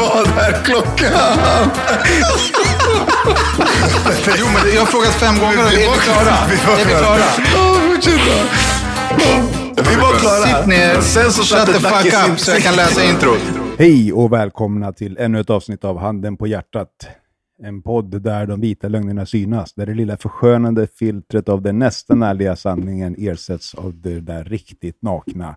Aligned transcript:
Vad 0.00 0.26
är 0.38 0.64
klockan? 0.64 1.12
Jo, 4.38 4.46
men 4.46 4.74
jag 4.74 4.80
har 4.80 4.86
frågat 4.86 5.14
fem 5.14 5.34
gånger 5.34 5.58
är 5.58 5.70
vi 5.70 5.76
klara? 5.76 6.36
Är 6.80 6.84
vi 6.84 6.94
klara? 6.94 7.24
Vi 9.76 9.96
var 9.96 10.18
klara. 10.18 10.58
Sitt 10.58 10.66
ner, 10.66 11.00
Sen 11.00 11.30
så 11.32 11.42
shut 11.42 11.66
the 11.66 11.72
fuck 11.72 12.30
up 12.30 12.38
så 12.38 12.50
jag 12.50 12.62
kan 12.62 12.76
läsa 12.76 13.04
introt. 13.04 13.40
Hej 13.78 14.12
och 14.12 14.32
välkomna 14.32 14.92
till 14.92 15.16
ännu 15.18 15.40
ett 15.40 15.50
avsnitt 15.50 15.84
av 15.84 15.98
Handen 15.98 16.36
på 16.36 16.46
hjärtat. 16.46 17.06
En 17.62 17.82
podd 17.82 18.22
där 18.22 18.46
de 18.46 18.60
vita 18.60 18.88
lögnerna 18.88 19.26
synas, 19.26 19.74
där 19.74 19.86
det 19.86 19.94
lilla 19.94 20.16
förskönande 20.16 20.86
filtret 20.98 21.48
av 21.48 21.62
den 21.62 21.78
nästan 21.78 22.22
ärliga 22.22 22.56
sanningen 22.56 23.14
ersätts 23.18 23.74
av 23.74 24.00
det 24.00 24.20
där 24.20 24.44
riktigt 24.44 25.02
nakna. 25.02 25.56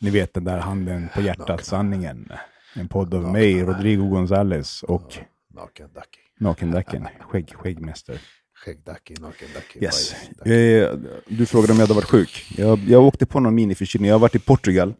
Ni 0.00 0.10
vet 0.10 0.34
den 0.34 0.44
där 0.44 0.58
handen 0.58 1.08
på 1.14 1.20
hjärtat-sanningen. 1.20 2.28
En 2.76 2.88
podd 2.88 3.14
av 3.14 3.32
mig, 3.32 3.62
Rodrigo 3.62 4.08
Gonzales 4.08 4.82
och 4.82 5.18
Naken 5.54 5.92
Dacke. 5.94 6.18
Nakendacken, 6.38 7.08
skägg, 7.20 7.54
skäggmästare. 7.54 8.18
Skäggdacke, 8.54 9.14
naken 9.20 9.48
Dacke. 9.54 9.84
Yes. 9.84 10.14
Eh, 10.46 10.98
du 11.26 11.46
frågade 11.46 11.72
om 11.72 11.78
jag 11.78 11.86
hade 11.86 11.94
varit 11.94 12.08
sjuk. 12.08 12.54
Jag, 12.56 12.78
jag 12.78 13.02
åkte 13.02 13.26
på 13.26 13.40
någon 13.40 13.54
miniförkylning. 13.54 14.08
Jag 14.08 14.14
har 14.14 14.20
varit 14.20 14.34
i 14.34 14.38
Portugal 14.38 14.94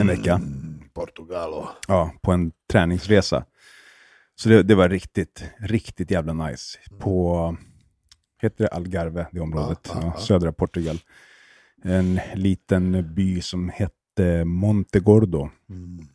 en 0.00 0.06
vecka. 0.06 0.34
Mm, 0.34 0.80
Portugal 0.94 1.52
och... 1.52 1.68
ja, 1.88 2.12
på 2.22 2.32
en 2.32 2.52
träningsresa. 2.72 3.44
Så 4.34 4.48
det, 4.48 4.62
det 4.62 4.74
var 4.74 4.88
riktigt, 4.88 5.44
riktigt 5.58 6.10
jävla 6.10 6.32
nice. 6.32 6.78
På, 6.98 7.56
heter 8.42 8.64
det 8.64 8.70
Algarve, 8.70 9.26
det 9.32 9.40
området, 9.40 9.90
ja, 9.94 9.98
ja, 10.02 10.12
ja. 10.14 10.20
södra 10.20 10.52
Portugal. 10.52 10.98
En 11.82 12.20
liten 12.34 13.14
by 13.14 13.40
som 13.40 13.68
hette 13.68 14.44
Montegordo. 14.44 15.50
Mm. 15.70 16.06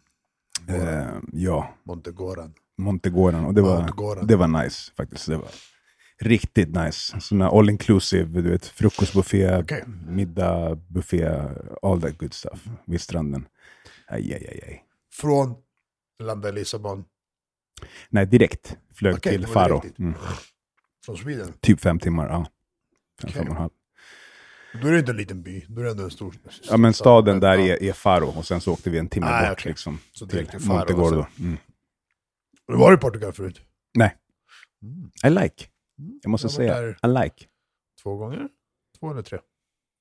Eh, 0.67 1.07
ja, 1.33 1.73
Montegoran. 1.83 2.53
Montegoran. 2.77 3.45
Och 3.45 3.53
det 3.53 3.61
var, 3.61 3.77
Montegoran. 3.77 4.27
det 4.27 4.35
var 4.35 4.47
nice 4.47 4.91
faktiskt. 4.97 5.27
Det 5.27 5.37
var 5.37 5.51
riktigt 6.19 6.69
nice. 6.75 7.19
Såna 7.21 7.49
all 7.49 7.69
inclusive, 7.69 8.41
du 8.41 8.49
vet, 8.51 8.65
frukostbuffé, 8.65 9.57
Okej. 9.57 9.83
middag, 10.07 10.75
buffé, 10.75 11.25
all 11.81 12.01
that 12.01 12.17
good 12.17 12.33
stuff 12.33 12.65
vid 12.85 13.01
stranden. 13.01 13.47
Aj, 14.07 14.33
aj, 14.33 14.47
aj, 14.51 14.59
aj. 14.67 14.83
Från 15.13 15.55
landa 16.23 16.49
i 16.49 16.51
Lissabon. 16.51 17.05
Nej, 18.09 18.25
direkt. 18.25 18.77
Flög 18.93 19.15
Okej, 19.15 19.31
till 19.37 19.47
Faro. 19.47 19.81
Mm. 19.99 20.13
Från 21.05 21.17
Sweden. 21.17 21.53
Typ 21.59 21.79
fem 21.79 21.99
timmar, 21.99 22.27
ja. 22.29 22.45
Fem, 23.21 23.29
Okej. 23.29 23.33
fem 23.33 23.47
och 23.47 23.55
en 23.55 23.61
halv. 23.61 23.71
Då 24.81 24.87
är 24.87 24.91
det 24.91 24.99
inte 24.99 25.11
en 25.11 25.17
liten 25.17 25.41
by. 25.41 25.65
Då 25.69 25.81
är 25.81 25.85
det 25.85 25.91
ändå 25.91 26.03
en 26.03 26.11
stor... 26.11 26.35
Ja, 26.69 26.77
men 26.77 26.93
staden 26.93 27.39
där 27.39 27.57
Ja. 27.57 27.59
är, 27.75 27.83
är 27.83 27.93
Faro 27.93 28.27
och 28.37 28.45
sen 28.45 28.61
så 28.61 28.73
åkte 28.73 28.89
vi 28.89 28.97
en 28.97 29.09
timme 29.09 29.27
Ah, 29.29 29.41
bort 29.49 29.51
okej. 29.59 29.69
liksom, 29.69 29.99
Så 30.13 30.27
till 30.27 30.47
till 30.47 30.59
Montegordo. 30.67 31.19
och 31.19 31.39
Mm. 31.39 31.57
Du 32.67 32.77
var 32.77 32.93
i 32.93 32.97
Portugal 32.97 33.33
förut? 33.33 33.61
Nej, 33.97 34.15
Mm. 34.83 35.11
I 35.39 35.41
like. 35.43 35.65
Jag 36.21 36.29
måste 36.29 36.45
Jag 36.45 36.51
säga, 36.51 36.89
I 36.89 37.07
like. 37.23 37.45
Två 38.03 38.17
gånger? 38.17 38.47
Två 38.99 39.11
eller 39.11 39.21
tre? 39.21 39.39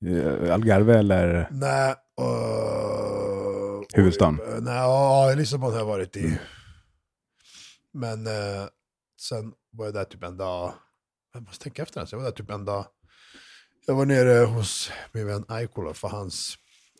Uh, 0.05 0.53
Algarve 0.53 0.99
eller? 0.99 1.47
Nej. 1.51 1.95
Uh, 2.21 3.81
Huvudstaden? 3.93 4.39
oj, 4.41 4.61
nej, 4.61 4.73
ja, 4.75 5.33
Lissabon 5.37 5.71
har 5.71 5.79
jag 5.79 5.85
varit 5.85 6.15
Mm. 6.15 6.31
i. 6.31 6.37
Men 7.93 8.27
eh, 8.27 8.67
sen 9.21 9.53
var 9.71 9.85
jag 9.85 9.93
där 9.93 10.03
typ 10.03 10.23
en 10.23 10.37
dag. 10.37 10.73
Jag 11.33 11.43
måste 11.43 11.63
tänka 11.63 11.81
efter. 11.83 11.99
Alltså. 11.99 12.15
Jag 12.15 12.21
var 12.23 12.29
där 12.29 12.35
typ 12.37 12.49
en 12.49 12.65
dag. 12.65 12.85
Jag 13.85 13.95
var 13.95 14.05
nere 14.05 14.45
hos 14.45 14.91
min 15.11 15.27
vän 15.27 15.45
Aikola 15.47 15.93
för 15.93 16.07
hans, 16.07 16.57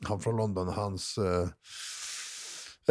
han 0.08 0.20
från 0.20 0.38
London, 0.38 0.68
hans 0.68 1.18
eh, 1.18 1.50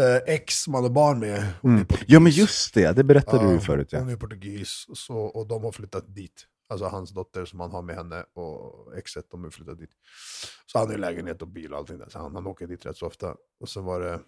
eh, 0.05 0.17
ex 0.27 0.63
som 0.63 0.75
hade 0.75 0.91
barn 0.91 1.19
med. 1.19 1.53
Mm. 1.65 1.87
Ja, 2.07 2.21
men 2.21 2.33
just 2.33 2.75
det. 2.75 2.93
Det 2.93 3.05
berättade 3.05 3.45
du 3.45 3.49
ju 3.49 3.55
Ja, 3.55 3.61
förut. 3.61 3.89
Ja. 3.93 3.99
Hon 3.99 4.09
är 4.09 4.17
portugis 4.17 4.87
så, 4.95 5.17
och 5.17 5.47
de 5.47 5.65
har 5.65 5.73
flyttat 5.73 6.15
dit. 6.15 6.47
Alltså 6.69 6.87
hans 6.87 7.11
dotter 7.11 7.45
som 7.45 7.61
han 7.61 7.71
har 7.71 7.83
med 7.83 7.97
henne 7.97 8.25
och 8.35 8.97
exet, 8.97 9.31
de 9.31 9.45
har 9.45 9.51
flyttat 9.51 9.79
dit. 9.79 9.91
Så 10.67 10.79
han 10.79 10.87
har 10.87 10.95
ju 10.95 11.01
lägenhet 11.01 11.43
och 11.43 11.49
bil 11.49 11.73
och 11.73 11.79
allting 11.79 11.99
där. 11.99 12.09
Så 12.09 12.19
han, 12.19 12.35
han 12.35 12.47
åker 12.47 12.67
dit 12.67 12.87
rätt 12.87 12.97
så 12.97 13.07
ofta. 13.07 13.35
Och 13.61 13.69
så 13.69 13.81
var 13.81 14.01
det 14.01 14.21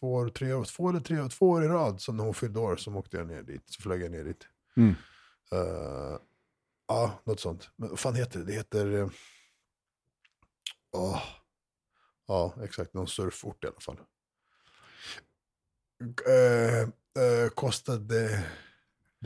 två, 0.00 0.14
år, 0.14 0.28
tre, 0.28 0.52
år, 0.52 0.64
två 0.64 0.88
eller 0.88 1.00
tre 1.00 1.20
år, 1.20 1.28
två 1.28 1.50
år 1.50 1.64
i 1.64 1.68
rad, 1.68 2.00
så 2.00 2.12
när 2.12 2.24
hon 2.24 2.34
fyllde 2.34 2.58
år 2.58 2.76
så 2.76 2.94
åkte 2.94 3.16
jag 3.16 3.26
ner 3.26 3.42
dit. 3.42 3.62
Så 3.66 3.82
flög 3.82 4.02
jag 4.02 4.10
ner 4.10 4.24
dit. 4.24 4.46
Mm. 4.76 4.94
Eh, 5.52 6.16
ja, 6.90 7.20
något 7.26 7.40
sånt. 7.40 7.70
Men 7.76 7.88
vad 7.88 7.98
fan 7.98 8.14
heter 8.14 8.38
det? 8.38 8.44
Det 8.46 8.52
heter... 8.52 8.98
eh, 9.00 9.08
åh. 10.96 11.22
ja, 12.28 12.54
exakt. 12.64 12.94
Någon 12.94 13.08
surfort 13.08 13.64
i 13.64 13.66
alla 13.66 13.80
fall. 13.80 13.96
Uh, 16.28 16.88
uh, 17.24 17.48
kostade... 17.54 18.44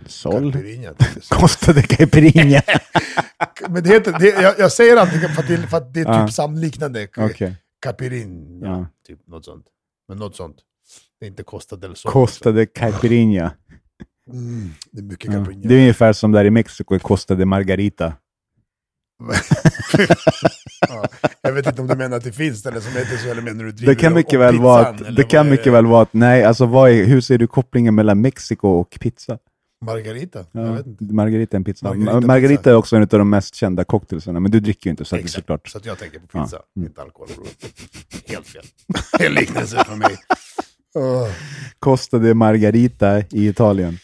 Sol? 0.07 0.53
Caipirinha. 0.53 0.95
Kostade 1.31 1.83
caipirinha? 1.83 2.63
Men 3.69 3.83
det 3.83 3.89
heter, 3.89 4.19
det, 4.19 4.27
jag, 4.29 4.59
jag 4.59 4.73
säger 4.73 4.97
antingen 4.97 5.29
för 5.35 5.43
att 5.43 5.49
det, 5.49 5.67
för 5.69 5.77
att 5.77 5.95
det 5.95 6.01
är 6.01 6.05
typ 6.05 6.15
Ja. 6.15 6.29
samliknande. 6.29 7.09
Okej. 7.17 7.57
Caipirinha, 7.81 8.67
Ja. 8.69 8.87
typ 9.07 9.27
något 9.27 9.45
sånt. 9.45 9.67
Men 10.09 10.19
något 10.19 10.37
sånt. 10.37 10.57
Det 11.21 11.27
är 11.27 11.31
inte 11.31 11.43
Costa 11.43 11.77
del 11.77 11.97
Sol. 11.97 12.13
Kostade 12.13 12.67
caipirinha. 12.67 13.53
Mm, 14.33 14.71
det 14.93 15.01
är 15.01 15.05
mycket 15.05 15.33
Ja. 15.33 15.47
Det 15.65 15.75
är 15.75 15.79
ungefär 15.79 16.13
som 16.13 16.33
där 16.33 16.45
i 16.45 16.51
Mexiko, 16.51 16.99
kostade 16.99 17.45
margarita. 17.47 18.13
ja, 20.89 21.05
jag 21.43 21.53
vet 21.53 21.67
inte 21.67 21.81
om 21.83 21.87
du 21.89 21.97
menar 21.97 22.17
att 22.17 22.25
det 22.25 22.33
finns 22.33 22.67
eller 22.67 22.81
som 22.81 22.93
heter 22.93 23.17
så, 23.17 23.29
eller 23.31 23.43
menar 23.43 23.65
du 23.65 23.73
driver 23.73 23.95
Det 23.95 24.01
kan 24.01 24.15
mycket 24.15 24.41
väl 24.41 24.59
vara 24.59 24.85
pizzan, 24.85 24.95
att, 24.95 25.01
eller 25.01 25.17
det 25.17 25.23
kan 25.25 25.49
mycket 25.51 25.65
det? 25.65 25.71
väl 25.71 25.87
vara 25.87 26.03
att, 26.03 26.13
nej, 26.15 26.45
alltså 26.45 26.67
vad 26.67 26.91
är, 26.91 27.05
hur 27.05 27.21
ser 27.21 27.39
du 27.39 27.47
kopplingen 27.47 27.95
mellan 27.95 28.21
Mexiko 28.21 28.69
och 28.69 28.91
pizza? 29.01 29.39
Margarita? 29.85 30.45
Jag 30.53 30.67
Ja, 30.69 30.73
vet 30.73 30.87
inte. 30.87 31.05
margarita 31.05 31.57
är 31.57 31.59
en 31.59 31.65
pizza. 31.65 31.89
Margarita 31.89 32.27
Margarita, 32.27 32.59
pizza. 32.61 32.71
är 32.71 32.75
också 32.75 32.97
en 32.97 33.03
av 33.03 33.09
de 33.09 33.31
mest 33.31 33.55
kända 33.55 33.85
cocktailsarna, 33.85 34.41
men 34.41 34.51
du 34.51 34.61
dricker 34.61 34.87
ju 34.87 34.91
inte 34.91 35.05
så 35.05 35.15
att 35.15 35.19
det 35.19 35.23
är 35.23 35.25
Exakt, 35.25 35.43
såklart. 35.43 35.69
så 35.69 35.79
att 35.79 35.87
jag 35.87 35.99
tänker 35.99 36.19
på 36.19 36.27
Ja. 36.33 36.45
pizza, 36.45 36.59
Mm. 36.77 36.89
inte 36.89 37.03
alkohol. 37.03 37.29
Helt 38.27 38.47
fel. 38.47 38.65
En 39.21 39.33
liknelse 39.33 39.85
för 39.85 39.97
mig. 39.97 40.13
Uh, 40.99 41.33
Kostade 41.79 42.35
margarita 42.35 43.19
i 43.21 43.49
Italien. 43.49 43.99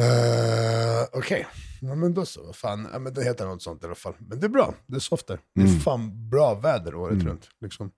Uh, 0.00 1.06
Okej, 1.12 1.46
ja, 1.80 1.94
men 1.94 2.14
då 2.14 2.24
så. 2.24 2.42
Vad 2.46 2.56
Fan. 2.56 2.88
Ja, 2.92 2.98
men 2.98 3.14
det 3.14 3.24
heter 3.24 3.46
något 3.46 3.62
sånt 3.62 3.82
i 3.82 3.86
alla 3.86 3.94
fall. 3.94 4.14
Men 4.18 4.40
det 4.40 4.46
är 4.46 4.48
bra, 4.48 4.74
det 4.86 4.96
är 4.96 5.00
soft 5.00 5.26
där. 5.26 5.38
Det 5.54 5.60
är 5.62 5.66
Mm. 5.66 5.80
fan 5.80 6.30
bra 6.30 6.54
väder 6.54 6.94
året 6.94 7.14
Mm. 7.14 7.26
runt. 7.28 7.48
Liksom. 7.60 7.90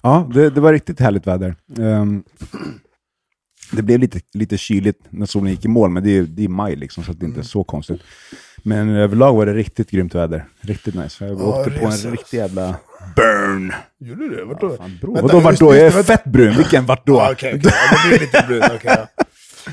Ja, 0.00 0.30
det, 0.34 0.50
det 0.50 0.60
var 0.60 0.72
riktigt 0.72 1.00
härligt 1.00 1.26
väder. 1.26 1.56
Ehm, 1.78 2.22
det 3.72 3.82
blev 3.82 4.00
lite, 4.00 4.20
lite 4.34 4.58
kyligt 4.58 5.00
när 5.10 5.26
solen 5.26 5.50
gick 5.50 5.64
i 5.64 5.68
mål, 5.68 5.90
men 5.90 6.04
det 6.04 6.10
är, 6.18 6.22
det 6.22 6.44
är 6.44 6.48
maj 6.48 6.76
liksom, 6.76 7.04
så 7.04 7.10
att 7.10 7.20
det 7.20 7.26
inte 7.26 7.40
är 7.40 7.44
så 7.44 7.64
konstigt. 7.64 8.00
Men 8.62 8.88
överlag 8.88 9.34
var 9.36 9.46
det 9.46 9.54
riktigt 9.54 9.90
grymt 9.90 10.14
väder. 10.14 10.48
Riktigt 10.60 10.94
nice. 10.94 11.26
Jag 11.26 11.40
Ja, 11.40 11.44
åkte 11.44 11.70
på 11.70 11.86
en 11.86 11.92
riktig 12.12 12.38
jävla 12.38 12.76
burn. 13.16 13.72
Gjorde 13.98 14.28
du 14.28 14.36
det? 14.36 14.44
Vart 14.44 14.60
då? 14.60 14.70
Ja, 14.70 14.76
fan. 14.76 14.98
Vänta, 15.02 15.22
Vadå 15.22 15.40
vart 15.40 15.58
då? 15.58 15.74
Jag 15.74 15.86
är 15.86 16.02
fett 16.02 16.24
brun. 16.24 16.56
Vilken 16.56 16.86
vart 16.86 17.06
då? 17.06 17.12
Ja, 17.14 17.32
Okej, 17.32 17.54
okej. 17.58 17.72
Ja, 17.74 17.96
det 18.02 18.08
blir 18.08 18.20
lite 18.26 18.44
brun. 18.48 18.62
okej, 18.76 18.80
ja. 19.16 19.24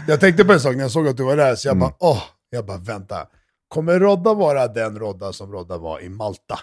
Jag 0.08 0.20
tänkte 0.20 0.46
på 0.46 0.54
en 0.54 0.60
sak 0.60 0.76
när 0.76 0.82
jag 0.82 0.92
såg 0.92 1.08
att 1.08 1.18
du 1.18 1.24
var 1.24 1.38
där, 1.38 1.56
så 1.56 1.68
jag 1.68 1.72
Mm. 1.76 1.80
bara, 1.80 1.94
åh, 2.00 2.24
jag 2.50 2.66
bara 2.66 2.78
vänta. 2.78 3.28
Kommer 3.68 4.00
Rodda 4.00 4.34
vara 4.34 4.68
den 4.68 5.00
Rodda 5.00 5.34
som 5.34 5.52
Rodda 5.52 5.78
var 5.78 6.00
i 6.00 6.10
Malta? 6.10 6.60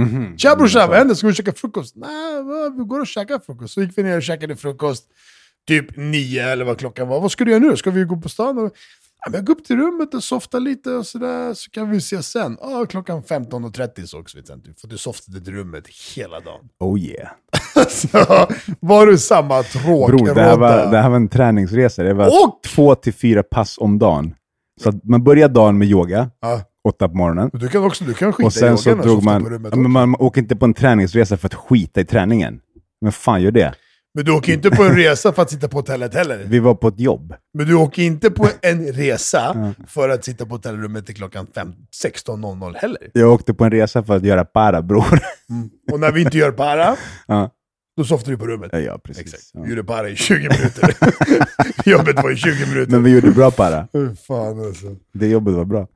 Mhm. 0.00 0.38
Tja 0.38 0.56
brorsan, 0.56 0.88
vad 0.88 0.98
händer? 0.98 1.14
Ska 1.14 1.26
vi 1.26 1.34
käka 1.34 1.52
frukost? 1.52 1.96
Nej, 1.96 2.42
vi 2.78 2.84
går 2.84 3.00
och 3.00 3.06
käkar 3.06 3.38
frukost. 3.38 3.74
Så 3.74 3.82
gick 3.82 3.98
vi 3.98 4.02
ner 4.02 4.16
och 4.16 4.22
käkade 4.22 4.56
frukost. 4.56 5.04
Typ 5.68 5.96
nio 5.96 6.48
eller 6.48 6.64
vad 6.64 6.78
klockan 6.78 7.08
var. 7.08 7.20
Vad 7.20 7.32
ska 7.32 7.44
du 7.44 7.50
göra 7.50 7.60
nu? 7.62 7.76
Ska 7.76 7.90
vi 7.90 8.04
gå 8.04 8.16
på 8.16 8.28
stan? 8.28 8.70
Men 9.30 9.44
gå 9.44 9.52
upp 9.52 9.64
till 9.64 9.76
rummet 9.76 10.14
och 10.14 10.22
softa 10.24 10.58
lite 10.58 10.90
och 10.90 11.06
sådär, 11.06 11.54
så 11.54 11.70
kan 11.70 11.90
vi 11.90 11.96
ses 11.96 12.26
sen. 12.26 12.56
Ja, 12.60 12.86
klockan 12.88 13.22
15.30 13.22 14.06
sågs 14.06 14.34
vi 14.36 14.42
sen. 14.42 14.62
För 14.80 14.88
du 14.88 14.98
softade 14.98 15.50
i 15.50 15.54
rummet 15.54 15.84
hela 16.16 16.40
dagen. 16.40 16.60
Oh 16.80 17.00
yeah. 17.00 17.28
så 17.88 18.18
var 18.80 19.06
du 19.06 19.18
samma 19.18 19.62
tråk, 19.62 20.10
Bror, 20.10 20.34
det 20.34 20.42
här, 20.42 20.56
var, 20.56 20.90
det 20.90 20.98
här 20.98 21.08
var 21.08 21.16
en 21.16 21.28
träningsresa. 21.28 22.02
Det 22.02 22.14
var 22.14 22.26
Och- 22.26 22.60
två 22.74 22.94
till 22.94 23.14
fyra 23.14 23.42
pass 23.42 23.78
om 23.78 23.98
dagen. 23.98 24.34
Så 24.82 24.92
man 25.04 25.24
börjar 25.24 25.48
dagen 25.48 25.78
med 25.78 25.88
yoga, 25.88 26.30
Ja, 26.40 26.60
åtta 26.88 27.08
på 27.08 27.16
morgonen. 27.16 27.50
du 27.52 27.68
kan 27.68 27.84
också 27.84 28.04
du 28.04 28.14
kan 28.14 28.32
skita 28.32 28.46
Och 28.46 28.52
sen 28.52 28.74
i 28.74 28.78
så 28.78 28.90
yogan 28.90 29.00
och 29.00 29.06
drog 29.06 29.24
man, 29.24 29.42
på 29.44 29.50
rummet 29.50 29.74
men 29.74 29.90
man 29.90 30.14
åker 30.18 30.40
inte 30.40 30.56
på 30.56 30.64
en 30.64 30.74
träningsresa 30.74 31.36
för 31.36 31.46
att 31.48 31.54
skita 31.54 32.00
i 32.00 32.04
träningen. 32.04 32.60
Men 33.00 33.12
fan 33.12 33.42
gör 33.42 33.50
det? 33.50 33.74
Men 34.16 34.24
du 34.24 34.32
åker 34.32 34.52
inte 34.52 34.70
på 34.70 34.82
en 34.82 34.96
resa 34.96 35.32
för 35.32 35.42
att 35.42 35.50
sitta 35.50 35.68
på 35.68 35.78
hotellet 35.78 36.14
heller. 36.14 36.44
Vi 36.48 36.58
var 36.58 36.74
på 36.74 36.88
ett 36.88 37.00
jobb. 37.00 37.34
Men 37.54 37.66
du 37.66 37.74
åker 37.74 38.02
inte 38.02 38.30
på 38.30 38.48
en 38.62 38.92
resa 38.92 39.74
för 39.88 40.08
att 40.08 40.24
sitta 40.24 40.46
på 40.46 40.54
hotellrummet 40.54 41.06
till 41.06 41.14
klockan 41.14 41.46
fem- 41.54 41.74
16.00 42.04 42.74
heller. 42.76 42.98
Jag 43.12 43.32
åkte 43.32 43.54
på 43.54 43.64
en 43.64 43.70
resa 43.70 44.02
för 44.02 44.16
att 44.16 44.24
göra 44.24 44.44
para, 44.44 44.82
bror. 44.82 45.18
Och 45.92 46.00
när 46.00 46.12
vi 46.12 46.20
inte 46.22 46.38
gör 46.38 46.52
para, 46.52 46.96
ja. 47.26 47.50
då 47.96 48.04
softar 48.04 48.30
du 48.32 48.38
på 48.38 48.46
rummet. 48.46 48.70
Ja, 48.72 48.78
ja, 48.78 48.98
precis. 49.04 49.22
Exakt. 49.22 49.42
Ja. 49.54 49.62
Vi 49.62 49.70
gjorde 49.70 49.84
para 49.84 50.08
i 50.08 50.16
20 50.16 50.36
minuter. 50.36 50.94
Jobbet 51.90 52.16
var 52.22 52.30
i 52.30 52.36
20 52.36 52.66
minuter. 52.66 52.92
Men 52.92 53.02
vi 53.02 53.10
gjorde 53.10 53.30
bra 53.30 53.50
para. 53.50 53.88
Fan 54.26 54.60
alltså. 54.66 54.96
Det 55.12 55.26
jobbet 55.26 55.54
var 55.54 55.64
bra. 55.64 55.86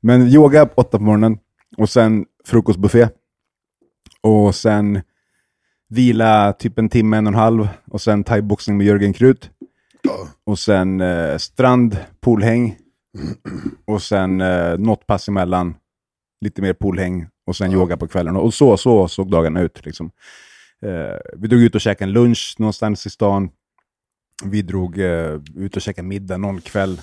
Men 0.00 0.28
yoga 0.28 0.68
åtta 0.74 0.98
på 0.98 1.04
morgonen 1.04 1.38
och 1.76 1.90
sen 1.90 2.24
frukostbuffé. 2.46 3.08
Och 4.20 4.54
sen 4.54 5.02
vila 5.88 6.52
typ 6.52 6.78
en 6.78 6.88
timme, 6.88 7.16
en 7.16 7.26
och 7.26 7.32
en 7.32 7.38
halv. 7.38 7.68
Och 7.86 8.00
sen 8.00 8.24
thaiboxning 8.24 8.76
med 8.76 8.86
Jörgen 8.86 9.12
Krut. 9.12 9.50
Ja. 10.02 10.28
Och 10.44 10.58
sen 10.58 11.00
eh, 11.00 11.36
strand, 11.36 11.96
poolhäng. 12.20 12.76
Och 13.84 14.02
sen 14.02 14.40
eh, 14.40 14.78
något 14.78 15.06
pass 15.06 15.28
emellan. 15.28 15.74
Lite 16.40 16.62
mer 16.62 16.72
poolhäng. 16.72 17.26
Och 17.46 17.56
sen 17.56 17.72
yoga 17.72 17.96
på 17.96 18.08
kvällen. 18.08 18.36
Och 18.36 18.54
så, 18.54 18.76
så 18.76 19.08
såg 19.08 19.30
dagarna 19.30 19.60
ut. 19.60 19.86
Liksom. 19.86 20.10
Eh, 20.82 21.18
vi 21.36 21.48
drog 21.48 21.60
ut 21.60 21.74
och 21.74 21.80
käkade 21.80 22.08
en 22.08 22.12
lunch 22.12 22.54
någonstans 22.58 23.06
i 23.06 23.10
stan. 23.10 23.50
Vi 24.44 24.62
drog 24.62 24.98
eh, 24.98 25.40
ut 25.56 25.76
och 25.76 25.82
käkade 25.82 26.08
middag 26.08 26.36
någon 26.36 26.60
kväll. 26.60 27.00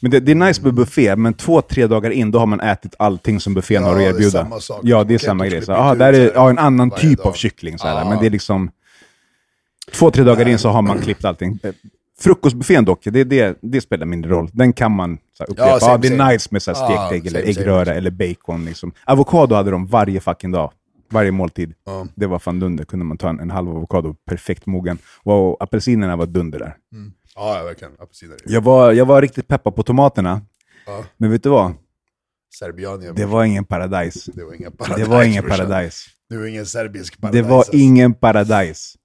Men 0.00 0.10
det, 0.10 0.20
det 0.20 0.32
är 0.32 0.36
nice 0.36 0.62
med 0.62 0.74
buffé, 0.74 1.16
men 1.16 1.34
två, 1.34 1.60
tre 1.62 1.86
dagar 1.86 2.10
in, 2.10 2.30
då 2.30 2.38
har 2.38 2.46
man 2.46 2.60
ätit 2.60 2.94
allting 2.98 3.40
som 3.40 3.54
buffén 3.54 3.82
Ja, 3.82 3.88
har 3.88 3.94
att 3.94 3.98
det 3.98 4.04
är 4.04 4.08
erbjuda. 4.10 4.30
samma 4.30 4.60
sak. 4.60 4.80
Ja, 4.82 5.04
det 5.04 5.14
är 5.14 5.18
samma 5.18 5.46
grej. 5.46 5.60
byta 5.60 5.94
där 5.94 6.12
är 6.12 6.32
ja, 6.34 6.50
en 6.50 6.58
annan 6.58 6.90
typ 6.90 7.18
dag. 7.18 7.26
av 7.26 7.32
kyckling. 7.32 7.78
Så 7.78 7.86
här, 7.88 7.98
Ja. 7.98 8.08
Men 8.08 8.18
det 8.18 8.26
är 8.26 8.30
liksom... 8.30 8.70
Två, 9.92 10.10
tre 10.10 10.24
dagar 10.24 10.48
in 10.48 10.58
så 10.58 10.68
har 10.68 10.82
man 10.82 10.98
klippt 10.98 11.24
allting. 11.24 11.58
Eh, 11.62 11.72
Frukostbuffén 12.20 12.84
dock, 12.84 13.00
det, 13.04 13.24
det, 13.24 13.58
det 13.60 13.80
spelar 13.80 14.06
mindre 14.06 14.30
roll. 14.30 14.48
Den 14.52 14.72
kan 14.72 14.92
man 14.92 15.18
så 15.38 15.42
här, 15.44 15.50
upprepa. 15.50 15.68
Ja, 15.68 15.74
Ja, 15.74 15.80
same, 15.80 15.98
det 15.98 16.08
är 16.08 16.18
same. 16.18 16.32
nice 16.32 16.48
med 16.50 16.62
så 16.62 16.72
här, 16.74 16.80
Ja, 16.80 17.06
stekt 17.06 17.12
ägg 17.12 17.26
eller 17.26 17.40
same, 17.40 17.50
äggröra 17.60 17.94
eller 17.94 18.10
bacon. 18.10 18.64
Liksom. 18.64 18.92
Avokado 19.04 19.54
hade 19.54 19.70
de 19.70 19.86
varje 19.86 20.20
fucking 20.20 20.50
dag. 20.52 20.70
Varje 21.10 21.30
måltid. 21.30 21.74
Ja. 21.86 22.06
Det 22.14 22.26
var 22.26 22.38
fan 22.38 22.60
dunder. 22.60 22.84
kunde 22.84 23.04
man 23.04 23.18
ta 23.18 23.28
en, 23.28 23.40
en 23.40 23.50
halv 23.50 23.68
avokado, 23.70 24.14
perfekt 24.28 24.66
mogen. 24.66 24.98
Och 25.22 25.62
apelsinerna 25.62 26.16
var 26.16 26.26
dunder 26.26 26.58
där. 26.58 26.76
Ja, 27.36 27.62
verkligen. 27.64 27.92
Jag 28.44 28.60
var, 28.60 28.92
jag 28.92 29.06
var 29.06 29.22
riktigt 29.22 29.48
peppad 29.48 29.76
på 29.76 29.82
tomaterna. 29.82 30.40
Ja. 30.86 31.04
Men 31.16 31.30
vet 31.30 31.42
du 31.42 31.48
vad? 31.48 31.74
Serbianien. 32.58 33.14
Det 33.14 33.26
var 33.26 33.44
ingen 33.44 33.64
paradise. 33.64 34.32
det 34.34 34.44
var 34.44 34.54
ingen 34.54 34.72
paradise. 34.72 35.04
Det 35.04 35.10
var 35.10 35.22
ingen 35.22 35.44
paradise. 35.44 36.08
Det 36.28 36.36
var 36.36 36.46
ingen 36.46 36.66
serbisk 36.66 37.20
paradise. 37.20 37.42
Det 37.42 37.48
var 37.48 37.58
alltså. 37.58 37.72
ingen 37.72 38.14
paradise. 38.14 38.98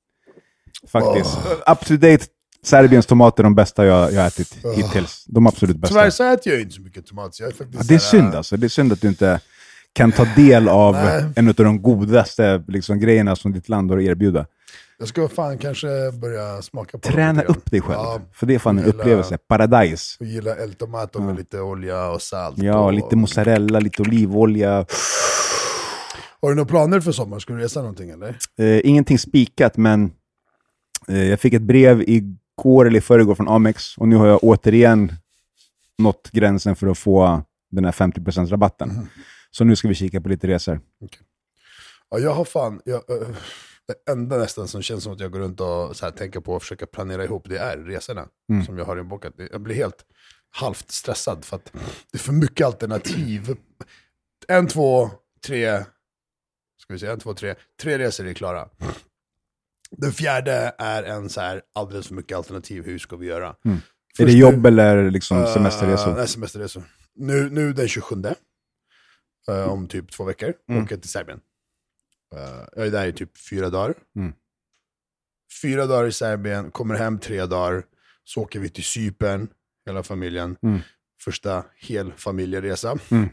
Faktiskt. 0.87 1.37
Up 1.67 1.85
to 1.85 1.93
date, 1.93 2.25
Serbiens 2.63 3.05
tomater 3.05 3.43
är 3.43 3.43
de 3.43 3.55
bästa 3.55 3.85
jag, 3.85 4.13
jag 4.13 4.27
ätit 4.27 4.57
hittills. 4.75 5.25
De 5.27 5.47
absolut 5.47 5.77
bästa. 5.77 5.95
Tyvärr 5.95 6.09
så 6.09 6.23
äter 6.23 6.53
jag 6.53 6.61
inte 6.61 6.75
så 6.75 6.81
mycket 6.81 7.05
tomat. 7.05 7.35
Så 7.35 7.43
jag 7.43 7.51
är 7.51 7.55
faktiskt 7.55 7.83
Ja, 7.83 7.87
det 7.87 7.93
är 7.93 7.99
här, 7.99 8.05
synd 8.05 8.35
alltså. 8.35 8.57
Det 8.57 8.67
är 8.67 8.69
synd 8.69 8.93
att 8.93 9.01
du 9.01 9.07
inte 9.07 9.39
kan 9.93 10.11
ta 10.11 10.25
del 10.35 10.69
av 10.69 10.95
en 11.35 11.47
av 11.47 11.53
de 11.53 11.81
godaste 11.81 12.63
liksom, 12.67 12.99
grejerna 12.99 13.35
som 13.35 13.51
ditt 13.51 13.69
land 13.69 13.91
har 13.91 13.97
att 13.97 14.03
erbjuda. 14.03 14.45
Jag 15.01 15.07
ska 15.07 15.27
fan 15.27 15.57
kanske 15.57 15.87
börja 16.11 16.61
smaka 16.61 16.97
på 16.97 17.09
Träna 17.09 17.41
upp 17.41 17.71
dig 17.71 17.81
själv. 17.81 17.99
Ja, 17.99 18.21
För 18.33 18.45
det 18.45 18.55
är 18.55 18.59
fan 18.59 18.77
en 18.77 18.85
Gilla- 18.85 18.93
upplevelse. 18.99 19.37
Paradise. 19.37 20.17
och 20.19 20.25
gilla 20.25 20.63
el 20.63 20.73
tomato 20.73 21.21
med 21.21 21.35
lite 21.35 21.59
olja 21.61 22.09
och 22.09 22.21
salt. 22.21 22.57
Ja, 22.57 22.77
och... 22.85 22.93
lite 22.93 23.15
mozzarella, 23.15 23.79
lite 23.79 24.01
olivolja. 24.01 24.85
Har 26.41 26.49
du 26.49 26.55
några 26.55 26.65
planer 26.67 26.99
för 26.99 27.11
sommar? 27.11 27.39
Ska 27.39 27.53
du 27.53 27.59
resa 27.59 27.79
någonting 27.79 28.09
eller? 28.09 28.37
Eh, 28.57 28.81
ingenting 28.83 29.19
spikat, 29.19 29.77
men 29.77 30.11
eh, 31.07 31.23
jag 31.29 31.39
fick 31.39 31.53
ett 31.53 31.61
brev 31.61 32.03
igår 32.07 32.87
eller 32.87 32.97
i 32.97 33.01
förrgår 33.01 33.35
från 33.35 33.47
Amex 33.49 33.97
och 33.97 34.07
nu 34.07 34.15
har 34.15 34.27
jag 34.27 34.43
återigen 34.43 35.13
nått 35.97 36.29
gränsen 36.31 36.75
för 36.75 36.87
att 36.87 36.97
få 36.97 37.43
den 37.71 37.85
här 37.85 37.91
50% 37.91 38.47
rabatten. 38.49 38.89
Mhm. 38.89 39.07
Så 39.51 39.63
nu 39.63 39.75
ska 39.75 39.87
vi 39.87 39.95
kika 39.95 40.21
på 40.21 40.29
lite 40.29 40.47
resor. 40.47 40.79
Ja, 42.09 42.19
jag 42.19 42.33
har 42.33 42.45
fan... 42.45 42.81
Jag, 42.85 42.95
äh, 42.95 43.27
det 44.05 44.11
enda 44.11 44.37
nästan 44.37 44.67
som 44.67 44.81
känns 44.81 45.03
som 45.03 45.13
att 45.13 45.19
jag 45.19 45.31
går 45.31 45.39
runt 45.39 45.59
och 45.61 45.95
så 45.95 46.05
här, 46.05 46.11
tänker 46.11 46.39
på 46.39 46.55
att 46.55 46.61
försöka 46.61 46.85
planera 46.85 47.23
ihop, 47.23 47.45
det 47.49 47.57
är 47.57 47.77
resorna 47.77 48.27
Mm. 48.51 48.65
som 48.65 48.77
jag 48.77 48.85
har 48.85 48.97
inbokat. 48.97 49.33
Jag 49.51 49.61
blir 49.61 49.75
helt 49.75 50.05
halvt 50.49 50.91
stressad 50.91 51.45
för 51.45 51.55
att 51.55 51.65
det 52.11 52.17
är 52.17 52.19
för 52.19 52.33
mycket 52.33 52.65
alternativ. 52.67 53.55
En, 54.47 54.67
två, 54.67 55.09
tre... 55.45 55.83
Ska 56.81 56.93
vi 56.93 56.99
se, 56.99 57.07
en, 57.07 57.19
två, 57.19 57.33
tre. 57.33 57.55
Tre 57.81 57.97
resor 57.97 58.27
är 58.27 58.33
klara. 58.33 58.69
Den 59.97 60.11
fjärde 60.11 60.75
är 60.77 61.03
en 61.03 61.29
så 61.29 61.41
här 61.41 61.61
alldeles 61.75 62.07
för 62.07 62.15
mycket 62.15 62.37
alternativ. 62.37 62.85
Hur 62.85 62.99
ska 62.99 63.15
vi 63.15 63.27
göra? 63.27 63.55
är 64.19 64.25
det 64.25 64.31
jobb 64.31 64.65
eller 64.65 65.09
liksom 65.11 65.37
Eh, 65.37 65.53
semesterresor? 65.53 66.15
nej, 66.15 66.27
semesterresor. 66.27 66.83
Nu, 67.15 67.49
nu 67.49 67.73
den 67.73 67.87
27, 67.87 68.15
eh, 69.47 69.69
om 69.69 69.87
typ 69.87 70.11
två 70.11 70.23
veckor, 70.23 70.53
Mm. 70.69 70.83
åker 70.83 70.97
till 70.97 71.09
Serbien. 71.09 71.39
Eh, 72.35 72.65
jag 72.75 72.87
är 72.87 72.91
där 72.91 73.07
i 73.07 73.13
typ 73.13 73.37
fyra 73.37 73.69
dagar. 73.69 73.95
Mm. 74.15 74.33
Fyra 75.61 75.85
dagar 75.85 76.07
i 76.07 76.11
Serbien, 76.11 76.71
kommer 76.71 76.95
hem 76.95 77.19
tre 77.19 77.45
dagar, 77.45 77.85
så 78.23 78.41
åker 78.41 78.59
vi 78.59 78.69
till 78.69 78.83
Cypern, 78.83 79.49
hela 79.85 80.03
familjen. 80.03 80.57
Mm. 80.63 80.79
Första 81.23 81.65
hel 81.75 82.13
familjeresa. 82.13 82.97
Mm. 83.11 83.29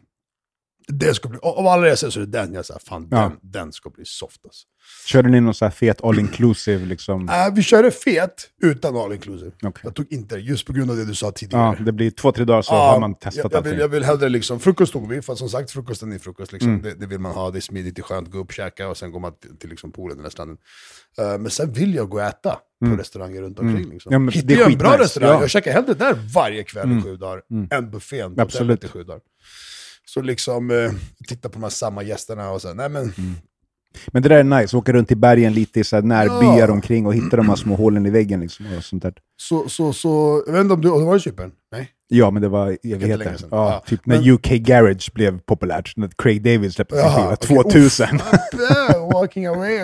Det 0.93 1.14
ska 1.14 1.29
bli, 1.29 1.38
av 1.43 1.67
alla 1.67 1.82
resor 1.87 2.11
så 2.11 2.20
är 2.20 2.26
det 2.26 2.31
den 2.38 2.52
jag 2.55 2.64
säger, 2.67 2.81
fan 2.81 3.08
Ja. 3.11 3.19
den, 3.19 3.50
den 3.52 3.73
ska 3.73 3.90
bli 3.90 4.05
soft 4.05 4.40
alltså. 4.44 4.67
Körde 5.06 5.29
ni 5.29 5.40
någon 5.40 5.55
så 5.55 5.64
här 5.64 5.73
fet 5.73 6.05
all 6.05 6.19
inclusive? 6.19 6.87
Liksom? 6.87 7.29
Eh, 7.29 7.35
vi 7.55 7.62
körde 7.62 7.90
fet 7.90 8.49
utan 8.62 8.96
all 8.96 9.12
inclusive. 9.12 9.50
Okej. 9.62 9.81
Jag 9.85 9.94
tog 9.94 10.06
inte 10.12 10.35
det, 10.35 10.40
just 10.40 10.67
på 10.67 10.73
grund 10.73 10.90
av 10.90 10.96
det 10.96 11.05
du 11.05 11.14
sa 11.14 11.31
tidigare. 11.32 11.76
Ja, 11.79 11.85
det 11.85 11.93
blir 11.93 12.11
två, 12.11 12.32
tre 12.32 12.44
dagar 12.44 12.62
så 12.62 12.75
Ja, 12.75 12.93
har 12.93 13.00
man 13.00 13.14
testat 13.14 13.35
jag, 13.37 13.44
jag, 13.44 13.56
allting. 13.56 13.70
vill, 13.73 13.81
jag 13.81 13.88
vill 13.88 14.05
hellre 14.05 14.29
liksom, 14.29 14.61
frukost 14.61 14.93
tog 14.93 15.08
vi, 15.08 15.23
för 15.23 15.35
som 15.35 15.49
sagt 15.49 15.70
frukosten 15.70 16.12
är 16.12 16.19
frukost. 16.19 16.52
Liksom. 16.52 16.70
Mm. 16.70 16.82
Det, 16.82 16.94
det 16.94 17.06
vill 17.06 17.19
man 17.19 17.32
ha, 17.32 17.50
det 17.50 17.58
är 17.58 17.61
smidigt, 17.61 17.96
det 17.96 18.00
är 18.00 18.05
skönt, 18.05 18.31
gå 18.31 18.38
upp, 18.38 18.52
käka 18.52 18.88
och 18.88 18.96
sen 18.96 19.12
går 19.12 19.20
man 19.20 19.32
till, 19.43 19.56
till 19.58 19.70
liksom 19.70 19.93
poolen 19.93 20.19
eller 20.19 20.31
stranden. 20.31 20.56
Eh, 21.19 21.38
men 21.38 21.50
sen 21.50 21.73
vill 21.73 21.94
jag 21.94 22.08
gå 22.08 22.17
och 22.17 22.23
äta 22.23 22.58
på 22.85 22.87
restauranger 22.96 23.43
runt 23.43 23.58
omkring. 23.58 23.76
Mm. 23.85 23.90
Liksom. 23.93 24.12
Ja, 24.12 24.31
Hittar 24.31 24.49
det 24.49 24.55
är 24.55 24.58
jag 24.58 24.73
en 24.73 24.79
bra 24.79 24.88
skitnice. 24.90 25.05
restaurang, 25.05 25.35
Ja. 25.35 25.40
jag 25.40 25.50
käkar 25.50 25.73
hellre 25.73 25.94
där 25.94 26.14
varje 26.35 26.62
kväll 26.64 26.85
Mm. 26.85 26.99
i 26.99 27.02
sju 27.02 27.17
dagar, 27.17 27.43
Mm. 27.50 27.69
än 27.70 27.90
buffén 27.90 28.35
på 28.35 28.43
Absolut. 28.43 28.69
hotellet 28.82 28.85
i 28.85 28.88
sju 28.99 29.05
dagar. 29.05 29.20
Så 30.08 30.20
liksom, 30.22 30.70
eh, 30.70 30.93
titta 31.28 31.49
på 31.49 31.52
de 31.55 31.62
här 31.62 31.70
samma 31.70 32.02
gästerna 32.02 32.50
och 32.50 32.62
så, 32.62 32.75
nej 32.75 32.88
men, 32.88 33.02
Mm. 33.02 33.34
Men 34.12 34.22
det 34.22 34.28
där 34.28 34.37
är 34.38 34.44
nice, 34.60 34.76
åka 34.76 34.93
runt 34.93 35.12
i 35.12 35.16
bergen 35.16 35.52
lite 35.55 35.81
i 35.81 35.84
så 35.84 35.96
här 35.96 36.02
närbyar 36.02 36.69
Ja. 36.69 36.72
omkring 36.72 37.06
och 37.06 37.14
hitta 37.14 37.37
de 37.37 37.49
här 37.49 37.56
små 37.56 37.75
hålen 37.76 38.06
i 38.06 38.10
väggen. 38.10 38.40
Liksom, 38.40 38.66
och 38.76 38.84
sånt 38.84 39.02
där. 39.02 39.14
så, 39.37 39.69
så, 39.69 39.93
så, 39.93 40.43
jag 40.46 40.52
vet 40.52 40.60
inte 40.60 40.75
om 40.75 40.81
du, 40.81 40.88
varit 40.90 41.20
i 41.26 41.31
Cypern? 41.31 41.52
Nej? 41.72 41.90
Ja, 42.08 42.31
men 42.31 42.43
det 42.43 42.49
var 42.49 42.78
evigheter. 42.82 43.37
Ja, 43.40 43.47
Ja. 43.50 43.85
Typ 43.87 44.06
när 44.06 44.16
Men- 44.21 44.30
UK 44.30 44.47
Garage 44.50 45.11
blev 45.14 45.38
populärt, 45.40 45.97
när 45.97 46.09
Craig 46.18 46.42
David 46.42 46.73
släppte 46.75 46.97
sin 46.97 47.11
skiva, 47.11 47.33
okej. 47.33 47.56
2000. 47.73 48.06
Yeah, 48.61 49.12
walking 49.12 49.47
away 49.47 49.78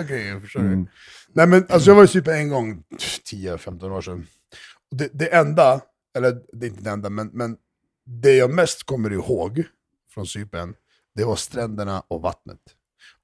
du? 0.59 0.67
Mm. 0.67 0.87
Nej 1.33 1.47
men 1.47 1.65
alltså 1.69 1.89
jag 1.89 1.95
var 1.95 2.03
i 2.03 2.07
Cypern 2.07 2.35
en 2.35 2.49
gång, 2.49 2.83
10-15 3.31 3.91
år 3.91 4.01
sedan. 4.01 4.27
Det, 4.95 5.09
det 5.13 5.33
enda, 5.35 5.81
eller 6.17 6.37
det 6.53 6.65
är 6.65 6.69
inte 6.69 6.83
det 6.83 6.89
enda, 6.89 7.09
men, 7.09 7.29
men 7.33 7.55
det 8.05 8.33
jag 8.35 8.53
mest 8.53 8.83
kommer 8.83 9.13
ihåg 9.13 9.63
från 10.15 10.27
Cypern, 10.27 10.73
det 11.15 11.23
var 11.23 11.35
stränderna 11.35 12.03
och 12.07 12.21
vattnet. 12.21 12.59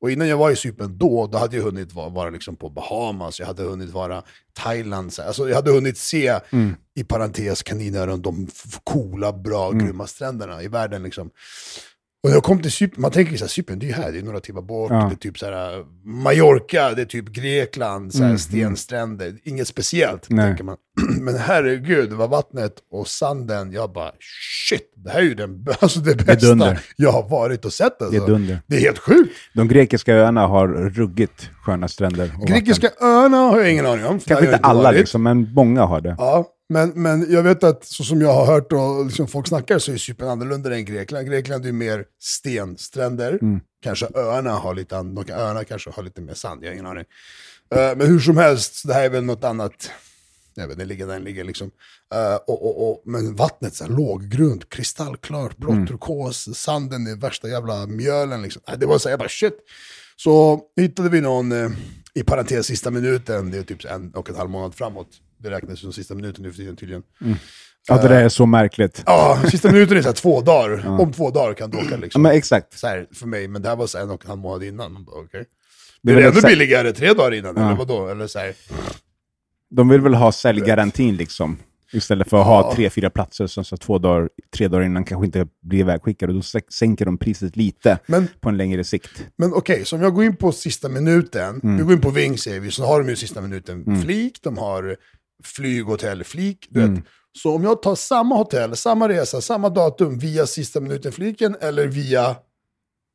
Och 0.01 0.12
innan 0.12 0.27
jag 0.27 0.38
var 0.38 0.51
i 0.51 0.55
Cypern 0.55 0.98
då, 0.98 1.27
då 1.27 1.38
hade 1.38 1.55
jag 1.57 1.63
hunnit 1.63 1.93
vara, 1.93 2.10
vara 2.10 2.29
liksom 2.29 2.55
på 2.55 2.69
Bahamas, 2.69 3.39
jag 3.39 3.48
hade 3.48 3.63
hunnit 3.63 3.89
vara 3.89 4.24
Thailand, 4.53 5.13
så- 5.13 5.21
alltså 5.21 5.50
jag 5.50 5.55
hade 5.55 5.71
hunnit 5.71 5.98
se, 5.98 6.39
Mm. 6.51 6.75
i 6.95 7.03
parentes 7.03 7.63
kaninöron, 7.63 8.21
de 8.21 8.48
coola, 8.83 9.33
bra, 9.33 9.71
Mm. 9.71 9.86
grymma 9.86 10.07
stränderna 10.07 10.63
i 10.63 10.67
världen. 10.67 11.03
Liksom. 11.03 11.27
Och 12.24 12.29
när 12.29 12.36
jag 12.36 12.43
kom 12.43 12.62
till 12.62 12.71
Cypern, 12.71 13.01
man 13.01 13.12
tänker 13.12 13.38
så 13.38 13.43
här, 13.43 13.50
Cypern 13.50 13.79
det 13.79 13.86
är 13.86 13.88
ju 13.88 13.93
här, 13.93 14.12
det 14.12 14.17
är 14.17 14.24
några 14.24 14.39
timmar 14.39 14.62
bort, 14.62 14.91
Ja. 14.91 14.98
det 14.98 15.13
är 15.13 15.17
typ 15.17 15.38
så 15.39 15.45
här, 15.45 15.86
Mallorca, 16.03 16.93
det 16.95 17.01
är 17.01 17.05
typ 17.05 17.25
Grekland, 17.29 18.12
så 18.13 18.17
här, 18.19 18.25
Mm, 18.25 18.38
stenstränder, 18.38 19.38
inget 19.43 19.67
speciellt, 19.67 20.29
Nej. 20.29 20.45
tänker 20.45 20.63
man. 20.63 20.77
Men 21.22 21.38
herregud, 21.38 22.10
det 22.10 22.15
var 22.15 22.27
vattnet 22.27 22.74
och 22.91 23.08
sanden, 23.08 23.72
jag 23.72 23.91
bara 23.93 24.12
shit, 24.70 24.91
det 24.96 25.10
här 25.10 25.20
är 25.20 25.24
ju 25.24 25.34
den, 25.36 25.65
alltså 25.79 26.00
det 26.00 26.15
bästa 26.15 26.36
dunder. 26.48 26.79
jag 26.96 27.12
har 27.12 27.29
varit 27.29 27.65
och 27.65 27.74
sett. 27.74 28.00
Det 28.00 28.05
Alltså. 28.05 28.24
är 28.24 28.27
dunder. 28.27 28.60
Det 28.67 28.75
är 28.75 28.79
helt 28.81 29.00
sjukt. 29.00 29.36
De 29.55 29.67
grekiska 29.67 30.13
öarna 30.15 30.48
har 30.48 30.67
ruggigt 30.67 31.50
sköna 31.63 31.88
stränder. 31.88 32.31
Grekiska 32.48 32.88
vatten. 32.88 33.08
öarna 33.08 33.38
har 33.38 33.60
jag 33.60 33.72
ingen 33.72 33.86
aning 33.86 34.05
om. 34.05 34.20
Kanske 34.20 34.46
inte 34.46 34.58
alla, 34.58 34.84
varit. 34.84 35.00
liksom, 35.00 35.24
men 35.24 35.53
många 35.53 35.86
har 35.86 36.01
det. 36.01 36.15
Ja, 36.17 36.46
men, 36.70 36.89
men 36.96 37.31
jag 37.31 37.43
vet 37.43 37.63
att 37.63 37.86
så 37.86 38.03
som 38.03 38.22
jag 38.22 38.34
har 38.34 38.46
hört 38.46 38.72
och 38.74 39.05
liksom 39.05 39.27
folk 39.27 39.48
snackar 39.48 39.79
så 39.79 39.91
är 39.91 39.98
Cypern 39.98 40.27
annorlunda 40.29 40.75
än 40.75 40.86
Grekland. 40.86 41.27
Grekland 41.27 41.63
är 41.63 41.67
ju 41.67 41.74
mer 41.74 42.03
stenstränder. 42.22 43.39
Mm. 43.41 43.60
Kanske 43.84 44.08
öarna 44.15 44.51
har 44.51 44.75
lite, 44.75 44.96
öarna 45.36 45.63
kanske 45.63 45.89
har 45.96 46.03
lite 46.03 46.22
mer 46.22 46.34
sand, 46.34 46.63
jag 46.63 46.70
har 46.70 46.74
ingen 46.74 46.86
aning. 46.86 47.05
Eh, 47.75 47.98
men 47.98 48.08
hur 48.08 48.20
som 48.20 48.38
helst, 48.38 48.88
det 48.88 48.93
här 48.93 49.03
är 49.03 49.10
väl 49.10 49.24
något 49.24 49.43
annat. 49.43 49.91
Jag 50.61 50.67
vet, 50.67 50.77
den 50.77 50.87
ligger 50.87 51.07
den 51.07 51.23
ligger 51.23 51.43
liksom. 51.43 51.71
Eh, 52.13 52.35
och, 52.35 52.65
och, 52.65 52.89
och, 52.91 53.01
men 53.05 53.35
vattnet, 53.35 53.75
så 53.75 53.83
här, 53.83 53.91
låggrunt, 53.91 54.69
kristallklart, 54.69 55.57
blått 55.57 55.73
Mm. 55.73 55.87
turkos, 55.87 56.49
sanden 56.57 57.07
är 57.07 57.15
värsta 57.15 57.47
jävla 57.49 57.85
mjölen 57.87 58.41
liksom. 58.41 58.61
Eh, 58.67 58.77
det 58.79 58.85
var 58.85 58.97
så 58.97 59.09
här, 59.09 59.11
jag 59.13 59.19
bara 59.19 59.29
shit. 59.29 59.53
Så 60.15 60.61
hittade 60.75 61.09
vi 61.09 61.21
någon, 61.21 61.51
eh, 61.51 61.69
i 62.13 62.23
parentes 62.23 62.65
sista 62.67 62.91
minuten, 62.91 63.51
det 63.51 63.57
är 63.57 63.63
typ 63.63 63.85
en 63.85 64.11
och 64.13 64.29
en 64.29 64.35
halv 64.35 64.49
månad 64.49 64.75
framåt. 64.75 65.07
Det 65.37 65.49
räknas 65.49 65.79
som 65.79 65.93
sista 65.93 66.15
minuten 66.15 66.43
nu 66.43 66.51
för 66.51 66.57
tiden 66.57 66.75
tydligen. 66.75 67.03
Ja, 67.87 67.97
det 68.01 68.07
där 68.07 68.23
är 68.23 68.29
så 68.29 68.45
märkligt. 68.45 69.03
Ja, 69.05 69.39
sista 69.51 69.71
minuten 69.71 69.97
är 69.97 70.01
så 70.01 70.07
här 70.07 70.13
två 70.15 70.41
dagar. 70.41 70.87
Om 71.01 71.13
två 71.13 71.29
dagar 71.31 71.53
kan 71.53 71.69
du 71.69 71.77
åka 71.77 71.87
Ja, 71.91 71.97
liksom. 71.97 72.21
men 72.21 72.31
exakt. 72.31 72.79
Så 72.79 72.87
här, 72.87 73.07
för 73.13 73.27
mig, 73.27 73.47
men 73.47 73.61
det 73.61 73.69
här 73.69 73.75
var 73.75 73.87
så 73.87 73.97
en 73.97 74.09
och 74.09 74.23
en 74.25 74.29
halv 74.29 74.41
månad 74.41 74.63
innan. 74.63 75.03
Bara, 75.03 75.15
okej. 75.15 75.45
Det 76.01 76.13
Det 76.13 76.21
är 76.21 76.25
är 76.25 76.31
ännu 76.31 76.41
billigare 76.41 76.91
tre 76.93 77.13
dagar 77.13 77.33
innan, 77.33 77.55
Ja. 77.57 77.65
eller 77.65 77.75
vadå? 77.77 78.07
Eller 78.07 78.27
så 78.27 78.39
här. 78.39 78.53
De 79.71 79.89
vill 79.89 80.01
väl 80.01 80.13
ha 80.13 80.31
säljgarantin 80.31 81.17
liksom. 81.17 81.57
Istället 81.93 82.29
för 82.29 82.37
att 82.39 82.45
ha 82.45 82.75
tre, 82.75 82.89
fyra 82.89 83.09
platser 83.09 83.47
som 83.47 83.63
så 83.65 83.77
två 83.77 83.97
dagar, 83.97 84.29
tre 84.55 84.67
dagar 84.67 84.85
innan 84.85 85.03
kanske 85.03 85.25
inte 85.25 85.47
blir 85.61 85.79
ivägskickade. 85.79 86.33
Då 86.33 86.39
sä- 86.39 86.69
sänker 86.71 87.05
de 87.05 87.17
priset 87.17 87.55
lite 87.55 87.99
Men, 88.07 88.27
på 88.39 88.49
en 88.49 88.57
längre 88.57 88.83
sikt. 88.83 89.25
men 89.37 89.53
okej, 89.53 89.85
så 89.85 89.95
om 89.95 90.01
jag 90.01 90.13
går 90.13 90.23
in 90.23 90.35
på 90.35 90.51
sista 90.51 90.89
minuten, 90.89 91.59
Mm. 91.63 91.77
vi 91.77 91.83
går 91.83 91.93
in 91.93 92.01
på 92.01 92.09
Ving 92.09 92.37
säger 92.37 92.59
vi, 92.59 92.71
så 92.71 92.85
har 92.85 92.99
de 93.03 93.09
ju 93.09 93.15
sista 93.15 93.41
minuten 93.41 94.01
flik, 94.01 94.39
de 94.43 94.57
har 94.57 94.95
flyg, 95.43 95.83
hotell, 95.85 96.23
flik. 96.23 96.67
Du 96.69 96.81
Mm. 96.81 96.95
vet. 96.95 97.03
Så 97.41 97.55
om 97.55 97.63
jag 97.63 97.81
tar 97.81 97.95
samma 97.95 98.35
hotell, 98.35 98.75
samma 98.75 99.09
resa, 99.09 99.41
samma 99.41 99.69
datum 99.69 100.17
via 100.19 100.45
sista 100.47 100.79
minuten-fliken 100.79 101.55
eller 101.61 101.87
via 101.87 102.35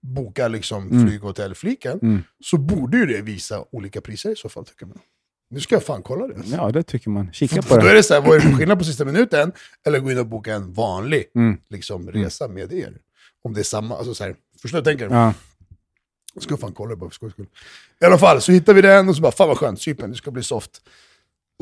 boka 0.07 0.49
liksom 0.49 0.89
Mm. 0.91 1.07
flyg, 1.09 1.21
hotell, 1.21 1.55
fliken, 1.55 2.25
så 2.45 2.57
borde 2.59 2.99
ju 2.99 3.07
det 3.07 3.23
visa 3.23 3.65
olika 3.73 4.01
priser 4.01 4.31
i 4.31 4.37
så 4.37 4.49
fall 4.49 4.65
tycker 4.65 4.87
man. 4.87 4.99
Nu 5.51 5.61
ska 5.61 5.75
jag 5.75 5.85
fan 5.85 6.03
kolla 6.03 6.27
det. 6.27 6.43
Ja, 6.47 6.71
det 6.73 6.83
tycker 6.83 7.11
man. 7.11 7.33
Kika 7.33 7.57
på 7.57 7.63
För 7.63 7.81
då 7.81 7.87
är 7.87 7.91
det. 7.91 7.97
det 7.97 8.03
så 8.03 8.15
här, 8.15 8.21
vad 8.21 8.31
är 8.31 8.35
det 8.41 8.41
för 8.51 8.53
skillnad 8.53 8.79
på 8.79 8.85
sista 8.85 9.05
minuten? 9.05 9.53
Eller 9.87 9.99
gå 10.01 10.11
in 10.11 10.19
och 10.19 10.27
boka 10.27 10.55
en 10.55 10.73
vanlig 10.73 11.25
Mm. 11.35 11.57
liksom, 11.69 12.11
resa 12.11 12.49
med 12.49 12.73
er. 12.73 12.99
Om 13.45 13.55
det 13.55 13.61
är 13.61 13.65
samma, 13.65 13.97
alltså 13.97 14.15
så 14.15 14.25
här, 14.25 14.37
förstår 14.63 14.79
du 14.79 14.83
vad 14.85 14.93
jag 14.93 14.99
tänker? 14.99 15.17
Ja. 15.17 15.35
Jag 16.35 16.43
ska 16.43 16.57
fan 16.57 16.73
kolla 16.73 16.91
det 16.91 16.97
bara 16.97 17.11
för 17.11 17.15
skojs 17.15 17.33
skull. 17.33 17.47
I 18.01 18.05
alla 18.05 18.19
fall, 18.19 18.41
så 18.43 18.53
hittar 18.53 18.75
vi 18.75 18.83
den 18.83 19.09
och 19.09 19.17
så 19.17 19.23
bara, 19.23 19.33
fan 19.33 19.49
vad 19.49 19.59
skönt, 19.59 19.81
Cypern, 19.83 20.11
det 20.11 20.17
ska 20.17 20.31
bli 20.31 20.43
soft. 20.43 20.81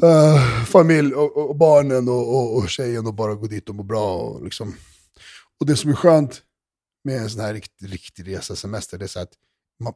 Eh, 0.02 0.64
familj 0.64 1.14
och, 1.14 1.48
och, 1.50 1.56
barnen 1.56 2.08
och, 2.08 2.34
och, 2.36 2.56
och 2.56 2.68
tjejen 2.68 3.06
och 3.06 3.14
bara 3.14 3.34
gå 3.34 3.46
dit 3.46 3.68
och 3.68 3.74
må 3.74 3.82
bra. 3.82 4.16
Och, 4.16 4.44
liksom. 4.44 4.74
och 5.60 5.66
det 5.66 5.76
som 5.76 5.90
är 5.90 5.94
skönt 5.94 6.42
med 7.04 7.16
en 7.18 7.30
sån 7.30 7.40
här 7.40 7.52
riktig, 7.54 7.92
riktig 7.92 8.28
resa, 8.28 8.56
semester, 8.56 8.98
det 8.98 9.04
är 9.04 9.06
så 9.06 9.20
att 9.20 9.32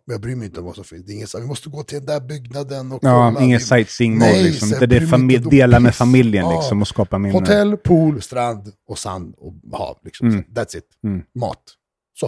jag 0.05 0.21
bryr 0.21 0.37
mig 0.37 0.47
inte 0.47 0.61
om 0.61 0.67
vad 0.67 0.75
som 0.75 0.85
finns. 0.85 1.07
Det 1.07 1.13
är 1.13 1.15
inget 1.15 1.31
så 1.31 1.41
vi 1.41 1.47
måste 1.47 1.69
gå 1.69 1.83
till 1.83 1.99
den 1.99 2.07
där 2.07 2.21
byggnaden 2.21 2.93
och 2.93 2.99
Ja, 3.03 3.31
kolla. 3.33 3.45
ingen 3.45 3.59
Vi- 3.59 3.65
sightseeing 3.65 4.19
Nej, 4.19 4.43
liksom. 4.45 4.69
Inte 4.69 4.87
det 4.87 5.01
dugg. 5.01 5.51
dela 5.51 5.81
med 5.81 5.95
familjen 5.95 6.45
Ja. 6.45 6.57
liksom 6.61 6.81
och 6.83 6.89
skapa 6.89 7.19
minnen. 7.19 7.41
Hotell, 7.41 7.77
pool, 7.77 8.23
strand 8.23 8.73
och 8.89 8.99
sand 8.99 9.35
och 9.39 9.55
hav. 9.73 9.99
Liksom. 10.05 10.29
Mm. 10.29 10.45
That's 10.45 10.77
it. 10.77 10.85
Mm. 11.05 11.23
Mat. 11.35 11.63
Så. 12.21 12.27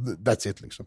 Th- 0.00 0.16
That's 0.24 0.48
it 0.50 0.60
liksom. 0.60 0.86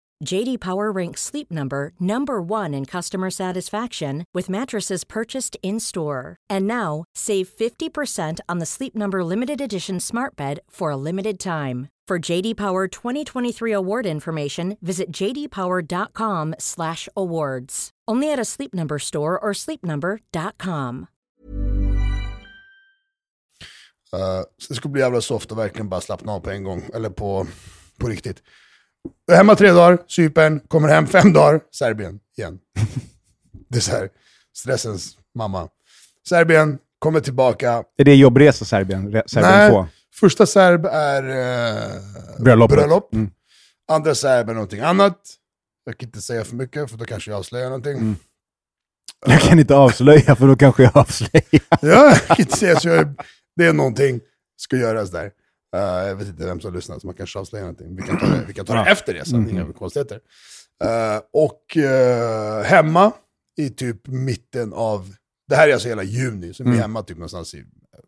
JD 0.23 0.59
Power 0.59 0.91
ranks 0.91 1.21
Sleep 1.21 1.51
Number 1.51 1.91
number 1.99 2.41
1 2.41 2.73
in 2.73 2.85
customer 2.85 3.29
satisfaction 3.29 4.23
with 4.33 4.49
mattresses 4.49 5.03
purchased 5.03 5.57
in-store. 5.63 6.37
And 6.49 6.65
now, 6.67 7.03
save 7.15 7.49
50% 7.49 8.39
on 8.47 8.59
the 8.59 8.65
Sleep 8.65 8.95
Number 8.95 9.23
limited 9.23 9.59
edition 9.61 9.99
Smart 9.99 10.35
Bed 10.35 10.59
for 10.69 10.91
a 10.91 10.97
limited 10.97 11.39
time. 11.39 11.87
For 12.07 12.19
JD 12.31 12.57
Power 12.57 12.87
2023 12.87 13.73
award 13.73 14.05
information, 14.05 14.77
visit 14.81 15.11
jdpower.com/awards. 15.11 17.89
Only 18.11 18.33
at 18.33 18.39
a 18.39 18.45
Sleep 18.45 18.73
Number 18.73 18.99
store 18.99 19.39
or 19.39 19.53
sleepnumber.com. 19.53 21.07
Uh, 24.13 24.43
så 24.57 24.65
det 24.69 24.75
skulle 24.75 24.91
bli 24.91 25.01
jävla 25.01 25.21
soft 25.21 25.51
och 25.51 25.57
verkligen 25.57 25.89
bara 25.89 26.01
slappna 26.01 26.31
av 26.31 26.39
på 26.39 26.49
en 26.49 26.63
gång. 26.63 26.89
Eller 26.93 27.09
på, 27.09 27.47
på 27.97 28.07
riktigt. 28.07 28.43
Hemma 29.31 29.55
tre 29.55 29.71
dagar, 29.71 29.99
Cypern, 30.07 30.59
kommer 30.67 30.87
hem 30.87 31.07
fem 31.07 31.33
dagar, 31.33 31.61
Serbien 31.71 32.19
igen. 32.37 32.59
det 33.69 33.77
är 33.77 33.81
så 33.81 33.91
här, 33.91 34.09
stressens 34.57 35.17
mamma. 35.35 35.69
Serbien, 36.29 36.77
kommer 36.99 37.19
tillbaka. 37.19 37.83
Är 37.97 38.03
det 38.05 38.15
jobbresa 38.15 38.65
Serbien? 38.65 39.11
Serbien 39.25 39.51
Nej, 39.51 39.69
2? 39.69 39.87
första 40.13 40.45
serb 40.45 40.85
är 40.85 41.23
eh, 41.23 42.01
Bröllopet. 42.39 42.77
bröllop. 42.77 43.13
Mm. 43.13 43.31
Andra 43.91 44.15
serb 44.15 44.49
är 44.49 44.53
någonting 44.53 44.79
annat. 44.79 45.17
Jag 45.85 45.97
kan 45.97 46.07
inte 46.07 46.21
säga 46.21 46.43
för 46.43 46.55
mycket, 46.55 46.89
för 46.91 46.97
då 46.97 47.05
kanske 47.05 47.31
jag 47.31 47.37
avslöjar 47.37 47.65
någonting. 47.65 47.97
Mm. 47.97 48.15
Jag 49.25 49.41
kan 49.41 49.59
inte 49.59 49.75
avslöja 49.75 50.35
för 50.35 50.47
då 50.47 50.55
kanske 50.55 50.83
jag 50.83 50.97
avslöjar. 50.97 51.45
Ja, 51.51 51.67
jag 51.81 52.21
kan 52.27 52.39
inte 52.39 52.57
säga 52.57 52.79
så 52.79 52.87
jag 52.87 53.15
det 53.55 53.65
är 53.65 53.73
någonting 53.73 54.19
ska 54.57 54.77
göras 54.77 55.11
där. 55.11 55.31
Eh, 55.75 56.07
jag 56.07 56.15
vet 56.15 56.27
inte 56.27 56.45
vem 56.45 56.59
som 56.61 56.73
lyssnar, 56.73 56.99
så 56.99 57.07
man 57.07 57.15
kanske 57.15 57.39
avslöjar 57.39 57.63
någonting. 57.65 57.95
Vi 57.95 58.01
kan 58.01 58.19
ta 58.19 58.25
det, 58.25 58.43
vi 58.47 58.53
kan 58.53 58.65
ta 58.65 58.73
det 58.83 58.89
efter 58.91 59.13
det, 59.13 59.25
så 59.25 59.35
Mm. 59.35 59.49
inga 59.49 59.73
konstigheter. 59.73 60.19
Eh, 60.83 61.21
och 61.33 61.77
eh, 61.77 62.63
hemma 62.63 63.11
i 63.57 63.69
typ 63.69 64.07
mitten 64.07 64.73
av, 64.73 65.15
det 65.49 65.55
här 65.55 65.67
är 65.69 65.73
alltså 65.73 65.87
hela 65.89 66.03
juni, 66.03 66.53
så 66.53 66.63
vi 66.63 66.69
är 66.69 66.73
Mm. 66.73 66.81
hemma 66.81 67.03
typ 67.03 67.17
någonstans 67.17 67.53
i 67.53 67.65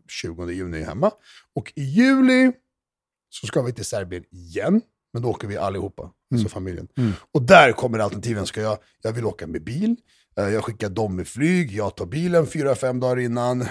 20 0.09 0.49
juni 0.51 0.83
hemma. 0.83 1.11
Och 1.55 1.73
i 1.75 1.83
juli 1.83 2.51
så 3.29 3.47
ska 3.47 3.61
vi 3.61 3.73
till 3.73 3.85
Serbien 3.85 4.23
igen, 4.31 4.81
men 5.13 5.21
då 5.21 5.29
åker 5.29 5.47
vi 5.47 5.57
allihopa, 5.57 6.11
alltså 6.33 6.49
familjen. 6.49 6.87
Mm. 6.97 7.11
Och 7.31 7.41
där 7.41 7.71
kommer 7.71 7.99
alternativen, 7.99 8.45
ska 8.45 8.61
jag, 8.61 8.77
jag 9.01 9.11
vill 9.11 9.25
åka 9.25 9.47
med 9.47 9.63
bil, 9.63 9.95
jag 10.35 10.63
skickar 10.63 10.89
dem 10.89 11.15
med 11.15 11.27
flyg, 11.27 11.71
jag 11.71 11.95
tar 11.95 12.05
bilen 12.05 12.47
fyra, 12.47 12.75
fem 12.75 12.99
dagar 12.99 13.19
innan. 13.19 13.65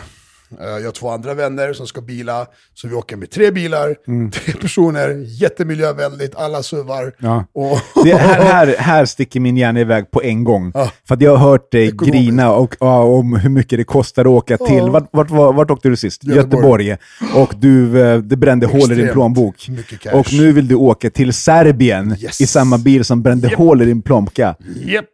Eh, 0.60 0.66
Jag 0.66 0.84
har 0.84 0.90
två 0.92 1.08
andra 1.10 1.34
vänner 1.34 1.72
som 1.72 1.86
ska 1.86 2.00
bila, 2.00 2.46
så 2.74 2.88
vi 2.88 2.94
åker 2.94 3.16
med 3.16 3.30
tre 3.30 3.50
bilar, 3.50 3.96
tre 4.30 4.54
personer, 4.60 5.24
jättemiljövänligt, 5.42 6.34
alla 6.36 6.62
suvar. 6.62 7.12
Ja. 7.18 7.44
Och, 7.54 8.04
Det 8.04 8.14
här, 8.14 8.42
här, 8.42 8.74
här 8.78 9.04
sticker 9.04 9.40
min 9.40 9.56
hjärna 9.56 9.80
iväg 9.80 10.10
på 10.10 10.22
en 10.22 10.44
gång. 10.44 10.70
Ja. 10.74 10.90
För 11.08 11.14
att 11.14 11.20
jag 11.22 11.36
har 11.36 11.50
hört 11.50 11.72
dig 11.72 11.86
Ekonomiskt. 11.88 12.14
grina 12.24 12.52
och, 12.52 12.76
ja, 12.80 13.02
om 13.02 13.36
hur 13.36 13.50
mycket 13.50 13.78
det 13.78 13.84
kostar 13.84 14.22
att 14.22 14.26
åka 14.28 14.58
till. 14.58 14.82
Vart, 14.90 15.08
vart, 15.12 15.30
vart, 15.30 15.54
vart 15.56 15.70
åkte 15.70 15.88
du 15.88 15.96
sist? 15.96 16.24
Göteborg. 16.24 16.86
Göteborg. 16.86 17.42
Och 17.42 17.54
du, 17.58 18.00
eh, 18.02 18.18
det 18.18 18.36
brände 18.36 18.66
hål 18.66 18.92
i 18.92 18.94
din 18.94 19.08
plånbok. 19.12 19.68
Och 20.12 20.32
nu 20.32 20.52
vill 20.52 20.68
du 20.68 20.74
åka 20.74 21.10
till 21.10 21.32
Serbien 21.32 22.16
Yes. 22.20 22.40
i 22.40 22.46
samma 22.46 22.78
bil 22.78 23.04
som 23.04 23.22
brände 23.22 23.48
Japp. 23.48 23.58
hål 23.58 23.82
i 23.82 23.84
din 23.84 24.02
plånka. 24.02 24.54
Japp. 24.86 25.04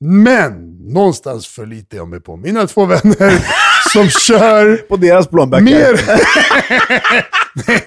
Men 0.00 0.76
någonstans 0.92 1.46
förlitar 1.46 1.96
jag 1.98 2.08
mig 2.08 2.20
på 2.20 2.36
mina 2.36 2.66
två 2.66 2.84
vänner 2.84 3.32
som 3.96 4.08
kör 4.08 4.76
På 4.76 4.96
deras 4.96 5.26
plånböcker. 5.28 5.64
mer... 5.64 5.96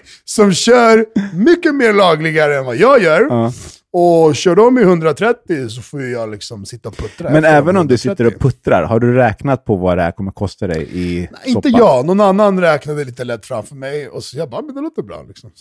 som 0.26 0.54
kör 0.54 1.06
mycket 1.34 1.76
mer 1.76 1.94
lagligare 1.94 2.58
än 2.58 2.66
vad 2.66 2.76
jag 2.76 3.02
gör. 3.04 3.22
Ja. 3.30 3.54
Och 3.94 4.36
kör 4.36 4.56
de 4.56 4.78
i 4.78 4.82
130 4.82 5.70
så 5.70 5.82
får 5.82 6.02
jag 6.04 6.32
liksom 6.32 6.66
sitta 6.66 6.90
och 6.90 6.98
puttra. 6.98 7.30
Men 7.30 7.46
även 7.46 7.78
om 7.78 7.88
du 7.88 7.98
sitter 7.98 8.24
130. 8.24 8.36
och 8.36 8.42
puttrar, 8.42 8.84
har 8.84 9.00
du 9.00 9.14
räknat 9.14 9.66
på 9.66 9.76
vad 9.76 9.98
det 9.98 10.02
här 10.02 10.12
kommer 10.12 10.32
kosta 10.32 10.68
dig 10.68 10.88
i 10.92 11.20
Nej, 11.32 11.42
Inte 11.46 11.70
soppa? 11.70 11.80
jag, 11.84 12.06
någon 12.06 12.20
annan 12.20 12.62
räknade 12.62 13.04
lite 13.06 13.24
lätt 13.24 13.46
framför 13.46 13.76
mig 13.76 14.08
och 14.08 14.24
så 14.24 14.38
jag 14.38 14.50
bara, 14.50 14.62
men 14.62 14.76
det 14.76 14.82
låter 14.82 15.02
bra 15.02 15.24
liksom. 15.28 15.52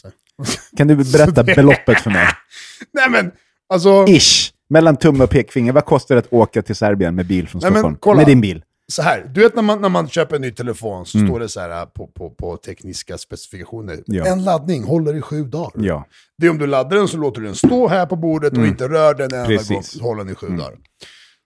Kan 0.77 0.89
du 0.89 0.97
berätta 1.13 1.43
det- 1.43 1.55
beloppet 1.55 2.01
för 2.01 2.11
mig? 2.11 2.27
Nej 2.93 3.11
men, 3.11 3.31
alltså, 3.69 4.05
Ish. 4.09 4.51
Mellan 4.71 4.97
tumme 4.97 5.25
och 5.25 5.31
pekfinger, 5.31 5.73
vad 5.73 5.85
kostar 5.85 6.15
det 6.15 6.19
att 6.19 6.33
åka 6.33 6.63
till 6.63 6.75
Serbien 6.77 7.15
med 7.15 7.27
bil 7.27 7.49
från 7.49 7.61
Nej, 7.63 7.71
men 7.71 7.79
Stockholm? 7.81 7.97
kolla. 8.01 8.17
Med 8.17 8.27
din 8.27 8.41
bil? 8.41 8.63
Så 8.93 9.03
här. 9.03 9.31
Du 9.35 9.41
vet 9.41 9.55
när 9.55 9.63
man, 9.63 9.81
när 9.81 9.89
man 9.89 10.09
köper 10.09 10.37
en 10.37 10.43
ny 10.43 10.51
telefon 10.51 11.07
så 11.07 11.19
Mm. 11.19 11.31
står 11.31 11.41
det 11.41 11.49
så 11.49 11.61
här 11.61 11.87
på, 11.87 12.07
på, 12.07 12.31
på 12.31 12.57
tekniska 12.57 13.19
specifikationer. 13.19 14.03
Ja. 14.07 14.27
En 14.27 14.45
laddning 14.45 14.85
håller 14.85 15.15
i 15.15 15.21
sju 15.21 15.45
dagar. 15.45 15.85
Ja. 15.85 16.07
Det 16.39 16.47
är 16.47 16.51
om 16.51 16.59
du 16.59 16.67
laddar 16.67 16.97
den 16.97 17.09
så 17.09 17.17
låter 17.17 17.41
du 17.41 17.47
den 17.47 17.55
stå 17.57 17.89
här 17.89 18.07
på 18.07 18.17
bordet 18.17 18.53
och 18.59 18.67
inte 18.67 18.89
rör 18.89 19.15
den 19.15 19.35
en 19.35 19.41
enda 19.41 19.63
gång, 19.75 19.83
håller 20.01 20.25
den 20.25 20.33
i 20.33 20.35
sju 20.35 20.49
dagar. 20.49 20.79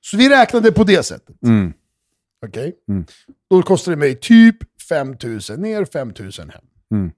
Så 0.00 0.16
vi 0.16 0.28
räknade 0.28 0.72
på 0.72 0.84
det 0.84 1.02
sättet. 1.02 1.42
Mm. 1.46 1.72
Okej? 2.46 2.74
Mm. 2.88 3.04
Då 3.50 3.62
kostar 3.62 3.92
det 3.92 3.98
mig 3.98 4.14
typ 4.20 4.56
5 4.88 5.08
000 5.08 5.40
ner, 5.58 5.84
5 5.84 6.12
000 6.18 6.30
hem. 6.38 6.64
Mm. 6.94 7.10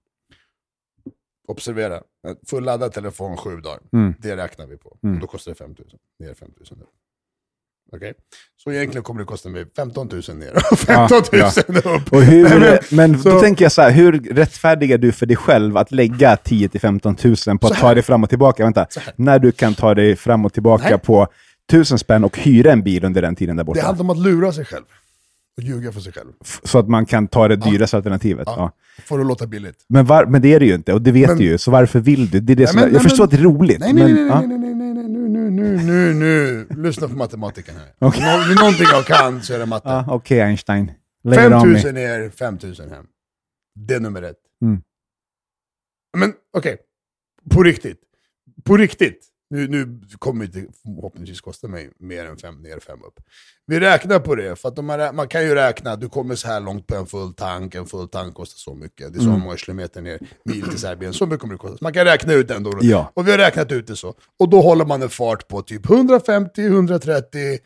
observera, 1.48 2.02
fulladdad 2.46 2.92
telefon 2.92 3.36
sju 3.36 3.60
dagar. 3.60 3.80
Mm. 3.92 4.14
Det 4.18 4.36
räknar 4.36 4.66
vi 4.66 4.76
på. 4.76 4.98
Mm. 5.02 5.20
Då 5.20 5.26
kostar 5.26 5.52
det 5.52 5.56
5 5.58 5.74
000. 5.78 5.88
Det 6.18 6.24
är 6.24 6.34
5 7.98 8.00
000 8.00 8.00
nu. 8.00 8.06
Okej? 8.08 8.14
Så 8.56 8.72
egentligen 8.72 9.02
kommer 9.02 9.20
det 9.20 9.26
kosta 9.26 9.48
mig 9.48 9.64
15 9.76 10.08
000 10.28 10.36
ner 10.36 10.52
och 10.72 10.78
15 10.78 11.22
000 11.32 11.42
ja. 11.84 11.96
upp. 11.96 12.12
Och 12.12 12.22
hur, 12.22 12.94
men- 12.96 13.18
så- 13.18 13.28
då 13.30 13.40
tänker 13.40 13.64
jag 13.64 13.72
så 13.72 13.82
här, 13.82 13.90
hur 13.90 14.12
rättfärdigar 14.12 14.98
du 14.98 15.12
för 15.12 15.26
dig 15.26 15.36
själv 15.36 15.76
att 15.76 15.92
lägga 15.92 16.36
10 16.36 16.68
till 16.68 16.80
15 16.80 17.16
000 17.46 17.58
på 17.58 17.66
att 17.66 17.74
ta 17.78 17.94
dig 17.94 18.02
fram 18.02 18.22
och 18.22 18.28
tillbaka? 18.28 18.64
Vänta, 18.64 18.86
när 19.16 19.38
du 19.38 19.52
kan 19.52 19.74
ta 19.74 19.94
dig 19.94 20.16
fram 20.16 20.44
och 20.44 20.52
tillbaka 20.52 20.88
Nej. 20.90 20.98
på 20.98 21.26
1000 21.70 21.98
spänn 21.98 22.24
och 22.24 22.38
hyra 22.38 22.72
en 22.72 22.82
bil 22.82 23.04
under 23.04 23.22
den 23.22 23.36
tiden 23.36 23.56
där 23.56 23.64
borta? 23.64 23.80
Det 23.80 23.86
handlar 23.86 24.04
om 24.04 24.10
att 24.10 24.18
lura 24.18 24.52
sig 24.52 24.64
själv. 24.64 24.84
Och 25.56 25.62
ljuga 25.62 25.92
för 25.92 26.00
sig 26.00 26.12
själv. 26.12 26.28
Så 26.64 26.78
att 26.78 26.88
man 26.88 27.06
kan 27.06 27.28
ta 27.28 27.48
det 27.48 27.56
dyraste 27.56 27.96
alternativet. 27.96 28.44
Ja. 28.46 28.54
Ja. 28.58 28.72
Får 29.04 29.18
det 29.18 29.24
låta 29.24 29.46
billigt. 29.46 29.76
Men, 29.88 30.04
var, 30.06 30.26
men 30.26 30.42
det 30.42 30.54
är 30.54 30.60
det 30.60 30.66
ju 30.66 30.74
inte, 30.74 30.92
och 30.92 31.02
det 31.02 31.12
vet 31.12 31.28
Men- 31.28 31.38
du 31.38 31.44
ju. 31.44 31.58
Så 31.58 31.70
varför 31.70 32.00
vill 32.00 32.30
du? 32.30 32.40
Det 32.40 32.52
är 32.52 32.56
det 32.56 32.62
Nej, 32.62 32.72
som, 32.72 32.80
men- 32.80 32.84
jag 32.84 32.92
nej, 32.92 33.02
förstår 33.02 33.18
men- 33.18 33.24
att 33.24 33.30
det 33.30 33.36
är 33.36 33.42
roligt. 33.42 33.78
Nej, 33.80 33.92
nej, 33.92 34.12
men, 34.14 34.26
ja. 34.26 34.38
nej, 34.40 34.48
nej, 34.48 34.58
nej, 34.58 34.74
nej, 34.74 34.83
nu, 35.50 35.76
nu, 35.76 36.14
nu, 36.14 36.14
nu. 36.14 36.66
Lyssna 36.82 37.08
på 37.08 37.14
matematiken 37.14 37.74
här. 37.76 37.94
Okej. 37.98 38.20
Nå- 38.20 38.48
Med 38.48 38.56
någonting 38.56 38.86
jag 38.90 39.04
kan 39.06 39.42
så 39.42 39.54
är 39.54 39.58
det 39.58 39.66
matte. 39.66 39.88
Ja, 39.88 40.06
Okej 40.08 40.40
Einstein. 40.40 40.92
Lay 41.24 41.38
it 41.38 41.42
5 41.42 41.52
on 41.52 41.72
000 41.72 41.82
me. 41.84 41.92
ner, 41.92 42.30
5 42.30 42.58
000 42.62 42.74
hem. 42.90 43.06
Det 43.74 43.94
är 43.94 44.00
nummer 44.00 44.22
ett. 44.22 44.36
Mm. 44.62 44.82
Men 46.16 46.32
okej, 46.56 46.76
på 47.50 47.62
riktigt. 47.62 48.00
På 48.64 48.76
riktigt. 48.76 49.26
Nu, 49.54 49.68
nu 49.68 50.00
kommer 50.18 50.46
det 50.46 50.58
inte 50.60 50.72
förhoppningsvis 50.82 51.40
kosta 51.40 51.68
mig 51.68 51.90
mer 51.98 52.24
än 52.24 52.36
5 52.36 52.62
ner, 52.62 52.80
5 52.80 52.98
upp. 53.02 53.20
Vi 53.66 53.80
räknar 53.80 54.18
på 54.18 54.34
det, 54.34 54.56
för 54.56 54.68
att 54.68 54.84
man, 54.84 55.16
man 55.16 55.28
kan 55.28 55.42
ju 55.44 55.54
räkna, 55.54 55.96
du 55.96 56.08
kommer 56.08 56.34
så 56.34 56.48
här 56.48 56.60
långt 56.60 56.86
på 56.86 56.96
en 56.96 57.06
full 57.06 57.34
tank, 57.34 57.74
en 57.74 57.86
full 57.86 58.08
tank 58.08 58.34
kostar 58.34 58.58
så 58.58 58.74
mycket, 58.74 59.12
det 59.12 59.18
är 59.18 59.20
så 59.20 59.28
Mm. 59.28 59.40
många 59.40 59.56
kilometer 59.56 60.02
ner, 60.02 60.18
mil 60.44 60.62
till 60.68 60.78
Serbien, 60.78 61.12
så 61.12 61.26
mycket 61.26 61.40
kommer 61.40 61.54
det 61.54 61.58
kosta. 61.58 61.78
Man 61.80 61.92
kan 61.92 62.04
räkna 62.04 62.32
ut 62.32 62.48
det 62.48 62.54
ändå. 62.54 62.78
Ja. 62.80 63.12
Och 63.14 63.26
vi 63.26 63.30
har 63.30 63.38
räknat 63.38 63.72
ut 63.72 63.86
det 63.86 63.96
så. 63.96 64.14
Och 64.38 64.48
då 64.48 64.60
håller 64.60 64.84
man 64.84 65.02
en 65.02 65.08
fart 65.10 65.48
på 65.48 65.62
typ 65.62 65.86
150-130 65.86 67.58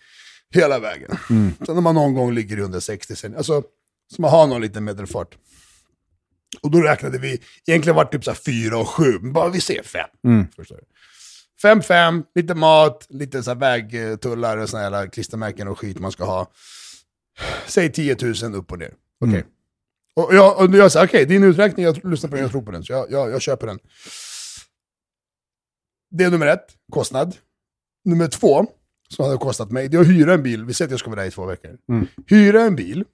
hela 0.54 0.78
vägen. 0.78 1.10
Mm. 1.30 1.52
Sen 1.66 1.74
när 1.74 1.82
man 1.82 1.94
någon 1.94 2.14
gång 2.14 2.32
ligger 2.34 2.56
i 2.56 2.60
160, 2.60 3.16
sen, 3.16 3.36
alltså, 3.36 3.62
så 4.14 4.22
man 4.22 4.30
har 4.30 4.46
någon 4.46 4.60
liten 4.62 4.84
medelfart. 4.84 5.36
Och 6.62 6.70
då 6.70 6.80
räknade 6.80 7.18
vi, 7.18 7.40
egentligen 7.66 7.96
var 7.96 8.04
det 8.04 8.10
typ 8.10 8.24
så 8.24 8.30
här 8.30 8.38
4 8.68 8.78
och 8.78 8.88
7, 8.88 9.18
men 9.20 9.32
bara 9.32 9.48
vi 9.48 9.60
ser 9.60 9.82
5. 9.82 10.08
Mm. 10.24 10.46
Förstår 10.56 10.76
du? 10.76 10.82
5-5, 11.62 12.24
lite 12.34 12.54
mat, 12.54 13.06
lite 13.08 13.42
så 13.42 13.54
vägtullar 13.54 14.56
och 14.56 14.68
såna 14.68 14.82
här 14.82 15.06
klistermärken 15.06 15.68
och 15.68 15.78
skit 15.78 15.98
man 15.98 16.12
ska 16.12 16.24
ha. 16.24 16.50
Säg 17.66 17.92
10 17.92 18.16
000 18.42 18.54
upp 18.54 18.72
och 18.72 18.78
ner. 18.78 18.94
Okej. 19.20 19.34
Mm. 19.34 19.46
Och 20.16 20.34
jag, 20.34 20.58
och 20.58 20.74
jag 20.76 20.92
sa, 20.92 21.04
okej, 21.04 21.26
din 21.26 21.44
uträkning, 21.44 21.86
jag 21.86 22.04
lyssnar 22.04 22.30
på 22.30 22.36
den, 22.36 22.42
jag 22.42 22.50
tror 22.50 22.62
på 22.62 22.70
den, 22.70 22.84
så 22.84 22.92
jag, 22.92 23.10
jag, 23.10 23.30
jag 23.30 23.42
köper 23.42 23.66
den. 23.66 23.78
Det 26.10 26.24
är 26.24 26.30
nummer 26.30 26.46
ett, 26.46 26.66
kostnad. 26.92 27.36
Nummer 28.04 28.28
två, 28.28 28.66
som 29.08 29.24
hade 29.24 29.38
kostat 29.38 29.70
mig, 29.70 29.88
det 29.88 29.96
är 29.96 30.00
att 30.00 30.06
hyra 30.06 30.34
en 30.34 30.42
bil. 30.42 30.64
Vi 30.64 30.74
säger 30.74 30.86
att 30.86 30.90
jag 30.90 31.00
ska 31.00 31.10
vara 31.10 31.20
där 31.20 31.28
i 31.28 31.30
två 31.30 31.46
veckor. 31.46 31.78
Mm. 31.88 32.06
Hyra 32.26 32.62
en 32.62 32.76
bil. 32.76 33.04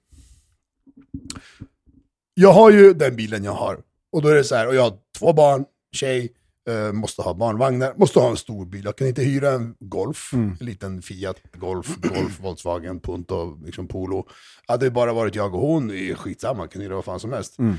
Jag 2.33 2.53
har 2.53 2.71
ju 2.71 2.93
den 2.93 3.15
bilen 3.15 3.43
jag 3.43 3.53
har. 3.53 3.79
Och 4.11 4.21
då 4.21 4.27
är 4.27 4.35
det 4.35 4.43
så 4.43 4.55
här, 4.55 4.67
och 4.67 4.75
jag 4.75 4.81
har 4.81 4.97
två 5.17 5.33
barn, 5.33 5.65
tjej, 5.91 6.33
eh, 6.69 6.91
måste 6.93 7.21
ha 7.21 7.33
barnvagnar, 7.33 7.93
måste 7.97 8.19
ha 8.19 8.29
en 8.29 8.37
stor 8.37 8.65
bil. 8.65 8.85
Jag 8.85 8.97
kan 8.97 9.07
inte 9.07 9.21
hyra 9.21 9.51
en 9.51 9.75
Golf, 9.79 10.33
Mm. 10.33 10.57
en 10.59 10.65
liten 10.65 11.01
Fiat 11.01 11.35
Golf, 11.57 11.95
Golf, 11.97 12.39
Volkswagen, 12.41 12.99
Punto, 12.99 13.59
liksom 13.65 13.87
Polo. 13.87 14.27
Hade 14.67 14.85
det 14.85 14.91
bara 14.91 15.13
varit 15.13 15.35
jag 15.35 15.55
och 15.55 15.61
hon, 15.61 15.87
det 15.87 15.99
är 16.11 16.15
skitsamma, 16.15 16.67
kan 16.67 16.81
hyra 16.81 16.95
vad 16.95 17.05
fan 17.05 17.19
som 17.19 17.33
helst. 17.33 17.59
Mm. 17.59 17.75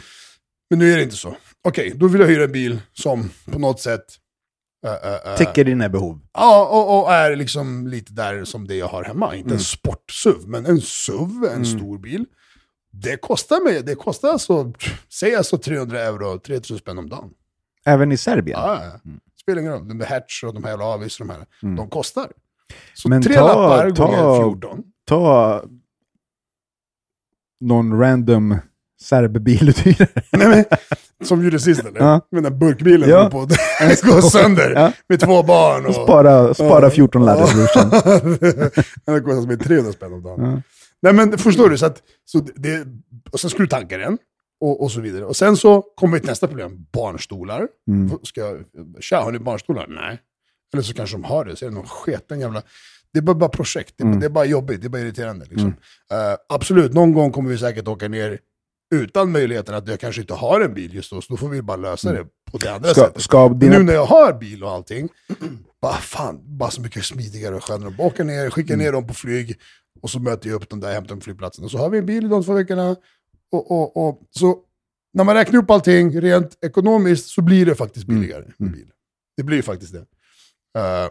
Men 0.70 0.78
nu 0.78 0.92
är 0.92 0.96
det 0.96 1.02
inte 1.02 1.16
så. 1.16 1.36
Okej, 1.68 1.92
då 1.96 2.08
vill 2.08 2.20
jag 2.20 2.28
hyra 2.28 2.44
en 2.44 2.52
bil 2.52 2.78
som 2.92 3.30
på 3.52 3.58
något 3.58 3.80
sätt 3.80 4.04
eh, 4.86 4.92
eh, 4.92 5.32
eh, 5.32 5.36
Täcker 5.36 5.64
dina 5.64 5.88
behov. 5.88 6.20
Ja, 6.32 6.68
och, 6.68 7.02
och 7.02 7.12
är 7.12 7.36
liksom 7.36 7.86
lite 7.86 8.12
där 8.12 8.44
som 8.44 8.66
det 8.66 8.74
jag 8.76 8.88
har 8.88 9.04
hemma. 9.04 9.34
Inte 9.34 9.46
Mm. 9.46 9.56
en 9.56 9.60
sportsuv, 9.64 10.38
men 10.48 10.66
en 10.66 10.80
SUV, 10.80 11.44
en 11.44 11.66
stor 11.66 11.98
bil. 11.98 12.24
Det 12.92 13.16
kostar 13.16 13.64
mig, 13.64 13.82
det 13.82 13.94
kostar 13.94 14.28
alltså, 14.28 14.72
säg 15.12 15.34
alltså 15.34 15.58
300 15.58 16.00
euro, 16.00 16.38
3000 16.38 16.78
spänn 16.78 16.98
om 16.98 17.08
dagen. 17.08 17.30
Även 17.86 18.12
i 18.12 18.16
Serbien? 18.16 18.58
Ja, 18.60 18.80
ja. 18.84 19.00
Spelar 19.42 19.60
ingen 19.60 19.72
roll, 19.72 19.88
de 19.88 19.98
där 19.98 20.06
Hertz 20.06 20.42
och 20.42 20.54
de 20.54 20.64
här 20.64 20.70
jävla 20.70 20.84
avis, 20.84 21.18
de 21.18 21.30
här, 21.30 21.38
de 21.76 21.90
kostar. 21.90 22.26
Så 22.94 23.08
Men 23.08 23.22
tre 23.22 23.34
ta- 23.34 23.46
lappar 23.46 23.90
ta- 23.90 24.06
gånger 24.06 24.42
14. 24.42 24.82
Ta 25.08 25.62
någon 27.60 27.98
random 28.00 28.56
serbiluthyrare. 29.02 30.08
Nej, 30.32 30.48
men, 30.48 30.64
som 31.26 31.44
gjorde 31.44 31.58
sist 31.60 31.84
eller? 31.84 32.00
Ja. 32.00 32.20
Med 32.30 32.42
den 32.42 32.52
där 32.52 32.58
burkbilen 32.58 33.08
Ja. 33.10 33.16
ja. 33.24 33.30
på 33.30 33.40
att 33.90 34.02
gå 34.02 34.22
sönder. 34.22 34.72
Ja. 34.74 34.92
Med 35.08 35.20
två 35.20 35.42
barn. 35.42 35.86
Och, 35.86 35.94
Spara, 35.94 36.54
spara 36.54 36.90
14 36.90 37.24
laddar 37.24 37.54
brorsan. 37.54 37.90
Den 39.06 39.24
kostar 39.24 39.46
mig 39.46 39.58
300 39.58 39.92
spänn 39.92 40.12
om 40.12 40.22
dagen. 40.22 40.44
Ja. 40.50 40.62
Nej 41.02 41.12
men 41.12 41.38
förstår 41.38 41.68
du, 41.70 41.78
så 41.78 41.86
att, 41.86 42.02
så 42.24 42.38
det, 42.54 42.86
och 43.32 43.40
sen 43.40 43.50
ska 43.50 43.58
du 43.58 43.66
tanka 43.66 43.98
den. 43.98 44.18
Och, 44.60 44.82
och 44.82 44.92
så 44.92 45.00
vidare. 45.00 45.24
Och 45.24 45.36
sen 45.36 45.56
så 45.56 45.82
kommer 45.82 46.14
vi 46.14 46.20
till 46.20 46.28
nästa 46.28 46.46
problem, 46.48 46.86
barnstolar. 46.92 47.68
Mm. 47.88 48.18
Ska 48.22 48.40
jag, 48.40 48.64
tja, 49.00 49.20
har 49.20 49.32
ni 49.32 49.38
barnstolar? 49.38 49.86
Nej. 49.88 50.20
Eller 50.74 50.82
så 50.82 50.94
kanske 50.94 51.14
de 51.16 51.24
har 51.24 51.44
det, 51.44 51.56
så 51.56 51.64
är 51.64 51.68
det 51.68 51.74
någon 51.74 51.86
sketen 51.86 52.40
jävla... 52.40 52.62
Det 53.12 53.18
är 53.18 53.22
bara, 53.22 53.34
bara 53.36 53.50
projekt, 53.50 53.94
det 53.96 54.02
är, 54.04 54.06
Mm. 54.06 54.20
det 54.20 54.26
är 54.26 54.30
bara 54.30 54.44
jobbigt, 54.44 54.80
det 54.80 54.86
är 54.86 54.88
bara 54.88 55.02
irriterande. 55.02 55.46
Liksom. 55.50 55.68
Eh, 56.10 56.16
absolut, 56.48 56.92
någon 56.94 57.12
gång 57.12 57.32
kommer 57.32 57.50
vi 57.50 57.58
säkert 57.58 57.88
åka 57.88 58.08
ner 58.08 58.38
utan 58.94 59.32
möjligheten 59.32 59.74
att 59.74 59.88
jag 59.88 60.00
kanske 60.00 60.20
inte 60.20 60.34
har 60.34 60.60
en 60.60 60.74
bil 60.74 60.94
just 60.94 61.10
då, 61.10 61.20
så 61.20 61.32
då 61.32 61.36
får 61.36 61.48
vi 61.48 61.62
bara 61.62 61.76
lösa 61.76 62.12
det 62.12 62.24
på 62.52 62.58
det 62.58 62.72
andra 62.74 62.88
Ska, 62.88 63.00
sättet. 63.00 63.22
ska 63.22 63.48
dina... 63.48 63.78
nu 63.78 63.84
när 63.84 63.92
jag 63.92 64.06
har 64.06 64.32
bil 64.32 64.64
och 64.64 64.70
allting, 64.70 65.08
bara 65.82 65.92
fan, 65.94 66.40
bara 66.58 66.70
så 66.70 66.80
mycket 66.80 67.04
smidigare 67.04 67.54
och 67.54 67.64
skönare. 67.64 67.90
Bara 67.90 68.06
åka 68.06 68.24
ner, 68.24 68.50
skicka 68.50 68.74
Mm. 68.74 68.84
ner 68.84 68.92
dem 68.92 69.06
på 69.06 69.14
flyg, 69.14 69.56
och 70.02 70.10
så 70.10 70.18
möter 70.18 70.48
jag 70.48 70.56
upp 70.62 70.68
dem 70.68 70.80
där, 70.80 70.92
hämtar 70.92 71.08
dem 71.08 71.18
på 71.18 71.24
flygplatsen. 71.24 71.64
Och 71.64 71.70
så 71.70 71.78
har 71.78 71.90
vi 71.90 71.98
en 71.98 72.06
bil 72.06 72.24
i 72.24 72.28
de 72.28 72.44
två 72.44 72.52
veckorna. 72.52 72.96
Och, 73.52 73.70
och, 73.70 74.08
och, 74.08 74.22
så 74.30 74.58
när 75.14 75.24
man 75.24 75.34
räknar 75.34 75.58
upp 75.60 75.70
allting 75.70 76.20
rent 76.20 76.64
ekonomiskt 76.64 77.28
så 77.28 77.42
blir 77.42 77.66
det 77.66 77.74
faktiskt 77.74 78.08
Mm. 78.08 78.20
billigare 78.20 78.44
med 78.58 78.72
bil. 78.72 78.90
Det 79.36 79.42
blir 79.42 79.62
faktiskt 79.62 79.92
det. 79.92 80.06
Eh, 80.80 81.08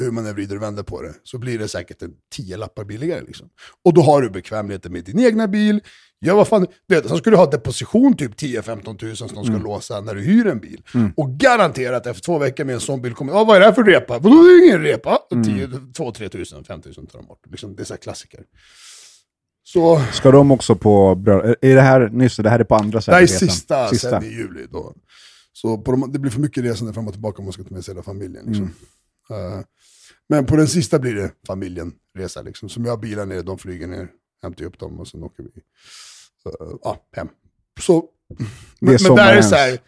hur 0.00 0.10
man 0.10 0.26
än 0.26 0.34
vrider 0.34 0.56
och 0.56 0.62
vänder 0.62 0.82
på 0.82 1.02
det, 1.02 1.14
så 1.22 1.38
blir 1.38 1.58
det 1.58 1.68
säkert 1.68 2.02
en 2.02 2.12
10 2.32 2.56
lappar 2.56 2.84
billigare. 2.84 3.20
Liksom. 3.26 3.48
Och 3.84 3.94
då 3.94 4.00
har 4.02 4.22
du 4.22 4.30
bekvämligheten 4.30 4.92
med 4.92 5.04
din 5.04 5.18
egna 5.20 5.48
bil. 5.48 5.80
Ja, 6.18 6.34
vad 6.34 6.48
fan, 6.48 6.66
du 6.88 6.94
vet, 6.94 7.08
sen 7.08 7.16
ska 7.18 7.30
du 7.30 7.36
ha 7.36 7.50
deposition 7.50 8.16
typ 8.16 8.34
10-15 8.40 8.98
tusen 8.98 9.28
som 9.28 9.36
de 9.36 9.44
ska 9.44 9.54
låsa 9.58 10.00
när 10.00 10.14
du 10.14 10.20
hyr 10.20 10.46
en 10.46 10.60
bil. 10.60 10.82
Och 11.16 11.30
garanterat 11.30 12.06
efter 12.06 12.22
två 12.22 12.38
veckor 12.38 12.64
med 12.64 12.74
en 12.74 12.80
sån 12.80 13.02
bil 13.02 13.14
kommer, 13.14 13.32
ja 13.32 13.44
vad 13.44 13.56
är 13.56 13.60
det 13.60 13.66
här 13.66 13.72
för 13.72 13.84
repa? 13.84 14.18
Vadå, 14.18 14.42
det 14.42 14.50
är 14.50 14.64
ingen 14.66 14.82
repa. 14.82 15.18
2-3 15.30 16.28
tusen, 16.28 16.64
5 16.64 16.82
tusen 16.82 17.06
tar 17.06 17.18
de 17.18 17.26
bort. 17.26 17.46
Liksom, 17.50 17.76
det 17.76 17.82
är 17.82 17.84
så 17.84 17.96
klassiker. 17.96 18.44
Så 19.66 20.02
Ska 20.12 20.30
de 20.30 20.50
också 20.50 20.76
på... 20.76 21.14
bröll- 21.14 21.56
Är 21.60 21.74
det 21.74 21.80
här... 21.80 22.08
Nyss, 22.08 22.36
det 22.36 22.50
här 22.50 22.60
är 22.60 22.64
på 22.64 22.74
andra 22.74 22.98
är 22.98 23.00
Serbienresan. 23.00 23.48
sista, 23.48 23.88
Sista. 23.88 24.10
sen 24.10 24.24
i 24.24 24.34
juli. 24.34 24.66
Då. 24.70 24.94
Så 25.52 25.78
på 25.78 25.90
de, 25.90 26.12
det 26.12 26.18
blir 26.18 26.30
för 26.30 26.40
mycket 26.40 26.64
resande 26.64 26.92
fram 26.92 27.06
och 27.06 27.12
tillbaka 27.12 27.38
om 27.38 27.44
man 27.44 27.52
ska 27.52 27.62
ta 27.64 27.74
med 27.74 27.84
sig 27.84 27.94
hela 27.94 28.02
familjen. 28.02 28.44
Liksom. 28.46 28.64
Eh, 29.30 29.60
men 30.28 30.46
på 30.46 30.56
den 30.56 30.68
sista 30.68 30.98
blir 30.98 31.14
det 31.14 31.30
familjenresa. 31.46 32.42
Liksom. 32.42 32.68
Som 32.68 32.84
jag 32.84 33.00
bilar 33.00 33.26
ner, 33.26 33.42
de 33.42 33.58
flyger 33.58 33.86
ner, 33.86 34.08
hämtar 34.42 34.64
upp 34.64 34.78
dem 34.78 35.00
och 35.00 35.08
sen 35.08 35.22
åker 35.22 35.42
vi 35.42 35.48
eh, 36.46 36.76
ja, 36.82 36.96
hem. 37.12 37.28
Så, 37.80 38.04
men, 38.80 38.96
men 39.02 39.14
där 39.16 39.36
är 39.36 39.42
så 39.42 39.54
här, 39.54 39.78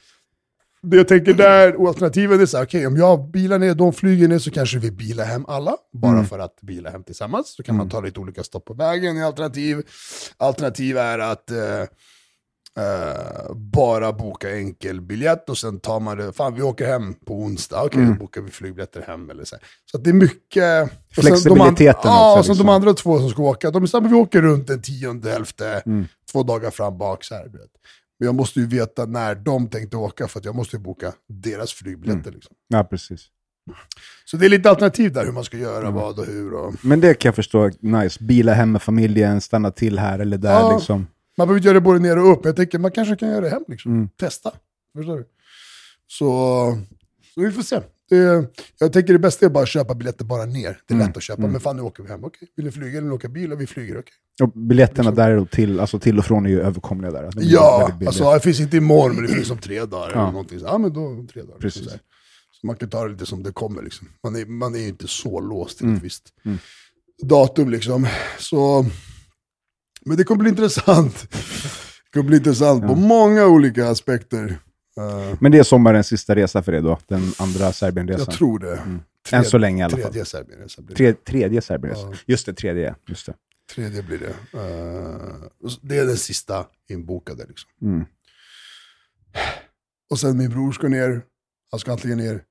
det 0.82 0.96
jag 0.96 1.08
tänker 1.08 1.34
där, 1.34 1.80
och 1.80 1.88
alternativen 1.88 2.40
är 2.40 2.46
så 2.46 2.56
här, 2.56 2.64
okej 2.64 2.86
om 2.86 2.96
jag 2.96 3.30
bilar 3.30 3.58
ner, 3.58 3.74
de 3.74 3.92
flyger 3.92 4.28
ner 4.28 4.38
så 4.38 4.50
kanske 4.50 4.78
vi 4.78 4.90
bilar 4.90 5.24
hem 5.24 5.44
alla. 5.48 5.76
Bara 5.92 6.12
Mm. 6.12 6.24
för 6.26 6.38
att 6.38 6.60
bila 6.62 6.90
hem 6.90 7.04
tillsammans. 7.04 7.54
Så 7.56 7.62
kan 7.62 7.76
man 7.76 7.88
ta 7.88 8.00
lite 8.00 8.20
olika 8.20 8.42
stopp 8.44 8.64
på 8.64 8.74
vägen 8.74 9.16
i 9.16 9.22
alternativ. 9.24 9.82
Alternativ 10.36 10.96
är 10.98 11.18
att 11.18 11.50
eh, 11.50 11.80
eh, 12.78 13.52
bara 13.54 14.12
boka 14.12 14.56
enkel 14.56 15.00
biljett 15.00 15.48
och 15.50 15.58
sen 15.58 15.80
tar 15.80 16.00
man 16.00 16.16
det, 16.18 16.32
fan 16.32 16.54
vi 16.54 16.62
åker 16.62 16.86
hem 16.86 17.14
på 17.14 17.34
onsdag, 17.34 17.82
okej 17.84 18.02
Mm. 18.02 18.14
då 18.14 18.20
bokar 18.20 18.40
vi 18.40 18.50
flygbiljetter 18.50 19.02
hem 19.02 19.30
eller 19.30 19.44
så. 19.44 19.56
här. 19.56 19.64
Så 19.90 19.98
det 19.98 20.10
är 20.10 20.14
mycket... 20.14 20.90
de 21.16 21.22
Flexibiliteten 21.22 22.10
an- 22.10 22.16
Ja, 22.16 22.38
och 22.38 22.44
sen 22.44 22.52
de 22.54 22.58
liksom. 22.58 22.68
andra 22.68 22.94
två 22.94 23.18
som 23.18 23.30
ska 23.30 23.42
åka, 23.42 23.70
de 23.70 23.82
är 23.82 23.86
samma, 23.86 24.08
vi 24.08 24.14
åker 24.14 24.42
runt 24.42 24.66
den 24.66 24.82
tionde, 24.82 25.32
elfte, 25.36 25.82
Mm. 25.86 26.06
två 26.32 26.42
dagar 26.42 26.70
fram 26.70 26.98
bak 26.98 27.24
så 27.24 27.34
här. 27.34 27.44
du 27.48 27.58
vet. 27.58 27.70
Men 28.18 28.26
jag 28.26 28.35
måste 28.35 28.61
ju 28.61 28.66
veta 28.66 29.04
när 29.07 29.35
de 29.35 29.68
tänkte 29.68 29.96
åka 29.96 30.28
för 30.28 30.38
att 30.38 30.44
jag 30.44 30.54
måste 30.54 30.76
ju 30.76 30.83
boka 30.83 31.12
deras 31.28 31.72
flygbiljetter. 31.72 32.31
Liksom. 32.33 32.57
Ja, 32.68 32.85
precis. 32.85 33.26
Så 34.24 34.37
det 34.37 34.46
är 34.46 34.50
lite 34.50 34.70
alternativ 34.70 35.12
där 35.12 35.24
hur 35.24 35.33
man 35.33 35.44
ska 35.44 35.57
göra, 35.57 35.78
Mm. 35.83 35.94
vad 35.94 36.18
och 36.18 36.26
hur. 36.26 36.54
Och... 36.54 36.74
Men 36.85 37.00
det 37.00 37.14
kan 37.14 37.28
jag 37.28 37.35
förstå. 37.37 37.70
Nice. 37.81 38.24
Bila 38.24 38.52
hem 38.54 38.72
med 38.72 38.83
familjen, 38.83 39.40
stanna 39.40 39.70
till 39.70 39.98
här 39.98 40.18
eller 40.18 40.38
där. 40.38 40.50
Ja. 40.50 40.76
Liksom. 40.76 41.07
Man 41.37 41.46
behöver 41.46 41.59
inte 41.59 41.66
göra 41.68 41.74
det 41.74 41.81
både 41.81 41.98
ner 41.98 42.18
och 42.18 42.33
upp, 42.33 42.40
jag 42.44 42.57
tänker 42.57 42.78
man 42.78 42.90
kanske 42.90 43.16
kan 43.16 43.28
göra 43.28 43.40
det 43.40 43.50
hem. 43.50 43.64
Liksom. 43.68 43.92
Mm. 43.92 44.09
Testa. 44.09 44.52
Förstår 44.96 45.16
du? 45.16 45.24
Så, 46.07 46.26
så 47.35 47.40
vi 47.40 47.52
får 47.52 47.62
se. 47.62 47.81
Det, 48.11 48.44
jag 48.79 48.92
tänker 48.92 49.12
det 49.12 49.18
bästa 49.18 49.47
är 49.47 49.51
bara 49.51 49.62
att 49.62 49.68
köpa 49.68 49.94
biljetter 49.94 50.25
bara 50.25 50.44
ner. 50.44 50.81
Det 50.87 50.94
är 50.94 50.97
Mm. 50.97 51.07
lätt 51.07 51.16
att 51.16 51.23
köpa. 51.23 51.38
Mm. 51.42 51.53
Men 51.53 51.61
fan, 51.61 51.77
nu 51.77 51.83
åker 51.83 52.03
vi 52.03 52.09
hem. 52.09 52.25
Okej, 52.25 52.49
vill 52.57 52.64
ni 52.66 52.73
flyga 52.73 52.99
eller 52.99 53.12
åka 53.12 53.29
bil? 53.29 53.53
Och 53.53 53.61
vi 53.61 53.66
flyger, 53.66 53.99
okej. 53.99 54.12
Och 54.42 54.53
biljetterna 54.53 55.11
Liksom. 55.11 55.14
där 55.25 55.44
till, 55.44 55.81
alltså 55.81 55.99
till 55.99 56.18
och 56.18 56.25
från 56.25 56.47
är 56.47 56.51
ju 56.51 56.61
överkomliga 56.61 57.11
där. 57.12 57.23
Är 57.23 57.33
Ja, 57.37 57.92
alltså 58.07 58.33
det 58.35 58.40
finns 58.40 58.61
inte 58.61 58.77
imorgon, 58.77 59.14
men 59.16 59.27
det 59.27 59.33
finns 59.35 59.51
om 59.51 59.59
tre 59.59 59.85
dagar. 59.85 60.11
Ja. 60.14 60.21
Eller 60.23 60.33
någonting. 60.33 60.59
Så, 60.59 60.64
ja, 60.66 60.79
men 60.79 60.92
då 60.92 61.27
tre 61.33 61.42
dagar. 61.42 61.59
Precis. 61.59 61.85
Så, 61.85 61.90
så 62.61 62.66
man 62.66 62.77
kan 62.77 62.88
ta 62.90 63.05
det 63.05 63.12
lite 63.12 63.27
som 63.27 63.42
det 63.42 63.53
kommer. 63.53 63.83
Liksom. 63.83 64.09
Man, 64.23 64.37
är, 64.37 64.47
man 64.47 64.75
är 64.75 64.79
ju 64.79 64.88
inte 64.88 65.09
så 65.09 65.40
låst 65.40 65.79
till 65.79 65.87
Mm. 65.87 65.97
ett 65.97 66.03
visst 66.05 66.29
Mm. 66.44 66.59
datum. 67.23 67.71
Liksom. 67.71 68.07
Så, 68.38 68.87
men 70.05 70.16
det 70.16 70.25
kommer 70.25 70.40
bli 70.40 70.51
intressant. 70.51 71.27
Det 72.12 72.18
kommer 72.18 72.29
bli 72.29 72.37
intressant 72.37 72.83
på 72.83 72.88
Ja. 72.88 72.94
många 72.97 73.47
olika 73.47 73.88
aspekter. 73.88 74.59
Eh, 74.98 75.37
Men 75.40 75.52
det 75.52 75.58
är 75.58 75.62
sommarens 75.62 76.06
sista 76.06 76.34
resa 76.37 76.62
för 76.62 76.72
dig 76.72 76.82
då? 76.82 76.98
Den 77.06 77.32
andra 77.38 77.72
Serbienresan? 77.72 78.24
jag 78.28 78.34
tror 78.38 78.58
det. 78.58 78.76
Mm. 78.76 79.00
Tred- 79.28 79.38
Än 79.38 79.44
så 79.44 79.58
länge 79.58 79.80
i 79.82 79.84
alla 79.84 79.90
fall. 79.96 80.02
Tredje 80.02 80.24
Serbienresan 80.24 80.84
blir 80.84 80.96
det. 80.96 81.12
Tre, 81.12 81.24
tredje 81.24 81.61
Serbienresan? 81.61 82.11
Ja. 82.11 82.16
Just 82.26 82.46
det, 82.46 82.52
tredje. 82.54 82.94
Just 83.08 83.26
det. 83.26 83.34
Tredje 83.74 84.02
blir 84.02 84.18
det. 84.18 84.58
Eh, 84.58 85.76
det 85.82 85.98
är 85.98 86.06
den 86.06 86.16
sista 86.16 86.66
inbokade. 86.88 87.46
Liksom. 87.48 87.70
Mm. 87.82 88.04
Och 90.11 90.18
sen 90.20 90.38
min 90.38 90.50
bror 90.50 90.72
ska 90.72 90.88
ner. 90.88 91.22
Han 91.70 91.80
ska 91.80 91.92
antingen 91.92 92.18
ner 92.18 92.42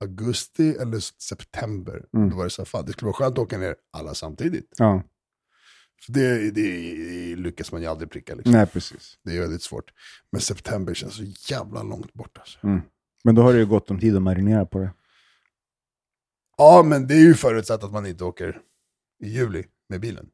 augusti 0.00 0.76
eller 0.80 0.98
september. 1.22 2.02
Mm. 2.16 2.30
Då 2.30 2.36
var 2.36 2.44
det 2.44 2.50
så 2.50 2.62
här, 2.62 2.66
fan 2.66 2.84
det 2.86 2.92
skulle 2.92 3.06
vara 3.06 3.14
skönt 3.16 3.32
att 3.32 3.44
åka 3.44 3.58
ner 3.58 3.74
alla 3.92 4.14
samtidigt. 4.14 4.68
Ja, 4.76 5.02
Så 6.00 6.12
det, 6.12 6.50
det 6.50 7.36
lyckas 7.36 7.72
man 7.72 7.80
ju 7.80 7.86
aldrig 7.86 8.10
pricka. 8.10 8.34
Liksom. 8.34 8.52
nej 8.52 8.66
precis. 8.66 9.18
Det 9.24 9.36
är 9.36 9.40
väldigt 9.40 9.62
svårt. 9.62 9.92
Men 10.32 10.40
september 10.40 10.94
känns 10.94 11.16
så 11.16 11.52
jävla 11.52 11.82
långt 11.82 12.12
bort. 12.12 12.38
Alltså. 12.38 12.66
Mm. 12.66 12.80
Men 13.24 13.34
då 13.34 13.42
har 13.42 13.52
du 13.52 13.58
ju 13.58 13.66
gott 13.66 13.90
om 13.90 14.00
tid 14.00 14.16
att 14.16 14.22
marinera 14.22 14.66
på 14.66 14.78
det. 14.78 14.92
Ja, 16.56 16.82
men 16.82 17.06
det 17.06 17.14
är 17.14 17.20
ju 17.20 17.34
förutsatt 17.34 17.84
att 17.84 17.92
man 17.92 18.06
inte 18.06 18.24
åker 18.24 18.60
i 19.24 19.28
juli 19.28 19.64
med 19.88 20.00
bilen. 20.00 20.30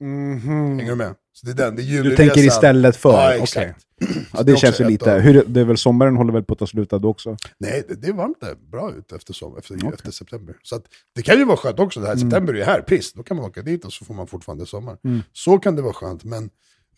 Hänger 0.00 0.86
du 0.90 0.94
med? 0.94 1.14
Så 1.32 1.46
det 1.46 1.52
är 1.52 1.56
den, 1.56 1.76
det 1.76 1.82
är 1.82 1.84
Du 1.84 1.90
juliresan. 1.92 2.16
tänker 2.26 2.46
istället 2.46 2.96
för? 2.96 3.12
Ja, 3.12 3.32
exakt. 3.32 3.84
Ja, 4.00 4.06
det 4.32 4.50
är 4.52 4.54
det 4.54 4.56
känns 4.56 4.80
ju 4.80 4.84
lite... 4.84 5.12
Hur, 5.12 5.44
det 5.46 5.60
är 5.60 5.64
väl 5.64 5.76
sommaren 5.78 6.16
håller 6.16 6.32
väl 6.32 6.42
på 6.44 6.52
att 6.52 6.58
ta 6.58 6.66
slut 6.66 6.90
då 6.90 7.08
också? 7.08 7.36
Nej, 7.58 7.84
det, 7.88 7.94
det 7.94 8.08
är 8.08 8.12
varmt 8.12 8.40
där. 8.40 8.54
Bra 8.54 8.92
ut 8.94 9.12
efter, 9.12 9.32
som, 9.34 9.58
efter, 9.58 9.74
Okej. 9.76 9.90
efter 9.94 10.10
september. 10.10 10.56
Så 10.62 10.76
att, 10.76 10.84
det 11.14 11.22
kan 11.22 11.38
ju 11.38 11.44
vara 11.44 11.56
skönt 11.56 11.78
också. 11.78 12.00
Det 12.00 12.06
här, 12.06 12.14
Mm. 12.14 12.30
September 12.30 12.52
är 12.54 12.58
ju 12.58 12.64
här, 12.64 12.80
piss. 12.80 13.12
Då 13.12 13.22
kan 13.22 13.36
man 13.36 13.46
åka 13.46 13.62
dit 13.62 13.84
och 13.84 13.92
så 13.92 14.04
får 14.04 14.14
man 14.14 14.26
fortfarande 14.26 14.66
sommar. 14.66 14.96
Mm. 15.04 15.22
Så 15.32 15.58
kan 15.58 15.76
det 15.76 15.82
vara 15.82 15.92
skönt, 15.92 16.24
men 16.24 16.50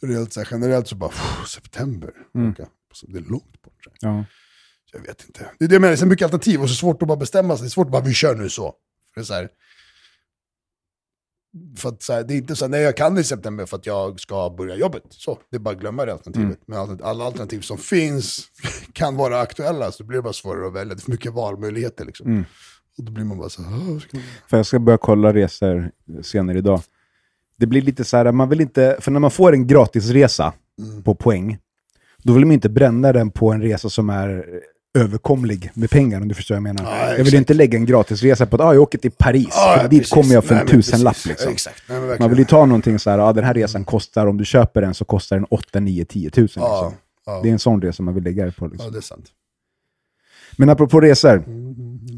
reellt, 0.02 0.32
så 0.32 0.40
här, 0.40 0.48
generellt 0.50 0.88
så 0.88 0.94
bara, 0.96 1.10
pff, 1.10 1.48
september. 1.48 2.10
Mm. 2.34 2.54
Det 3.08 3.18
är 3.18 3.22
långt 3.30 3.62
bort. 3.62 3.84
Så 3.84 3.90
Ja. 4.00 4.24
Jag 4.92 5.00
vet 5.00 5.24
inte. 5.26 5.46
Det 5.58 5.64
är 5.64 5.68
det 5.68 5.74
jag 5.74 5.80
menar, 5.80 5.90
det 5.90 5.94
är 5.94 5.98
så 5.98 6.06
mycket 6.06 6.24
alternativ 6.24 6.62
och 6.62 6.68
så 6.68 6.74
svårt 6.74 7.02
att 7.02 7.08
bara 7.08 7.16
bestämma 7.18 7.56
sig. 7.56 7.64
Det 7.64 7.68
är 7.68 7.70
svårt 7.70 7.86
att 7.86 7.92
bara, 7.92 8.02
vi 8.02 8.14
kör 8.14 8.34
nu 8.34 8.48
så. 8.48 8.74
För 9.14 9.20
det 9.20 9.22
är 9.22 9.24
så 9.24 9.34
här, 9.34 9.48
för 11.76 11.88
att 11.88 12.02
så 12.02 12.12
här, 12.12 12.22
det 12.24 12.34
är 12.34 12.36
inte 12.36 12.56
så 12.56 12.68
nej 12.68 12.80
jag 12.82 12.96
kan 12.96 13.18
i 13.18 13.24
september 13.24 13.66
för 13.66 13.76
att 13.76 13.86
jag 13.86 14.20
ska 14.20 14.50
börja 14.50 14.76
jobbet. 14.76 15.02
Så, 15.10 15.38
det 15.50 15.56
är 15.56 15.60
bara 15.60 15.74
att 15.74 15.80
glömma 15.80 16.04
det 16.04 16.12
alternativet. 16.12 16.68
Mm. 16.68 16.86
Men 16.88 16.98
alla 17.02 17.24
alternativ 17.24 17.60
som 17.60 17.78
finns 17.78 18.48
kan 18.92 19.16
vara 19.16 19.40
aktuella, 19.40 19.92
så 19.92 20.04
blir 20.04 20.18
det 20.18 20.22
bara 20.22 20.32
svårare 20.32 20.66
att 20.66 20.72
välja. 20.72 20.94
Det 20.94 21.00
är 21.00 21.04
för 21.04 21.10
mycket 21.10 21.32
valmöjligheter 21.32 22.04
liksom. 22.04 22.26
Mm. 22.26 22.44
Och 22.98 23.04
då 23.04 23.12
blir 23.12 23.24
man 23.24 23.38
bara 23.38 23.48
så 23.48 23.62
här, 23.62 23.72
"Åh, 23.90 23.98
ska 23.98 24.16
man... 24.16 24.26
För 24.50 24.56
jag 24.56 24.66
ska 24.66 24.78
börja 24.78 24.98
kolla 24.98 25.34
resor 25.34 25.90
senare 26.22 26.58
idag. 26.58 26.80
Det 27.56 27.66
blir 27.66 27.82
lite 27.82 28.04
så 28.04 28.16
här, 28.16 28.32
man 28.32 28.48
vill 28.48 28.60
inte... 28.60 28.96
För 29.00 29.10
när 29.10 29.20
man 29.20 29.30
får 29.30 29.52
en 29.52 29.66
gratisresa 29.66 30.52
Mm. 30.80 31.02
på 31.02 31.14
poäng, 31.14 31.58
då 32.22 32.32
vill 32.32 32.44
man 32.44 32.52
inte 32.52 32.68
bränna 32.68 33.12
den 33.12 33.30
på 33.30 33.52
en 33.52 33.62
resa 33.62 33.90
som 33.90 34.10
är 34.10 34.60
överkomlig 34.98 35.70
med 35.74 35.90
pengar, 35.90 36.20
om 36.20 36.28
du 36.28 36.34
förstår 36.34 36.54
vad 36.54 36.68
jag 36.68 36.74
menar. 36.74 36.84
Ja, 37.08 37.16
jag 37.16 37.24
vill 37.24 37.34
inte 37.34 37.54
lägga 37.54 37.78
en 37.78 37.86
gratisresa 37.86 38.46
på 38.46 38.56
att 38.56 38.62
ah, 38.62 38.74
jag 38.74 38.82
åker 38.82 38.98
till 38.98 39.10
Paris, 39.10 39.48
Ja, 39.50 39.78
för 39.82 39.88
dit 39.88 40.00
precis. 40.00 40.12
kommer 40.12 40.34
jag 40.34 40.44
för 40.44 40.54
en 40.54 40.66
tusenlapp. 40.66 41.16
Liksom. 41.26 41.52
Exakt, 41.52 41.82
nej 41.88 42.16
Man 42.20 42.30
vill 42.30 42.38
ju 42.38 42.44
ta 42.44 42.66
någonting 42.66 42.98
så 42.98 43.10
här, 43.10 43.18
ah, 43.18 43.32
den 43.32 43.44
här 43.44 43.54
resan 43.54 43.84
kostar, 43.84 44.26
om 44.26 44.36
du 44.36 44.44
köper 44.44 44.80
den 44.80 44.94
så 44.94 45.04
kostar 45.04 45.36
den 45.36 45.44
8, 45.50 45.80
9, 45.80 46.04
10 46.04 46.30
tusen. 46.30 46.62
Ja, 46.62 46.82
Liksom. 46.84 46.98
ja. 47.26 47.40
Det 47.42 47.48
är 47.48 47.52
en 47.52 47.58
sån 47.58 47.82
resa 47.82 48.02
man 48.02 48.14
vill 48.14 48.24
lägga 48.24 48.44
det 48.44 48.52
på. 48.52 48.66
Liksom. 48.66 48.84
ja, 48.86 48.90
det 48.92 48.98
är 48.98 49.00
sant. 49.02 49.26
Men 50.56 50.68
apropå 50.68 51.00
resor, 51.00 51.44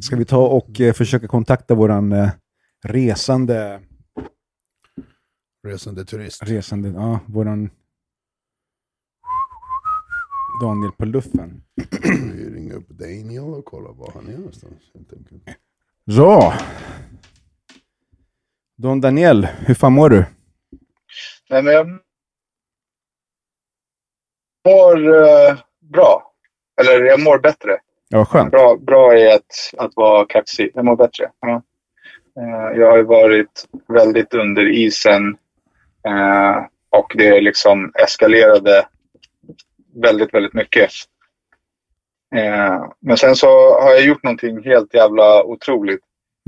ska 0.03 0.17
vi 0.17 0.25
ta 0.25 0.47
och 0.47 0.81
eh, 0.81 0.93
försöka 0.93 1.29
kontakta 1.29 1.75
våran 1.75 2.13
eh, 2.13 2.31
resande, 2.85 3.81
Resande 5.67 6.05
turist. 6.05 6.43
resande, 6.43 6.89
ja, 6.89 7.21
våran 7.27 7.71
Daniel 10.61 10.93
på 10.93 11.05
luffen. 11.05 11.63
Vi 12.37 12.51
ringer 12.55 12.75
upp 12.75 12.89
Daniel 12.89 13.55
och 13.55 13.65
kollar 13.65 13.93
var 13.93 14.11
han 14.15 14.29
är 14.29 14.37
någonstans. 14.37 14.75
Ja. 16.05 16.55
Don 18.77 19.01
Daniel, 19.01 19.45
hur 19.45 19.75
fan 19.75 19.93
mår 19.93 20.09
du? 20.09 20.25
Nej, 21.51 21.63
men 21.63 21.75
jag 21.75 21.87
mår 24.69 25.15
eh, 25.15 25.57
bra. 25.81 26.33
Eller 26.81 27.05
jag 27.05 27.21
mår 27.21 27.39
bättre. 27.39 27.79
Ja, 28.09 28.25
skönt. 28.25 28.51
Bra, 28.51 28.77
bra 28.77 29.19
är 29.19 29.35
att, 29.35 29.75
att 29.79 29.93
vara 29.97 30.27
kaxig. 30.27 30.71
Jag 30.75 30.85
mår 30.85 30.97
bättre. 30.97 31.31
Ja. 31.41 31.63
Eh, 32.41 32.79
jag 32.81 32.91
har 32.91 32.97
ju 32.97 33.03
varit 33.05 33.69
väldigt 33.89 34.35
under 34.35 34.69
isen. 34.69 35.37
eh, 36.09 36.65
och 36.91 37.13
det 37.17 37.41
liksom 37.41 37.93
eskalerade 37.95 38.87
väldigt, 40.03 40.35
väldigt 40.35 40.55
mycket. 40.55 40.91
Eh, 42.35 42.85
men 43.01 43.17
sen 43.17 43.37
så 43.37 43.81
har 43.81 43.91
jag 43.91 44.05
gjort 44.05 44.23
någonting 44.23 44.63
helt 44.65 44.95
jävla 44.95 45.45
otroligt. 45.45 46.01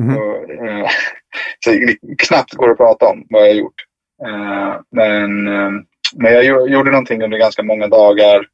Mhm. 0.02 0.16
Och, 0.16 0.50
eh, 0.50 0.86
så 1.64 1.70
knappt 2.18 2.54
går 2.54 2.70
att 2.70 2.76
prata 2.76 3.06
om 3.06 3.26
vad 3.30 3.42
jag 3.42 3.48
har 3.48 3.54
gjort. 3.54 3.84
Eh, 4.26 4.80
men, 4.90 5.46
eh, 5.48 5.70
men 6.16 6.32
jag 6.32 6.44
gjo- 6.44 6.68
gjorde 6.68 6.90
någonting 6.90 7.22
under 7.22 7.38
ganska 7.38 7.62
många 7.62 7.88
dagar. 7.88 8.46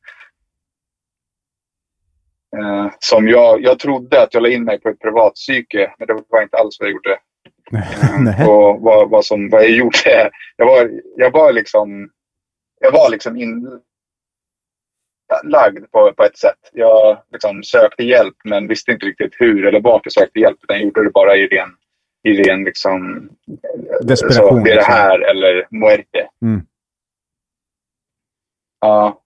Eh, 2.56 2.90
som 2.98 3.28
jag, 3.28 3.62
jag 3.62 3.78
trodde 3.78 4.22
att 4.22 4.34
jag 4.34 4.42
la 4.42 4.48
in 4.48 4.64
mig 4.64 4.80
på 4.80 4.88
ett 4.88 4.98
privatpsyke, 5.00 5.94
men 5.98 6.06
det 6.08 6.22
var 6.28 6.42
inte 6.42 6.56
alls 6.56 6.76
vad 6.80 6.88
jag 6.88 6.92
gjorde. 6.94 7.18
Eh, 8.40 8.48
och 8.48 8.80
vad, 8.80 9.10
vad, 9.10 9.24
som, 9.24 9.48
vad 9.50 9.62
jag 9.62 9.70
gjorde. 9.70 10.30
Jag 10.56 10.66
var, 10.66 10.90
jag 11.16 11.30
var 11.30 11.52
liksom, 11.52 12.10
jag 12.80 12.92
var 12.92 13.10
liksom 13.10 13.36
in, 13.36 13.80
lagd 15.44 15.90
på, 15.90 16.12
på 16.12 16.24
ett 16.24 16.38
sätt. 16.38 16.58
Jag 16.72 17.18
liksom 17.32 17.62
sökte 17.62 18.04
hjälp 18.04 18.34
men 18.44 18.68
visste 18.68 18.92
inte 18.92 19.06
riktigt 19.06 19.34
hur 19.38 19.66
eller 19.66 19.80
vart 19.80 20.00
jag 20.04 20.12
sökte 20.12 20.38
hjälp. 20.40 20.58
Utan 20.62 20.76
jag 20.76 20.84
gjorde 20.84 21.04
det 21.04 21.10
bara 21.10 21.36
i 21.36 21.46
ren, 21.46 21.68
i 22.22 22.42
ren 22.42 22.64
liksom, 22.64 23.28
Desperation, 24.02 24.48
Så, 24.48 24.54
det 24.54 24.60
är 24.60 24.64
det 24.64 24.74
liksom. 24.74 24.94
här 24.94 25.18
eller 25.30 25.66
muerte. 25.70 26.28
Mm. 26.42 26.60
Ja. 28.80 29.20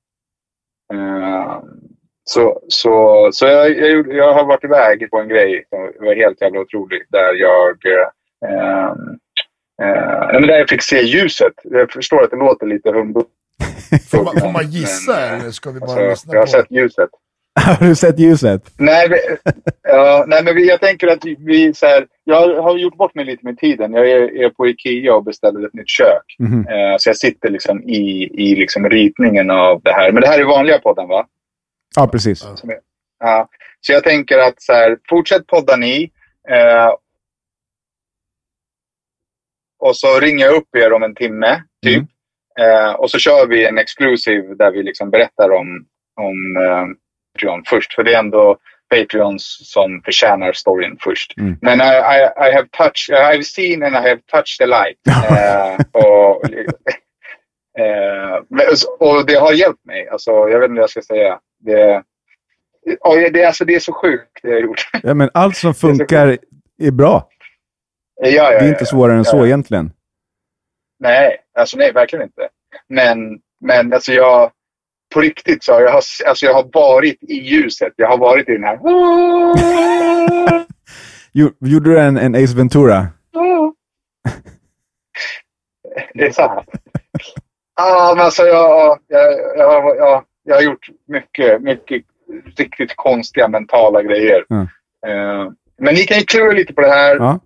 Eh, 0.95 1.63
så 2.25 2.61
så, 2.69 3.29
så 3.33 3.47
jag, 3.47 3.71
jag, 3.79 3.91
gjorde- 3.91 4.15
jag 4.17 4.33
har 4.35 4.45
varit 4.45 4.65
iväg 4.65 5.11
på 5.11 5.19
en 5.19 5.29
grej 5.29 5.65
som 5.69 5.93
var 6.07 6.15
helt 6.15 6.41
jävla 6.41 6.61
otrolig. 6.61 7.03
Där 7.09 7.35
jag, 7.35 7.79
nej, 9.79 10.41
men 10.41 10.47
där 10.47 10.59
jag 10.59 10.69
fick 10.69 10.83
se 10.83 11.01
ljuset. 11.03 11.53
Jag 11.63 11.91
förstår 11.91 12.23
att 12.25 12.31
det 12.31 12.37
låter 12.37 12.67
lite 12.67 12.91
humbug. 12.91 13.27
Får 14.11 14.25
man, 14.25 14.41
får 14.41 14.53
man 14.53 14.71
gissa 14.71 15.13
Men, 15.13 15.41
eller 15.41 15.51
ska 15.51 15.71
vi 15.71 15.81
bara 15.81 15.91
Alltså, 15.91 16.09
lyssna 16.11 16.33
jag 16.35 16.41
har 16.41 16.47
på? 16.47 16.51
sett 16.53 16.71
ljuset. 16.71 17.11
Har 17.61 17.87
du 17.87 17.95
sett 17.97 18.19
ljuset? 18.19 18.71
Nej, 18.79 19.09
vi, 19.09 19.17
ja, 19.83 20.25
nej 20.29 20.45
men 20.45 20.55
vi, 20.55 20.69
jag 20.69 20.81
tänker 20.81 21.07
att 21.09 21.25
vi, 21.39 21.75
så 21.75 21.87
här, 21.87 22.07
jag 22.25 22.63
har 22.63 22.77
gjort 22.79 22.97
bort 22.97 23.15
mig 23.15 23.25
lite 23.25 23.45
med 23.47 23.59
tiden. 23.59 23.93
Jag 23.93 24.11
är, 24.11 24.45
är 24.45 24.51
på 24.51 24.67
Ikea 24.69 25.15
och 25.15 25.25
beställde 25.25 25.67
ett 25.67 25.75
nytt 25.75 25.89
kök. 25.89 26.25
Mhm. 26.39 26.67
Eh, 26.69 26.97
så 26.99 27.09
jag 27.09 27.17
sitter 27.17 27.51
liksom 27.51 27.83
i, 27.83 28.31
i 28.35 28.57
liksom 28.57 28.89
ritningen 28.89 29.51
av 29.51 29.83
det 29.83 29.93
här. 29.93 30.13
Men 30.13 30.21
det 30.23 30.29
här 30.29 30.39
är 30.41 30.45
vanliga 30.45 30.79
podden 30.79 31.09
va? 31.09 31.27
Ja, 31.97 32.07
precis. 32.09 32.45
Ja. 33.19 33.49
Så 33.81 33.93
jag 33.93 34.05
tänker 34.05 34.39
att 34.39 34.63
så 34.63 34.73
här, 34.73 34.99
fortsätt 35.09 35.47
podda 35.47 35.77
ni. 35.77 36.11
Eh, 36.51 36.91
och 39.79 39.97
så 39.97 40.21
ringer 40.21 40.45
jag 40.47 40.55
upp 40.55 40.77
er 40.77 40.93
om 40.93 41.03
en 41.03 41.15
timme, 41.15 41.63
typ. 41.83 41.97
Mm. 41.97 42.07
Eh, 42.61 42.93
och 42.93 43.11
så 43.11 43.19
kör 43.19 43.47
vi 43.47 43.67
en 43.67 43.79
exclusive 43.79 44.55
där 44.55 44.71
vi 44.71 44.83
liksom 44.83 45.11
berättar 45.11 45.51
om, 45.51 45.87
om 46.21 46.57
eh, 46.57 46.87
Patreon 47.35 47.63
först. 47.67 47.95
För 47.95 48.03
det 48.05 48.15
är 48.15 48.19
ändå 48.19 48.57
Patreons 48.95 49.59
som 49.73 50.03
förtjänar 50.05 50.53
storyn 50.53 50.97
först. 51.01 51.39
Mm. 51.39 51.57
Men 51.63 51.81
I, 51.81 51.85
I, 51.85 52.49
I 52.49 52.53
have 52.55 52.69
touched, 52.71 53.17
I've 53.17 53.43
seen 53.43 53.83
and 53.83 53.95
I 53.95 54.09
have 54.09 54.21
touched 54.33 54.59
the 54.59 54.67
light. 54.67 54.99
Eh, 55.39 55.77
och, 55.93 56.45
eh, 57.79 58.35
och 58.99 59.27
det 59.27 59.35
har 59.35 59.53
hjälpt 59.53 59.85
mig. 59.85 60.09
Alltså, 60.09 60.31
jag 60.31 60.61
vet 60.61 60.69
inte 60.69 60.75
vad 60.81 60.83
jag 60.83 60.91
ska 60.91 61.03
säga. 61.03 61.39
Det, 61.65 62.03
och 63.01 63.17
det, 63.33 63.45
alltså, 63.45 63.65
det 63.65 63.75
är 63.75 63.81
så 63.81 63.93
sjukt 63.93 64.39
det 64.43 64.49
jag 64.49 64.57
har 64.57 64.61
gjort. 64.63 64.89
Ja, 65.03 65.15
men 65.15 65.31
allt 65.35 65.57
som 65.57 65.75
funkar 65.85 66.39
är 66.83 66.91
bra. 66.91 67.29
Ja, 68.23 68.29
ja, 68.29 68.51
Det 68.51 68.57
är 68.57 68.63
ja, 68.63 68.69
inte 68.69 68.83
ja. 68.83 68.87
svårare 68.87 69.17
än 69.17 69.25
så 69.25 69.37
Ja. 69.37 69.47
egentligen. 69.47 69.93
Nej, 71.05 71.37
alltså 71.59 71.77
nej, 71.79 71.93
verkligen 71.93 72.23
inte. 72.25 72.49
Men, 72.89 73.19
men 73.61 73.93
alltså 73.93 74.13
jag, 74.13 74.51
på 75.15 75.21
riktigt 75.21 75.65
så 75.65 75.73
jag, 75.73 75.91
har- 75.93 76.03
alltså 76.29 76.47
jag 76.47 76.55
har 76.55 76.71
varit 76.73 77.23
i 77.23 77.35
ljuset. 77.35 77.93
Jag 77.97 78.09
har 78.09 78.19
varit 78.19 78.49
i 78.49 78.53
den 78.53 78.65
här... 78.65 78.79
Jo- 81.33 81.53
Gjorde 81.61 81.91
du 81.91 82.01
en, 82.01 82.17
en 82.17 82.35
Ace 82.35 82.57
Ventura? 82.57 83.07
Det 86.15 86.27
är 86.27 86.33
sant. 86.33 86.69
Ja, 87.77 88.13
men 88.17 88.25
alltså 88.25 88.43
jag, 88.43 88.99
jag, 89.09 89.33
jag, 89.57 89.97
jag, 89.97 90.25
jag 90.45 90.55
har 90.55 90.63
gjort 90.63 90.89
mycket, 91.09 91.63
mycket 91.63 92.03
riktigt 92.57 92.97
konstiga 92.97 93.49
mentala 93.49 94.03
grejer. 94.03 94.45
Mm. 94.51 94.63
Eh, 95.07 95.53
men 95.79 95.95
ni 95.95 96.01
kan 96.01 96.19
ju 96.19 96.25
klura 96.25 96.53
lite 96.53 96.75
på 96.75 96.81
det 96.81 96.91
här. 96.91 97.17
Ja. 97.17 97.41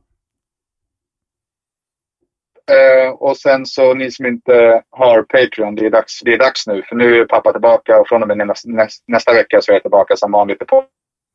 Eh, 2.69 3.11
och 3.11 3.37
sen 3.37 3.67
så 3.67 3.95
ni 3.95 4.11
som 4.11 4.27
inte 4.27 4.83
har 4.91 5.23
Patreon, 5.23 5.75
det 5.75 5.87
är 5.87 5.91
dags, 5.91 6.21
det 6.25 6.35
är 6.35 6.39
dags 6.39 6.67
nu. 6.67 6.83
För 6.83 6.97
nu 6.97 7.21
är 7.21 7.25
pappa 7.25 7.53
tillbaka 7.53 8.01
och 8.01 8.09
från 8.09 8.23
och 8.23 8.29
med 8.29 8.47
nästa, 8.47 8.69
nästa, 9.07 9.33
vecka 9.33 9.61
så 9.61 9.73
är 9.73 9.75
jag 9.75 9.83
tillbaka 9.83 10.17
som 10.17 10.33
vanligt 10.33 10.63
i 10.63 10.65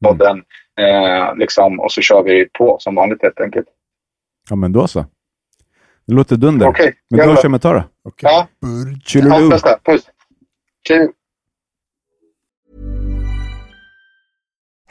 podden. 0.05 0.43
Eh, 0.79 1.35
liksom, 1.35 1.79
och 1.79 1.91
så 1.91 2.01
kör 2.01 2.23
vi 2.23 2.49
på 2.57 2.77
som 2.79 2.95
vanligt 2.95 3.21
helt 3.21 3.39
enkelt. 3.39 3.67
Ja, 4.49 4.55
men 4.55 4.71
då 4.71 4.87
så. 4.87 5.05
Det 6.07 6.13
låter 6.13 6.35
dunder. 6.35 6.67
Okej, 6.67 6.93
men 7.09 7.27
då 7.27 7.35
kör 7.35 7.49
vi 7.49 7.59
ta 7.59 7.73
då. 7.73 7.83
Okej. 8.03 8.29
Ja. 8.31 8.47
Bästa. 9.49 9.79
Puss. 9.83 10.09
Tjej. 10.87 11.11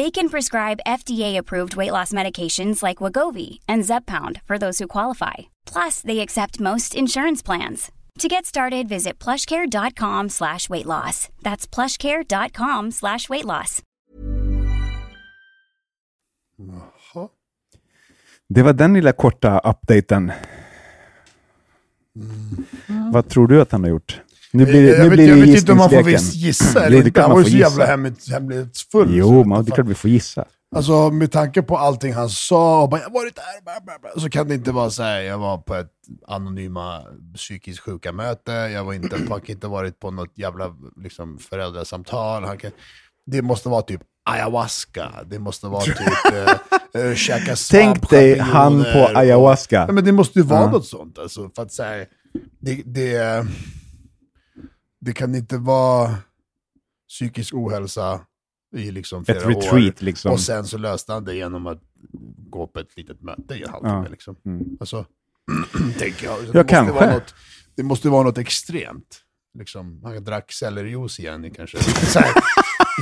They 0.00 0.10
can 0.10 0.30
prescribe 0.30 0.86
FDA-approved 0.86 1.76
weight 1.76 1.92
loss 1.92 2.12
medications 2.12 2.82
like 2.82 3.04
Wagovi 3.04 3.58
and 3.68 3.84
Zepbound 3.84 4.40
for 4.46 4.56
those 4.58 4.78
who 4.78 4.86
qualify. 4.88 5.34
Plus, 5.72 6.00
they 6.00 6.20
accept 6.20 6.60
most 6.60 6.94
insurance 6.94 7.42
plans. 7.42 7.92
To 8.20 8.28
get 8.28 8.46
started, 8.46 8.88
visit 8.88 9.18
plushcare.com 9.24 10.28
slash 10.30 10.70
weight 10.70 10.86
loss. 10.86 11.28
That's 11.42 11.66
plushcare.com 11.74 12.92
slash 12.92 13.28
weight 13.28 13.44
loss. 13.44 13.82
Jaha. 16.58 17.28
Det 18.48 18.62
var 18.62 18.72
den 18.72 18.94
lilla 18.94 19.12
korta 19.12 19.58
updaten. 19.58 20.32
Mm. 22.16 23.10
Vad 23.12 23.28
tror 23.28 23.46
du 23.48 23.60
att 23.60 23.72
han 23.72 23.82
har 23.84 23.90
gjort? 23.90 24.20
Nu 24.52 24.64
blir, 24.64 24.82
det- 24.82 24.88
jag 24.88 24.98
nu 24.98 25.04
vet, 25.04 25.12
blir 25.12 25.28
jag 25.28 25.36
det 25.38 25.44
vet 25.44 25.58
inte 25.60 25.72
om 25.72 25.78
man 25.78 25.90
får 25.90 26.10
gissa 26.10 26.80
Det 26.80 26.86
eller 26.86 27.06
inte. 27.06 27.20
Han 27.20 27.30
man 27.30 27.38
var 27.38 27.44
ju 27.44 27.50
så 27.50 27.56
jävla 27.56 27.86
hemlighetsfull. 28.30 29.08
Jo, 29.10 29.44
man, 29.44 29.56
jag 29.56 29.64
det 29.66 29.72
är 29.72 29.74
klart 29.74 29.86
vi 29.86 29.94
får 29.94 30.10
gissa. 30.10 30.44
Alltså 30.76 31.10
med 31.10 31.32
tanke 31.32 31.62
på 31.62 31.76
allting 31.78 32.12
han 32.14 32.28
sa, 32.30 32.82
och 32.82 32.88
bara, 32.88 33.00
jag 33.00 33.10
varit 33.12 33.36
där, 33.36 33.62
bla, 33.64 33.72
bla, 33.84 33.92
bla, 34.14 34.22
så 34.22 34.30
kan 34.30 34.48
det 34.48 34.54
inte 34.54 34.72
vara 34.72 34.90
så 34.90 35.02
här, 35.02 35.20
jag 35.20 35.38
var 35.38 35.58
på 35.58 35.74
ett 35.74 35.90
anonyma 36.28 37.00
psykiskt 37.36 37.80
sjuka 37.80 38.12
möte, 38.12 38.52
jag 38.52 38.84
var 38.84 38.92
inte, 38.92 39.16
han 39.16 39.40
kan 39.40 39.50
inte 39.54 39.66
varit 39.66 40.00
på 40.00 40.10
något 40.10 40.38
jävla 40.38 40.74
liksom, 41.02 41.38
föräldrasamtal. 41.38 42.44
Han 42.44 42.58
kan, 42.58 42.70
det 43.26 43.42
måste 43.42 43.68
vara 43.68 43.82
typ 43.82 44.00
ayahuasca, 44.30 45.08
det 45.30 45.38
måste 45.38 45.66
vara 45.66 45.82
typ 45.84 45.98
äh, 46.94 47.02
äh, 47.02 47.14
käka 47.14 47.56
svamp, 47.56 47.82
Tänk 48.00 48.10
dig 48.10 48.38
han 48.38 48.72
på 48.78 48.84
champinjoner 48.84 49.10
och- 49.12 49.18
ayahuasca. 49.18 49.84
Ja, 49.86 49.92
men 49.92 50.04
det 50.04 50.12
måste 50.12 50.38
ju 50.38 50.44
vara 50.44 50.60
Ja. 50.60 50.70
något 50.70 50.86
sånt 50.86 51.18
alltså, 51.18 51.50
för 51.56 51.62
att 51.62 51.72
säga 51.72 52.06
det, 52.60 52.82
det, 52.84 53.46
det 55.00 55.12
kan 55.12 55.34
inte 55.34 55.58
vara 55.58 56.14
psykisk 57.08 57.54
ohälsa 57.54 58.20
i 58.76 58.90
liksom 58.90 59.24
flera 59.24 59.38
Ett 59.38 59.46
retreat 59.46 60.00
år. 60.02 60.04
liksom. 60.04 60.32
Och 60.32 60.40
sen 60.40 60.64
så 60.64 60.78
löste 60.78 61.12
han 61.12 61.24
det 61.24 61.34
genom 61.34 61.66
att 61.66 61.82
gå 62.50 62.66
på 62.66 62.80
ett 62.80 62.96
litet 62.96 63.22
möte 63.22 63.54
i 63.54 63.62
en 63.62 63.70
halvtimme. 63.70 64.02
Ja. 64.04 64.08
Liksom. 64.10 64.36
Mm. 64.46 64.76
Alltså, 64.80 65.06
tänker 65.98 66.26
jag. 66.26 66.38
Så 66.46 66.52
det, 66.52 66.62
måste 66.62 66.92
vara 66.92 67.12
något, 67.14 67.34
det 67.74 67.82
måste 67.82 68.08
vara 68.08 68.22
något 68.22 68.38
extremt. 68.38 69.20
Liksom, 69.58 70.00
han 70.04 70.24
drack 70.24 70.52
sellerijuice 70.52 71.18
igen 71.20 71.44
i 71.44 71.50
kanske 71.50 71.78
här, 72.20 72.30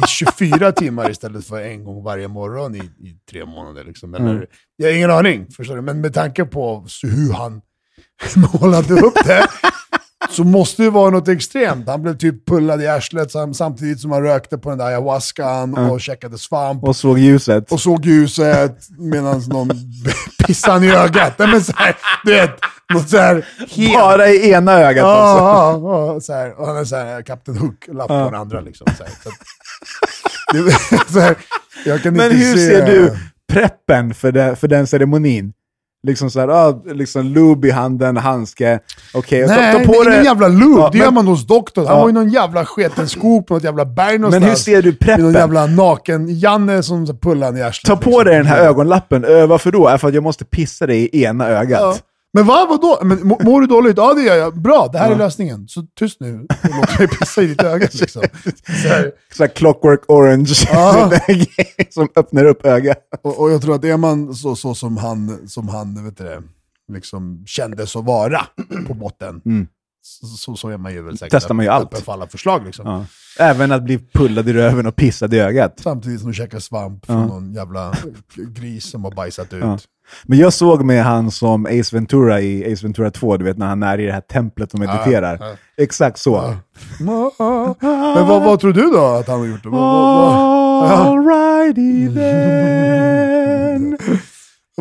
i 0.04 0.06
24 0.08 0.72
timmar 0.72 1.10
istället 1.10 1.46
för 1.46 1.60
en 1.60 1.84
gång 1.84 2.02
varje 2.02 2.28
morgon 2.28 2.74
i, 2.74 2.78
i 2.78 3.18
tre 3.30 3.44
månader. 3.46 3.84
Liksom. 3.84 4.14
Eller, 4.14 4.34
Mm. 4.34 4.46
Jag 4.76 4.88
har 4.88 4.94
ingen 4.96 5.10
aning, 5.10 5.50
förstår 5.50 5.76
du? 5.76 5.82
men 5.82 6.00
med 6.00 6.14
tanke 6.14 6.44
på 6.44 6.86
hur 7.02 7.32
han 7.32 7.60
målade 8.36 8.94
upp 9.00 9.14
det 9.24 9.48
så 10.38 10.44
måste 10.44 10.82
det 10.82 10.90
vara 10.90 11.10
något 11.10 11.28
extremt. 11.28 11.88
Han 11.88 12.02
blev 12.02 12.16
typ 12.16 12.46
pullad 12.46 12.82
i 12.82 12.86
arslet 12.86 13.30
sam- 13.32 13.54
samtidigt 13.54 14.00
som 14.00 14.12
han 14.12 14.22
rökte 14.22 14.58
på 14.58 14.68
den 14.68 14.78
där 14.78 14.86
ayahuascan 14.86 15.74
och 15.78 16.00
käkade 16.00 16.38
svamp 16.38 16.84
Och 16.84 16.96
såg 16.96 17.18
ljuset. 17.18 17.72
och 17.72 17.80
såg 17.80 18.06
ljuset 18.06 18.76
medan 18.98 19.42
någon 19.48 19.70
pissade 20.46 20.86
i 20.86 20.90
ögat. 20.90 21.38
Nej, 21.38 21.48
men 21.48 21.64
så 21.64 21.72
här, 21.76 21.96
du 22.24 22.32
vet, 22.34 22.50
något 22.94 23.08
så 23.08 23.18
här... 23.18 23.46
helt- 23.70 23.94
Bara 23.94 24.28
i 24.28 24.50
ena 24.52 24.72
ögat 24.72 25.04
alltså. 25.04 25.44
Ja, 25.44 25.80
ja, 25.82 26.14
ja, 26.14 26.20
så 26.20 26.32
här, 26.32 26.60
och 26.60 26.66
han 26.66 26.76
är 26.76 26.84
så 26.84 26.96
här, 26.96 27.22
Captain 27.22 27.58
Hook-lapp 27.58 28.08
på 28.08 28.14
den 28.14 28.34
andra. 28.34 28.60
Liksom, 28.60 28.86
så 28.98 29.04
här, 29.04 29.12
så 29.22 29.28
att, 29.28 29.34
det, 30.52 31.12
så 31.12 31.20
här, 31.20 31.36
jag 31.86 32.02
kan 32.02 32.14
Men 32.14 32.24
inte 32.32 32.36
hur 32.36 32.56
se, 32.56 32.66
ser 32.66 32.86
du 32.86 33.16
preppen 33.52 34.14
för, 34.14 34.32
det, 34.32 34.56
för 34.56 34.68
den 34.68 34.86
ceremonin? 34.86 35.52
Liksom 36.06 36.30
såhär, 36.30 36.48
ah, 36.48 36.82
liksom 36.86 37.22
lube 37.26 37.68
i 37.68 37.70
handen, 37.70 38.16
handske. 38.16 38.78
Okej, 39.14 39.42
och 39.42 39.48
Nej, 39.50 39.72
ta, 39.72 39.78
ta 39.78 39.84
på 39.84 39.92
är 40.02 40.10
ingen 40.12 40.24
jävla 40.24 40.48
lube. 40.48 40.80
Ja, 40.80 40.88
det 40.92 40.98
gör 40.98 41.04
men- 41.04 41.14
man 41.14 41.26
hos 41.26 41.46
doktorn. 41.46 41.86
Han 41.86 41.96
Ja. 41.96 42.00
var 42.02 42.08
ju 42.08 42.14
någon 42.14 42.28
jävla 42.28 42.64
sketen 42.64 43.08
skog 43.08 43.46
på 43.46 43.54
något 43.54 43.64
jävla 43.64 43.84
berg 43.84 44.18
någonstans. 44.18 44.40
Men 44.42 44.48
hur 44.50 44.56
ser 44.56 44.82
du 44.82 44.88
Med 44.88 45.08
någon 45.08 45.32
preppen? 45.32 45.32
jävla 45.32 45.66
naken-Janne 45.66 46.82
som 46.82 47.06
pullar 47.06 47.46
han 47.46 47.56
i 47.56 47.62
arslet. 47.62 47.86
Ta 47.88 47.96
på 47.96 48.10
liksom. 48.10 48.24
dig 48.24 48.36
den 48.36 48.46
här 48.46 48.58
ögonlappen. 48.60 49.24
Ö, 49.24 49.46
varför 49.46 49.70
då? 49.72 49.98
För 49.98 50.08
att 50.08 50.14
jag 50.14 50.22
måste 50.22 50.44
pissa 50.44 50.86
dig 50.86 50.98
i 51.12 51.24
ena 51.24 51.48
ögat. 51.48 51.80
Ja. 51.80 51.94
Men 52.32 52.46
vad, 52.46 52.68
vadå? 52.68 52.98
Men, 53.02 53.26
må- 53.26 53.38
mår 53.44 53.60
du 53.60 53.66
dåligt? 53.66 53.96
Ja, 53.96 54.14
det 54.14 54.22
gör 54.22 54.36
jag. 54.36 54.60
Bra, 54.62 54.88
det 54.92 54.98
här 54.98 55.12
är 55.12 55.16
lösningen. 55.18 55.68
Så 55.68 55.82
tyst 55.98 56.20
nu 56.20 56.46
och 56.62 56.70
låt 56.80 56.98
mig 56.98 57.08
pissa 57.08 57.42
i 57.42 57.46
ditt 57.46 57.62
öga. 57.62 57.88
Liksom. 57.92 58.22
Så 58.82 58.88
här. 58.88 59.12
Så 59.36 59.42
här 59.42 59.48
clockwork 59.48 60.00
orange. 60.08 60.54
Ja. 60.72 61.10
som 61.90 62.08
öppnar 62.16 62.44
upp 62.44 62.66
ögat. 62.66 62.98
Och, 63.22 63.40
och 63.40 63.50
jag 63.50 63.62
tror 63.62 63.74
att 63.74 63.84
är 63.84 63.96
man 63.96 64.34
så, 64.34 64.56
så 64.56 64.74
som 64.74 64.96
han, 64.96 65.48
som 65.48 65.68
han 65.68 66.04
vet 66.04 66.16
det, 66.18 66.42
liksom 66.92 67.44
kändes 67.46 67.96
att 67.96 68.04
vara 68.04 68.46
på 68.86 68.94
botten, 68.94 69.42
Mm. 69.46 69.66
Så, 70.38 70.56
så, 70.56 70.68
är 70.68 70.76
man 70.76 70.92
ju 70.92 71.02
väl 71.02 71.18
säkert 71.18 71.32
Testar 71.32 71.54
man 71.54 71.64
ju 71.64 71.70
allt. 71.70 71.84
öppen 71.84 72.00
för 72.00 72.12
alla 72.12 72.26
förslag. 72.26 72.66
Liksom. 72.66 72.86
Ja. 72.86 73.04
Även 73.44 73.72
att 73.72 73.82
bli 73.82 73.98
pullad 73.98 74.48
i 74.48 74.52
röven 74.52 74.86
och 74.86 74.96
pissad 74.96 75.34
i 75.34 75.38
ögat. 75.38 75.80
Samtidigt 75.82 76.20
som 76.20 76.28
du 76.28 76.34
käkar 76.34 76.58
svamp 76.58 77.06
från 77.06 77.26
någon 77.26 77.52
jävla 77.52 77.94
gris 78.34 78.90
som 78.90 79.04
har 79.04 79.10
bajsat 79.10 79.52
ut. 79.52 79.62
Ja. 79.62 79.78
Men 80.22 80.38
jag 80.38 80.52
såg 80.52 80.84
med 80.84 81.04
han 81.04 81.30
som 81.30 81.66
Ace 81.66 81.96
Ventura 81.96 82.40
i 82.40 82.72
Ace 82.72 82.82
Ventura 82.86 83.10
2, 83.10 83.36
du 83.36 83.44
vet 83.44 83.58
när 83.58 83.66
han 83.66 83.82
är 83.82 84.00
i 84.00 84.06
det 84.06 84.12
här 84.12 84.20
templet 84.20 84.72
och 84.72 84.80
mediterar. 84.80 85.38
ja. 85.40 85.56
Exakt 85.76 86.18
så. 86.18 86.56
Ja. 86.98 87.32
Men 88.14 88.26
vad, 88.28 88.42
vad 88.42 88.60
tror 88.60 88.72
du 88.72 88.90
då 88.90 89.04
att 89.04 89.28
han 89.28 89.38
har 89.38 89.46
gjort? 89.46 89.66
Vad, 89.66 90.90
Alrighty 90.90 92.14
then. 92.14 93.98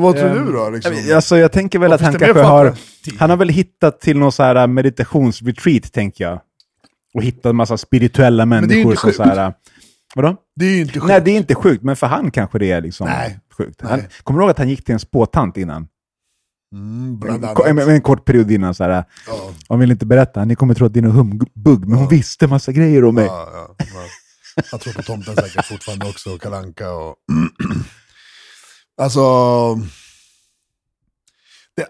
vad 0.04 0.18
tror 0.18 0.30
du 0.30 0.52
då? 0.52 0.70
Liksom? 0.70 0.94
Alltså, 1.16 1.38
jag 1.38 1.52
tänker 1.52 1.80
väl 1.80 1.90
Vad 1.90 1.96
att 1.96 2.02
han 2.02 2.14
det 2.14 2.20
kanske 2.20 2.42
har... 2.42 2.74
Han 3.20 3.30
har 3.30 3.38
väl 3.38 3.50
hittat 3.50 4.02
till 4.02 4.18
någon 4.18 4.32
så 4.32 4.44
här 4.44 4.68
meditationsretreat, 4.68 5.94
tänker 5.94 6.24
jag. 6.24 6.40
Och 7.14 7.24
hittat 7.24 7.46
en 7.46 7.56
massa 7.56 7.78
spirituella 7.78 8.46
det 8.46 8.56
är 8.56 8.60
ju 8.60 8.62
människor 8.62 8.92
inte 8.92 9.02
som 9.02 9.12
så 9.14 9.24
här... 9.24 9.54
Vadå? 10.16 10.36
Det 10.56 10.66
är 10.66 10.70
ju 10.70 10.82
inte 10.82 10.94
sjukt. 10.94 11.08
Nej, 11.08 11.22
det 11.22 11.32
är 11.32 11.38
inte 11.38 11.56
sjukt, 11.56 11.84
men 11.84 11.96
för 11.96 12.08
han 12.08 12.32
kanske 12.32 12.60
det 12.60 12.72
är 12.72 12.82
liksom 12.82 13.08
Nej. 13.08 13.40
sjukt. 13.58 13.82
Han, 13.82 14.00
Nej. 14.00 14.08
kommer 14.24 14.40
du 14.40 14.44
ihåg 14.44 14.52
att 14.52 14.58
han 14.58 14.70
gick 14.70 14.86
till 14.86 14.94
en 14.94 15.00
spåtant 15.00 15.58
innan? 15.58 15.88
Mm, 16.74 17.22
En, 17.66 17.80
en, 17.80 17.90
en 17.90 18.02
kort 18.02 18.26
period 18.26 18.52
innan 18.52 18.74
så 18.74 18.84
här. 18.84 19.04
Ja. 19.28 19.50
Han 19.70 19.80
vill 19.80 19.92
inte 19.92 20.06
berätta, 20.06 20.46
ni 20.46 20.56
kommer 20.56 20.74
tro 20.74 20.86
att 20.86 20.94
det 20.94 21.00
är 21.00 21.04
en 21.04 21.12
humbug, 21.12 21.88
men 21.88 21.94
hon 21.98 22.08
visste 22.08 22.48
massa 22.48 22.72
grejer 22.72 23.06
om 23.06 23.16
mig. 23.16 23.26
Ja, 23.26 23.50
ja, 23.54 23.76
ja. 23.78 24.64
Jag 24.72 24.82
tror 24.82 24.94
på 24.94 25.02
tomten 25.02 25.36
säkert 25.36 25.66
fortfarande 25.66 26.06
också, 26.06 26.30
och 26.34 26.42
kalanka 26.42 26.92
och... 26.92 27.16
alltså... 28.98 29.22
Det, 31.76 31.88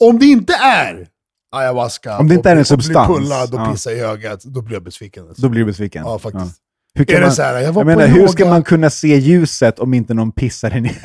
om 0.00 0.18
det 0.18 0.26
inte 0.26 0.54
är 0.54 1.08
ayahuasca. 1.52 2.18
Om 2.18 2.28
det 2.28 2.34
inte 2.34 2.50
är 2.50 2.54
en 2.54 2.60
och, 2.60 2.66
substans. 2.66 3.08
Och 3.08 3.16
blir 3.16 3.28
pullad 3.28 3.54
och 3.54 3.60
Ja. 3.60 3.72
pissar 3.72 3.90
i 3.90 4.00
ögat, 4.00 4.44
då 4.44 4.62
blir 4.62 4.76
jag 4.76 4.82
besviken. 4.82 5.28
Alltså. 5.28 5.42
Då 5.42 5.48
blir 5.48 5.60
du 5.60 5.66
besviken. 5.66 6.04
Ja, 6.06 6.18
faktiskt. 6.18 6.56
Hur 6.94 7.04
kan 7.04 7.16
Är 7.16 7.20
det 7.20 7.26
man, 7.26 7.34
så 7.34 7.42
här, 7.42 7.54
jag 7.54 7.62
jag 7.62 7.72
var 7.72 7.84
menar, 7.84 8.06
hur 8.06 8.28
ska 8.28 8.46
man 8.46 8.62
kunna 8.62 8.90
se 8.90 9.16
ljuset 9.16 9.78
om 9.78 9.94
inte 9.94 10.14
någon 10.14 10.32
pissar 10.32 10.76
in 10.76 10.86
i 10.86 10.96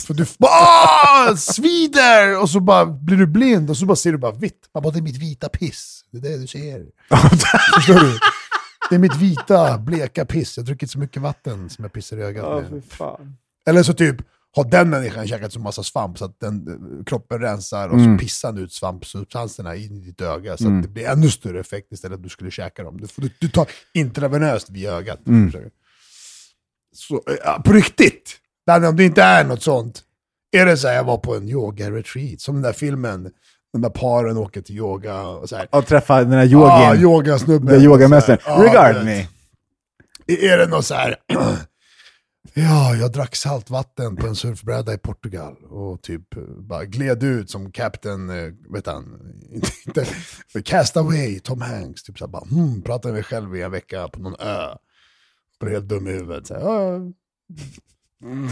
för 0.00 0.14
du 0.14 0.26
ah, 0.40 1.36
svider! 1.36 2.40
Och 2.40 2.50
så 2.50 2.60
bara 2.60 2.86
blir 2.86 3.16
du 3.16 3.26
blind 3.26 3.70
och 3.70 3.76
så 3.76 3.86
bara 3.86 3.96
ser 3.96 4.12
du 4.12 4.18
bara 4.18 4.32
vitt. 4.32 4.68
Man 4.74 4.82
bara, 4.82 4.92
det 4.92 4.98
är 4.98 5.02
mitt 5.02 5.16
vita 5.16 5.48
piss. 5.48 6.04
Det 6.10 6.18
är 6.18 6.32
det 6.32 6.38
du 6.38 6.46
ser. 6.46 6.86
Förstår 7.74 7.94
du? 7.94 8.18
Det 8.90 8.94
är 8.94 8.98
mitt 8.98 9.16
vita, 9.16 9.78
bleka 9.78 10.24
piss. 10.24 10.56
Jag 10.56 10.62
har 10.62 10.66
druckit 10.66 10.90
så 10.90 10.98
mycket 10.98 11.22
vatten 11.22 11.70
som 11.70 11.84
jag 11.84 11.92
pissar 11.92 12.16
i 12.16 12.22
ögat 12.22 12.70
med. 12.70 12.82
Eller 13.66 13.82
så 13.82 13.92
typ, 13.92 14.16
har 14.56 14.64
den 14.64 14.90
människan 14.90 15.28
käkat 15.28 15.52
så 15.52 15.60
massa 15.60 15.82
svamp 15.82 16.18
så 16.18 16.24
att 16.24 16.40
den, 16.40 16.68
eh, 16.98 17.04
kroppen 17.04 17.38
rensar 17.40 17.88
och 17.88 17.98
Mm. 17.98 18.18
så 18.18 18.22
pissar 18.24 18.52
den 18.52 18.64
ut 18.64 18.72
svampsubstanserna 18.72 19.76
in 19.76 19.96
i 19.96 20.00
ditt 20.00 20.20
öga. 20.20 20.56
Så 20.56 20.64
Mm. 20.64 20.76
att 20.76 20.82
det 20.82 20.88
blir 20.88 21.08
ännu 21.08 21.30
större 21.30 21.60
effekt 21.60 21.92
istället 21.92 22.12
för 22.12 22.18
att 22.18 22.22
du 22.22 22.28
skulle 22.28 22.50
käka 22.50 22.82
dem. 22.82 23.00
Du, 23.00 23.06
du, 23.16 23.30
du 23.38 23.48
tar 23.48 23.66
intravenöst 23.94 24.70
via 24.70 24.92
ögat. 24.92 25.26
Mm. 25.26 25.52
Så, 26.94 27.14
eh, 27.14 27.34
ja, 27.44 27.62
på 27.64 27.72
riktigt! 27.72 28.36
Danne, 28.66 28.88
om 28.88 28.96
det 28.96 29.04
inte 29.04 29.22
är 29.22 29.44
något 29.44 29.62
sånt. 29.62 30.02
Är 30.56 30.66
det 30.66 30.76
så 30.76 30.88
här, 30.88 30.94
jag 30.94 31.04
var 31.04 31.18
på 31.18 31.36
en 31.36 31.48
yoga-retreat, 31.48 32.40
som 32.40 32.54
den 32.54 32.62
där 32.62 32.72
filmen, 32.72 33.30
de 33.72 33.82
där 33.82 33.90
paren 33.90 34.36
åker 34.36 34.60
till 34.62 34.76
yoga 34.76 35.22
och 35.22 35.48
så 35.48 35.56
här. 35.56 35.68
Och 35.70 35.86
träffa 35.86 36.18
den 36.24 36.32
här 36.32 36.44
yogin. 36.44 36.68
Ja, 36.68 36.96
yogasnubben. 36.96 37.74
Den 37.74 37.82
yogamästaren. 37.84 38.38
Ja, 38.46 38.62
Regard 38.64 39.04
me. 39.04 39.26
Är 40.26 40.58
det 40.58 40.66
något 40.66 40.86
så 40.86 40.94
här... 40.94 41.16
Ja, 42.54 42.94
jag 42.94 43.12
drack 43.12 43.36
saltvatten 43.36 44.16
på 44.16 44.26
en 44.26 44.36
surfbräda 44.36 44.94
i 44.94 44.98
Portugal 44.98 45.56
och 45.64 46.02
typ 46.02 46.36
eh, 46.36 46.42
bara 46.42 46.84
gled 46.84 47.22
ut 47.22 47.50
som 47.50 47.72
Captain, 47.72 48.30
eh, 48.30 48.52
vet 48.72 48.86
han, 48.86 49.18
inte, 49.86 50.06
Castaway, 50.64 51.40
Tom 51.40 51.60
Hanks. 51.60 52.02
Typ 52.02 52.18
så 52.18 52.24
här, 52.24 52.32
bara, 52.32 52.44
hmm, 52.44 52.82
pratade 52.82 53.12
med 53.12 53.14
mig 53.14 53.22
själv 53.24 53.56
i 53.56 53.62
en 53.62 53.70
vecka 53.70 54.08
på 54.08 54.20
någon 54.20 54.36
ö. 54.40 54.76
Blev 55.60 55.72
helt 55.72 55.88
dum 55.88 56.08
i 56.08 56.10
huvudet. 56.10 56.46
Så 56.46 56.54
här, 56.54 56.60
ja, 56.60 56.82
ja. 56.82 56.96
Mm. 58.22 58.48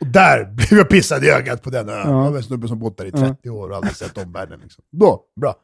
Och 0.00 0.06
där 0.06 0.44
blev 0.54 0.72
jag 0.72 0.88
pissad 0.88 1.24
i 1.24 1.30
ögat 1.30 1.62
på 1.62 1.70
den 1.70 1.88
ön. 1.88 2.10
Ja. 2.10 2.24
Det 2.24 2.30
var 2.30 2.36
en 2.36 2.42
snubbe 2.42 2.68
som 2.68 2.78
bott 2.78 2.98
där 2.98 3.04
i 3.04 3.10
Ja. 3.14 3.18
30 3.18 3.50
år 3.50 3.70
och 3.70 3.76
aldrig 3.76 3.96
sett 3.96 4.18
omvärlden. 4.18 4.60
Liksom. 4.60 4.84
Då, 4.90 5.22
bra. 5.40 5.54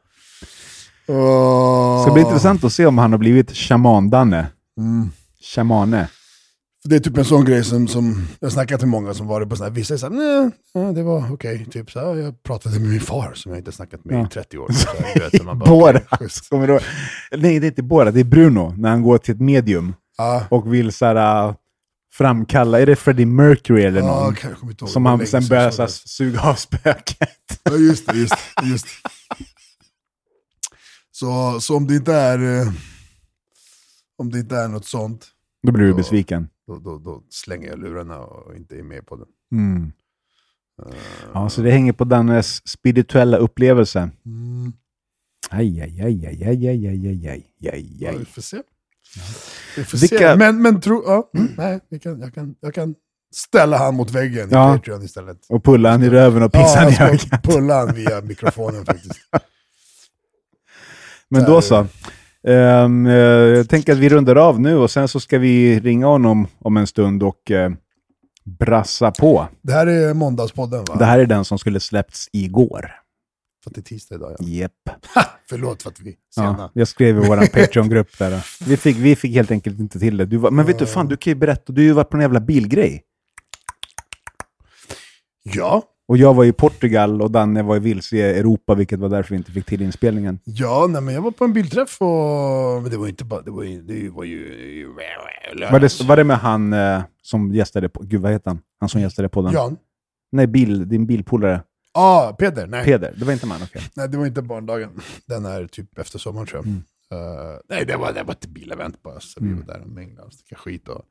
Uh, 1.09 2.03
Ska 2.03 2.13
bli 2.13 2.21
intressant 2.21 2.63
att 2.63 2.73
se 2.73 2.85
om 2.85 2.97
han 2.97 3.11
har 3.11 3.19
blivit 3.19 3.51
shaman-Danne. 3.51 4.47
Mm. 4.77 5.11
Shamane. 5.41 6.09
Det 6.89 6.95
är 6.95 6.99
typ 6.99 7.17
en 7.17 7.25
sån 7.25 7.45
grej 7.45 7.63
som, 7.63 7.87
som 7.87 8.27
jag 8.39 8.51
snackat 8.51 8.81
med 8.81 8.89
många 8.89 9.13
som 9.13 9.27
varit 9.27 9.49
på 9.49 9.55
sådana 9.55 9.69
här, 9.69 9.75
vissa 9.75 9.93
är 9.93 9.97
såhär, 9.97 10.13
nej, 10.73 10.93
det 10.93 11.03
var 11.03 11.33
okej. 11.33 11.65
Typ 11.71 11.91
så 11.91 11.99
här, 11.99 12.15
jag 12.15 12.43
pratade 12.43 12.79
med 12.79 12.89
min 12.89 12.99
far 13.01 13.33
som 13.33 13.51
jag 13.51 13.59
inte 13.59 13.71
snackat 13.71 14.05
med 14.05 14.25
i 14.25 14.29
30 14.29 14.57
år. 14.57 14.71
Så 14.71 14.87
här, 14.89 15.19
vet, 15.31 15.43
man 15.43 15.59
bara. 15.59 15.99
Kommer 16.49 16.67
du? 16.67 16.79
Nej, 17.37 17.59
det 17.59 17.65
är 17.65 17.69
inte 17.69 17.83
Borat, 17.83 18.13
det 18.13 18.19
är 18.19 18.23
Bruno. 18.23 18.73
När 18.77 18.89
han 18.89 19.01
går 19.01 19.17
till 19.17 19.35
ett 19.35 19.41
medium 19.41 19.93
Ja. 20.17 20.43
och 20.49 20.73
vill 20.73 20.91
så 20.91 21.05
här, 21.05 21.47
äh, 21.47 21.55
framkalla, 22.13 22.79
är 22.79 22.85
det 22.85 22.95
Freddie 22.95 23.25
Mercury 23.25 23.83
eller 23.83 24.01
någon? 24.01 24.27
inte 24.29 24.47
ihåg. 24.83 24.89
som 24.89 25.05
han 25.05 25.27
sen 25.27 25.47
börjar 25.47 25.71
så 25.71 25.81
här, 25.81 25.89
suga 25.89 26.41
av 26.41 26.53
spöket. 26.55 27.29
Ja, 27.63 27.75
just 27.75 28.07
det, 28.07 28.17
just 28.17 28.35
det, 28.61 28.67
just. 28.67 28.87
Så, 31.11 31.59
så 31.61 31.77
om 31.77 31.87
det 31.87 31.95
inte 31.95 32.13
är 32.13 32.61
eh, 32.61 32.71
om 34.17 34.31
det 34.31 34.39
inte 34.39 34.55
är 34.55 34.67
något 34.67 34.85
sånt, 34.85 35.25
Då 35.63 35.71
blir 35.71 35.85
du 35.85 35.93
besviken. 35.93 36.47
Då, 36.67 36.79
då, 36.79 36.97
då 36.97 37.23
slänger 37.29 37.67
jag 37.69 37.79
lurarna 37.79 38.19
och 38.19 38.55
inte 38.55 38.75
är 38.77 38.83
med 38.83 39.05
på 39.07 39.15
det. 39.15 39.25
Mm. 39.55 39.91
Eh, 40.85 40.95
Ja, 41.33 41.49
så 41.49 41.61
det 41.61 41.71
hänger 41.71 41.93
på 41.93 42.03
Dannes 42.03 42.67
spirituella 42.67 43.37
upplevelse. 43.37 44.09
mm, 44.25 44.73
Aj, 45.49 45.81
aj, 45.81 46.01
aj, 46.01 46.25
aj, 46.27 46.43
aj, 46.43 46.67
aj, 46.67 46.87
aj, 46.87 47.07
aj, 47.07 47.27
aj, 47.27 47.69
aj, 47.73 48.03
ja, 48.03 48.11
vi 48.17 48.25
får 48.25 48.41
se. 48.41 48.61
Vi 49.77 49.83
får 49.83 49.97
Vilka- 49.97 50.17
se. 50.31 50.35
Men, 50.35 50.61
men 50.61 50.81
tro, 50.81 51.03
ja, 51.07 51.29
mm, 51.33 51.53
nej, 51.57 51.79
vi 51.89 51.99
kan, 51.99 52.19
jag, 52.21 52.33
kan, 52.33 52.55
jag 52.59 52.73
kan 52.73 52.95
ställa 53.35 53.77
han 53.77 53.95
mot 53.95 54.11
väggen 54.11 54.49
Ja. 54.51 54.75
i 54.75 54.77
Patreon 54.77 55.01
istället. 55.03 55.37
Och 55.49 55.63
pulla 55.63 55.91
han 55.91 56.03
i 56.03 56.09
röven 56.09 56.43
och 56.43 56.51
pissa 56.51 56.79
han 56.79 56.89
i 56.91 56.95
jag 56.99 57.09
ögat. 57.09 57.43
pulla 57.43 57.73
han 57.85 57.95
via 57.95 58.21
mikrofonen 58.21 58.85
faktiskt. 58.85 59.19
Men 61.29 61.43
då 61.43 61.61
så. 61.61 61.87
Eh, 62.43 62.55
jag 63.57 63.69
tänker 63.69 63.93
att 63.93 63.99
vi 63.99 64.09
rundar 64.09 64.35
av 64.35 64.59
nu 64.59 64.75
och 64.75 64.91
sen 64.91 65.07
så 65.07 65.19
ska 65.19 65.39
vi 65.39 65.79
ringa 65.79 66.07
honom 66.07 66.47
om 66.59 66.77
en 66.77 66.87
stund 66.87 67.23
och 67.23 67.51
uh, 67.51 67.69
brassa 68.59 69.11
på. 69.11 69.47
Det 69.61 69.73
här 69.73 69.87
är 69.87 70.13
måndagspodden 70.13 70.85
va? 70.87 70.95
Det 70.95 71.05
här 71.05 71.19
är 71.19 71.25
den 71.25 71.45
som 71.45 71.59
skulle 71.59 71.79
släppts 71.79 72.29
igår. 72.31 72.91
För 73.63 73.69
att 73.69 73.75
det 73.75 73.79
är 73.79 73.83
tisdag 73.83 74.15
idag 74.15 74.35
ja. 74.39 74.45
Japp. 74.47 74.71
Förlåt 75.49 75.83
för 75.83 75.89
att 75.89 75.99
vi 75.99 76.09
är 76.09 76.15
sena. 76.35 76.55
Ja, 76.59 76.71
jag 76.73 76.87
skrev 76.87 77.23
i 77.23 77.27
vår 77.27 77.37
Patreon-grupp 77.53 78.17
där. 78.17 78.45
Vi 78.65 78.77
fick, 78.77 78.97
vi 78.97 79.15
fick 79.15 79.35
helt 79.35 79.51
enkelt 79.51 79.79
inte 79.79 79.99
till 79.99 80.17
det. 80.17 80.25
Du 80.25 80.37
var, 80.37 80.51
men 80.51 80.65
vet 80.65 80.79
du, 80.79 80.85
fan, 80.85 81.07
du 81.07 81.17
kan 81.17 81.31
ju 81.31 81.35
berätta. 81.35 81.73
Du 81.73 81.81
har 81.81 81.85
ju 81.85 81.93
varit 81.93 82.09
på 82.09 82.17
en 82.17 82.21
jävla 82.21 82.39
bilgrej. 82.39 83.03
Ja, 85.43 85.83
Och 86.07 86.17
jag 86.17 86.33
var 86.33 86.45
i 86.45 86.51
Portugal 86.51 87.21
och 87.21 87.31
Danne 87.31 87.63
var 87.63 87.75
i 87.75 87.79
vilse 87.79 88.15
i 88.17 88.21
Europa, 88.21 88.75
vilket 88.75 88.99
var 88.99 89.09
därför 89.09 89.29
vi 89.29 89.35
inte 89.37 89.51
fick 89.51 89.65
till 89.65 89.81
inspelningen. 89.81 90.39
ja 90.43 90.87
nej, 90.89 91.01
men 91.01 91.13
jag 91.13 91.21
var 91.21 91.31
på 91.31 91.43
en 91.43 91.53
bilträff 91.53 92.01
och... 92.01 92.81
Men 92.81 92.91
det 92.91 92.97
var 92.97 93.07
inte 93.07 93.25
bara... 93.25 93.41
Det 93.41 93.51
var 93.51 93.63
ju... 93.63 93.81
Det 93.81 94.09
var 94.09 94.23
ju 94.23 94.87
Var 95.71 95.79
det, 95.79 96.01
var 96.03 96.17
det 96.17 96.23
med 96.23 96.37
han 96.37 96.73
eh, 96.73 97.01
som 97.21 97.53
gästade 97.53 97.89
på... 97.89 98.03
Gud, 98.03 98.21
vad 98.21 98.31
heter 98.31 98.49
han? 98.49 98.59
Han 98.79 98.89
som 98.89 99.01
gästade 99.01 99.29
på 99.29 99.41
den? 99.41 99.53
Jan? 99.53 99.77
Nej, 100.31 100.47
bil, 100.47 100.89
din 100.89 101.05
bilpolare. 101.05 101.61
Ja, 101.93 102.27
ah, 102.29 102.33
Peder. 102.33 102.67
Nej. 102.67 102.85
Peder. 102.85 103.13
Det 103.17 103.25
var 103.25 103.33
inte 103.33 103.45
man, 103.47 103.59
okej. 103.63 103.81
nej, 103.95 104.09
det 104.09 104.17
var 104.17 104.25
inte 104.25 104.41
barndagen. 104.41 104.89
Den 105.25 105.45
är 105.45 105.67
typ 105.67 105.97
efter 105.99 106.19
sommaren 106.19 106.47
tror 106.47 106.57
jag. 106.59 106.65
Mm. 106.67 106.83
Eh, 107.11 107.59
nej, 107.69 107.85
det 107.85 107.95
var, 107.97 108.13
det 108.13 108.23
var 108.23 108.31
ett 108.31 108.47
bilevent 108.47 109.03
bara. 109.03 109.19
Så 109.19 109.39
Mm. 109.39 109.53
vi 109.55 109.61
var 109.61 109.73
där 109.73 109.81
och 109.81 109.89
minglade 109.89 110.27
och 110.51 110.57
skit 110.57 110.87
och... 110.87 111.01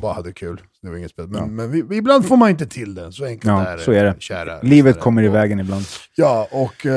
Bara 0.00 0.12
hade 0.14 0.32
kul. 0.32 0.60
Det 0.82 0.90
var 0.90 0.96
inget 0.96 1.10
spel. 1.10 1.28
Men, 1.28 1.40
Ja. 1.40 1.46
men 1.46 1.70
vi, 1.70 1.82
vi, 1.82 1.96
ibland 1.96 2.28
får 2.28 2.36
man 2.36 2.50
inte 2.50 2.66
till 2.66 2.94
det. 2.94 3.12
Så 3.12 3.24
enkelt 3.24 3.44
Ja, 3.44 3.66
är 3.66 3.76
det. 3.76 3.82
så 3.82 3.92
är 3.92 4.04
det. 4.04 4.14
Kära 4.18 4.60
Livet 4.62 4.86
lyssnare. 4.86 5.02
kommer 5.02 5.22
i 5.22 5.28
vägen 5.28 5.60
ibland. 5.60 5.84
Ja, 6.14 6.48
och 6.50 6.86
eh, 6.86 6.92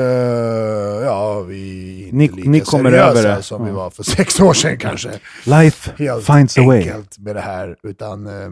ja, 1.04 1.40
vi 1.40 2.00
är 2.02 2.04
inte 2.04 2.16
Ni- 2.16 2.28
lika 2.28 2.50
ni 2.50 2.60
kommer 2.60 2.90
seriösa 2.90 3.18
över 3.18 3.36
det. 3.36 3.42
som 3.42 3.64
vi 3.64 3.70
Ja. 3.70 3.76
var 3.76 3.90
för 3.90 4.02
sex 4.02 4.40
år 4.40 4.54
sedan 4.54 4.78
kanske. 4.78 5.10
Life 5.46 5.92
Helt 5.98 6.24
finds 6.26 6.58
a 6.58 6.62
way. 6.66 6.78
enkelt 6.78 7.18
med 7.18 7.36
det 7.36 7.40
här, 7.40 7.76
utan 7.82 8.26
eh, 8.26 8.50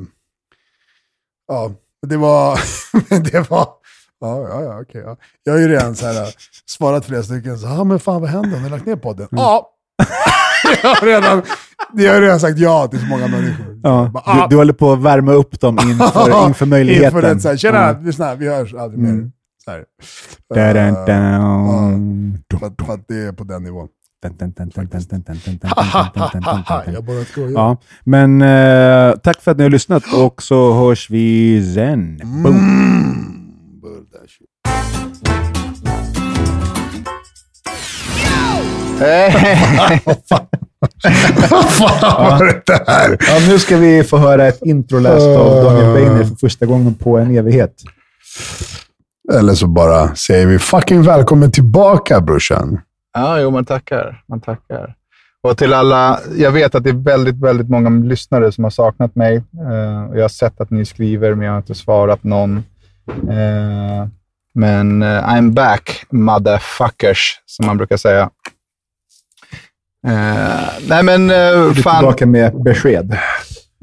ja, 1.49 1.73
det 2.07 2.17
var, 2.17 2.61
det 3.33 3.51
var, 3.51 3.69
ja, 4.21 4.49
ja, 4.49 4.63
ja, 4.63 4.81
okej. 4.81 5.03
ja. 5.05 5.17
Jag 5.45 5.53
har 5.53 5.61
ju 5.61 5.69
redan 5.69 5.97
så 5.97 6.07
här, 6.07 6.23
eh, 6.23 6.29
svarat 6.67 7.05
flera 7.07 7.23
stycken, 7.23 7.59
så, 7.59 7.67
ja 7.67 7.85
men 7.85 8.01
fan 8.01 8.21
vad 8.21 8.31
händer, 8.31 8.51
har 8.51 8.61
ni 8.65 8.69
lagt 8.71 8.87
ner 8.87 8.97
podden? 8.97 9.29
Mm. 9.33 9.43
Ja! 9.43 9.73
jag, 10.83 10.89
har 10.89 11.07
redan, 11.07 11.43
jag 11.93 12.15
har 12.15 12.21
redan 12.21 12.41
sagt 12.41 12.59
ja 12.59 12.87
till 12.87 13.01
så 13.01 13.07
många 13.07 13.29
människor. 13.29 13.81
Ja, 13.83 14.11
bara, 14.15 14.23
ah. 14.27 14.43
du, 14.43 14.49
du 14.51 14.57
håller 14.57 14.73
på 14.73 14.93
att 14.93 15.03
värma 15.03 15.33
upp 15.33 15.61
dem 15.61 15.79
inför, 15.83 16.47
inför 16.47 16.67
möjligheten. 16.67 17.07
inför 17.07 17.35
det, 17.35 17.41
så 17.41 17.49
här, 17.49 17.57
Tjena, 17.57 17.89
mm. 17.89 18.05
lyssna, 18.05 18.35
vi 18.35 18.49
hörs 18.49 18.75
aldrig 18.75 19.03
mer. 19.03 19.11
Mm. 19.11 19.33
Så 19.65 19.71
här. 19.71 19.85
Da, 20.55 20.73
da, 20.73 21.05
da, 21.07 21.13
uh, 21.13 22.61
för, 22.61 22.85
för 22.85 22.95
att 22.95 23.05
det 23.09 23.17
är 23.17 23.33
på 23.33 23.45
den 23.45 23.63
nivån. 23.63 23.89
Jag 26.93 27.05
bara 27.05 27.25
skojar. 27.25 27.53
Ja, 27.53 27.77
men 28.05 28.43
eh, 28.43 29.17
tack 29.17 29.43
för 29.43 29.51
att 29.51 29.57
ni 29.57 29.63
har 29.63 29.71
lyssnat 29.71 30.13
och 30.15 30.43
så 30.43 30.75
hörs 30.75 31.11
vi 31.11 31.75
sen. 31.75 32.21
Boom! 32.43 32.57
Mm. 32.57 33.47
Bulldash. 38.99 40.33
Vad 41.51 41.65
fan 41.65 42.25
var 42.25 42.45
det 42.45 42.63
där? 42.67 43.17
Ja, 43.21 43.49
nu 43.49 43.59
ska 43.59 43.77
vi 43.77 44.05
få 44.05 44.17
höra 44.17 44.47
ett 44.47 44.63
intro 44.63 44.99
läst 44.99 45.27
av 45.27 45.65
Daniel 45.65 45.95
Beiner 45.95 46.25
för 46.25 46.35
första 46.35 46.67
gången 46.67 46.95
på 46.95 47.19
en 47.19 47.37
evighet. 47.37 47.73
Eller 49.33 49.55
så 49.55 49.67
bara 49.67 50.15
säger 50.15 50.47
vi 50.47 50.59
fucking 50.59 51.03
välkommen 51.03 51.53
tillbaka 51.53 52.21
brorsan. 52.21 52.81
Ja, 53.15 53.41
jo, 53.41 53.51
man 53.51 53.65
tackar. 53.65 54.23
Man 54.29 54.41
tackar. 54.41 54.95
Och 55.43 55.59
till 55.59 55.73
alla, 55.73 56.21
jag 56.37 56.53
vet 56.53 56.75
att 56.75 56.85
det 56.85 56.91
är 56.91 57.05
väldigt, 57.05 57.41
väldigt 57.43 57.69
många 57.69 57.91
lyssnare 57.91 58.53
som 58.53 58.65
har 58.65 58.71
saknat 58.71 59.15
mig. 59.15 59.37
Eh, 59.37 60.05
och 60.05 60.17
jag 60.17 60.23
har 60.23 60.29
sett 60.29 60.61
att 60.61 60.71
ni 60.71 60.85
skriver, 60.85 61.35
men 61.35 61.47
jag 61.47 61.53
har 61.53 61.59
inte 61.59 61.75
svarat 61.75 62.25
någon. 62.25 62.57
Eh, 63.31 64.07
men 64.55 65.03
eh, 65.03 65.29
I'm 65.29 65.51
back, 65.51 66.05
motherfuckers, 66.11 67.41
som 67.47 67.67
man 67.67 67.77
brukar 67.77 67.97
säga. 67.97 68.31
Eh, 70.07 70.69
nej, 70.89 71.03
men 71.03 71.29
Du 71.29 71.35
uh, 71.35 71.41
är 71.41 71.75
fan. 71.75 71.99
tillbaka 71.99 72.27
med 72.27 72.63
besked. 72.63 73.19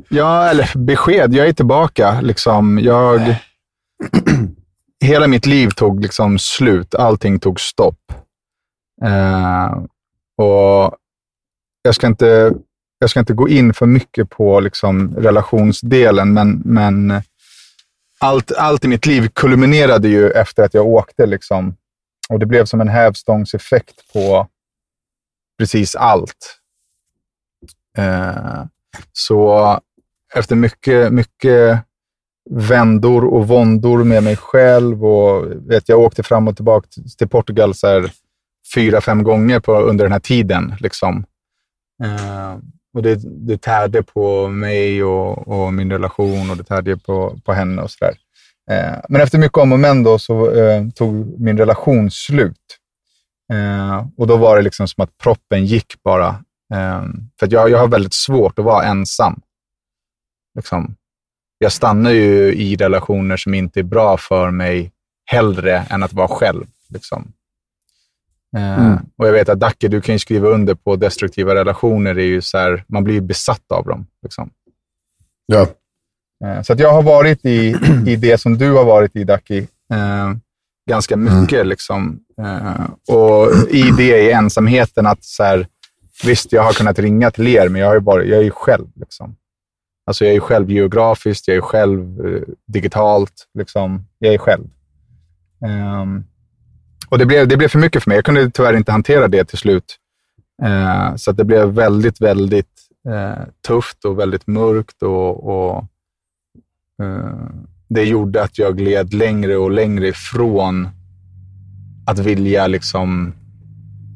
Ja, 0.10 0.46
eller 0.46 0.78
besked. 0.78 1.34
Jag 1.34 1.48
är 1.48 1.54
tillbaka. 1.54 2.22
Liksom. 2.22 2.80
Jag, 2.80 3.36
hela 5.06 5.28
mitt 5.28 5.46
liv 5.46 5.70
tog 5.70 6.02
liksom 6.02 6.40
slut. 6.40 6.96
Allting 6.96 7.40
tog 7.40 7.60
stopp. 7.60 8.00
Eh, 9.06 9.74
och 10.38 10.96
jag 11.82 11.96
ska, 11.96 12.08
inte, 12.08 12.54
jag 13.00 13.10
ska 13.10 13.20
inte 13.20 13.34
gå 13.34 13.50
in 13.50 13.74
för 13.74 13.86
mycket 13.86 14.30
på 14.30 14.60
liksom 14.60 15.16
relationsdelen, 15.16 16.34
men, 16.34 16.62
men 16.66 17.22
allt, 18.20 18.52
allt 18.52 18.86
i 18.86 18.88
mitt 18.88 19.06
liv 19.06 19.30
kulminerade 19.34 20.08
ju 20.08 20.30
efter 20.32 20.64
att 20.64 20.74
jag 20.74 20.88
åkte. 20.88 21.26
Liksom. 21.26 21.76
Och 22.30 22.40
det 22.40 22.46
blev 22.46 22.66
som 22.66 22.82
en 22.82 22.88
hävstångseffekt 22.88 24.14
på 24.14 24.48
precis 25.58 25.96
allt. 25.96 26.60
Eh, 27.98 28.64
så 29.12 29.80
efter 30.36 30.56
mycket, 30.56 31.14
mycket 31.14 31.80
vändor 32.50 33.26
och 33.26 33.48
våndor 33.48 34.04
med 34.04 34.24
mig 34.24 34.36
själv 34.36 35.06
och 35.06 35.52
vet, 35.70 35.90
jag 35.90 36.00
åkte 36.00 36.24
fram 36.24 36.48
och 36.48 36.56
tillbaka 36.56 36.88
till 37.18 37.30
Portugal 37.30 37.74
så 37.76 37.88
här, 37.88 38.12
fyra, 38.76 39.02
fem 39.02 39.24
gånger 39.24 39.60
på, 39.60 39.76
under 39.76 40.06
den 40.06 40.12
här 40.12 40.20
tiden. 40.20 40.76
Liksom. 40.80 41.26
Eh, 42.04 42.58
och 42.94 43.04
det, 43.04 43.20
det 43.48 43.62
tärde 43.62 44.04
på 44.04 44.48
mig 44.48 45.04
och, 45.04 45.48
och, 45.48 45.74
min 45.74 45.92
relation 45.92 46.50
och 46.50 46.58
det 46.58 46.64
tärde 46.64 46.98
på, 46.98 47.40
på 47.46 47.54
henne 47.54 47.82
och 47.82 47.92
sådär. 47.92 48.16
Eh, 48.72 49.00
men 49.10 49.22
efter 49.22 49.38
mycket 49.38 49.58
om 49.58 49.72
och 49.72 49.80
men 49.80 50.04
då 50.04 50.20
så 50.20 50.52
eh, 50.52 50.90
tog 50.90 51.40
min 51.40 51.58
relation 51.58 52.12
slut. 52.12 52.80
Eh, 53.54 54.08
och 54.18 54.28
då 54.28 54.38
var 54.38 54.56
det 54.56 54.62
liksom 54.62 54.88
som 54.88 55.04
att 55.04 55.18
proppen 55.18 55.66
gick 55.66 56.04
bara. 56.04 56.28
Eh, 56.74 57.04
för 57.40 57.48
jag, 57.54 57.70
jag 57.70 57.78
har 57.78 57.88
väldigt 57.88 58.14
svårt 58.14 58.60
att 58.60 58.66
vara 58.66 58.86
ensam. 58.86 59.42
Liksom. 60.56 60.96
Jag 61.58 61.72
stannar 61.72 62.12
ju 62.12 62.54
i 62.54 62.76
relationer 62.76 63.38
som 63.38 63.54
inte 63.54 63.80
är 63.80 63.84
bra 63.84 64.18
för 64.18 64.52
mig 64.52 64.92
hellre 65.26 65.86
än 65.90 66.04
att 66.04 66.14
vara 66.14 66.28
själv. 66.28 66.66
Liksom. 66.90 67.34
Eh, 68.58 68.86
mm. 68.86 69.00
Och 69.18 69.28
jag 69.28 69.34
vet 69.34 69.50
att 69.50 69.60
Dacke, 69.60 69.88
du 69.88 70.02
kan 70.02 70.16
ju 70.16 70.20
skriva 70.20 70.48
under 70.48 70.76
på 70.76 70.96
destruktiva 70.96 71.56
relationer. 71.56 72.20
är 72.20 72.26
ju 72.26 72.42
så 72.42 72.58
här, 72.58 72.84
man 72.88 73.04
blir 73.04 73.14
ju 73.14 73.22
besatt 73.22 73.72
av 73.72 73.86
dem. 73.86 74.08
Liksom. 74.22 74.50
Ja. 75.46 75.68
Eh, 76.46 76.62
så 76.62 76.74
att 76.74 76.80
jag 76.80 76.94
har 76.94 77.04
varit 77.04 77.46
i, 77.46 77.76
i 78.08 78.16
det 78.16 78.38
som 78.38 78.58
du 78.58 78.72
har 78.72 78.86
varit 78.86 79.16
i, 79.16 79.24
Dacke, 79.24 79.58
eh, 79.94 80.34
ganska 80.90 81.18
mycket. 81.18 81.54
Mm. 81.54 81.68
Liksom. 81.68 82.20
Eh, 82.42 83.16
och 83.16 83.70
i 83.70 83.92
det, 83.98 84.22
i 84.22 84.32
ensamheten, 84.32 85.06
att 85.06 85.24
så 85.24 85.44
här, 85.44 85.68
visst, 86.24 86.52
jag 86.52 86.64
har 86.64 86.74
kunnat 86.74 87.00
ringa 87.00 87.32
till 87.32 87.48
er, 87.48 87.70
men 87.70 87.82
jag, 87.82 87.96
är 87.96 88.00
bara, 88.00 88.24
jag 88.24 88.40
är 88.40 88.44
ju 88.44 88.52
själv. 88.52 88.88
Liksom. 88.96 89.36
Alltså 90.06 90.26
jag 90.26 90.36
är 90.36 90.40
själv 90.40 90.72
geografiskt, 90.72 91.48
jag 91.48 91.58
är 91.58 91.62
själv 91.62 92.26
eh, 92.26 92.42
digitalt. 92.68 93.48
Liksom. 93.58 94.08
Jag 94.20 94.34
är 94.34 94.38
själv. 94.38 94.64
Um, 96.02 96.26
och 97.10 97.18
det 97.18 97.26
blev, 97.26 97.48
det 97.48 97.58
blev 97.58 97.68
för 97.68 97.80
mycket 97.80 98.04
för 98.04 98.10
mig. 98.10 98.18
Jag 98.18 98.26
kunde 98.26 98.52
tyvärr 98.52 98.74
inte 98.74 98.92
hantera 98.92 99.28
det 99.28 99.46
till 99.46 99.58
slut. 99.58 99.98
Uh, 100.64 101.16
så 101.16 101.32
det 101.32 101.44
blev 101.44 101.68
väldigt, 101.68 102.22
väldigt 102.22 102.88
uh, 103.10 103.44
tufft 103.68 104.06
och 104.06 104.20
väldigt 104.20 104.48
mörkt. 104.48 105.04
och, 105.04 105.44
och 105.50 105.86
uh, 107.04 107.50
det 107.88 108.04
gjorde 108.04 108.44
att 108.44 108.58
jag 108.58 108.78
gled 108.78 109.14
längre 109.14 109.58
och 109.58 109.72
längre 109.72 110.08
ifrån 110.08 110.90
att 112.06 112.20
vilja 112.20 112.68
liksom 112.68 113.34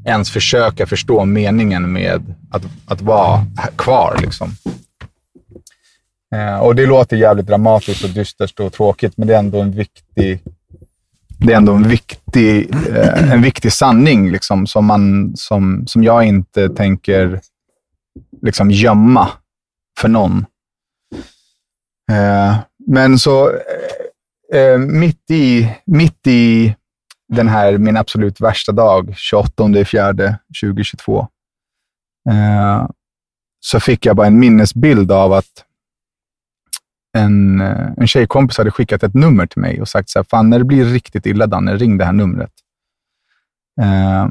ens 0.05 0.31
försöka 0.31 0.85
förstå 0.85 1.25
meningen 1.25 1.91
med 1.91 2.35
att, 2.51 2.63
att 2.85 3.01
vara 3.01 3.45
kvar. 3.77 4.19
Liksom. 4.21 4.51
Eh, 6.35 6.59
och 6.59 6.75
det 6.75 6.85
låter 6.85 7.17
jävligt 7.17 7.47
dramatiskt 7.47 8.03
och 8.03 8.09
dystert 8.09 8.59
och 8.59 8.73
tråkigt, 8.73 9.17
men 9.17 9.27
det 9.27 9.35
är 9.35 9.39
ändå 9.39 9.61
en 9.61 9.71
viktig, 9.71 10.41
det 11.39 11.53
är 11.53 11.57
ändå 11.57 11.73
en 11.73 11.87
viktig, 11.87 12.75
eh, 12.95 13.31
en 13.31 13.41
viktig 13.41 13.73
sanning 13.73 14.31
liksom, 14.31 14.67
som, 14.67 14.85
man, 14.85 15.33
som, 15.37 15.87
som 15.87 16.03
jag 16.03 16.25
inte 16.25 16.69
tänker 16.69 17.41
liksom, 18.41 18.71
gömma 18.71 19.29
för 19.99 20.07
någon. 20.07 20.45
Eh, 22.11 22.55
men 22.87 23.19
så 23.19 23.49
eh, 23.49 24.59
eh, 24.61 24.77
mitt, 24.77 25.31
i, 25.31 25.75
mitt 25.85 26.27
i 26.27 26.75
den 27.33 27.47
här, 27.47 27.77
min 27.77 27.97
absolut 27.97 28.41
värsta 28.41 28.71
dag, 28.71 29.13
28 29.17 29.85
fjärde 29.85 30.39
2022, 30.63 31.27
eh, 32.29 32.87
så 33.59 33.79
fick 33.79 34.05
jag 34.05 34.15
bara 34.15 34.27
en 34.27 34.39
minnesbild 34.39 35.11
av 35.11 35.33
att 35.33 35.65
en, 37.17 37.61
eh, 37.61 37.89
en 37.97 38.07
tjejkompis 38.07 38.57
hade 38.57 38.71
skickat 38.71 39.03
ett 39.03 39.13
nummer 39.13 39.45
till 39.45 39.61
mig 39.61 39.81
och 39.81 39.87
sagt 39.87 40.09
så 40.09 40.19
här, 40.19 40.23
fan 40.29 40.49
när 40.49 40.59
det 40.59 40.65
blir 40.65 40.85
riktigt 40.85 41.25
illa 41.25 41.47
Danne, 41.47 41.75
ring 41.75 41.97
det 41.97 42.05
här 42.05 42.13
numret. 42.13 42.51
Eh, 43.81 44.27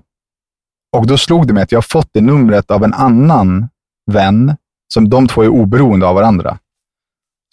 och 0.97 1.07
då 1.07 1.19
slog 1.19 1.47
det 1.47 1.55
mig 1.55 1.63
att 1.63 1.73
jag 1.73 1.77
har 1.77 1.83
fått 1.83 2.09
det 2.13 2.21
numret 2.21 2.71
av 2.71 2.85
en 2.85 2.95
annan 2.95 3.69
vän, 4.13 4.57
som 4.89 5.09
de 5.09 5.29
två 5.29 5.43
är 5.43 5.49
oberoende 5.49 6.07
av 6.07 6.15
varandra. 6.15 6.59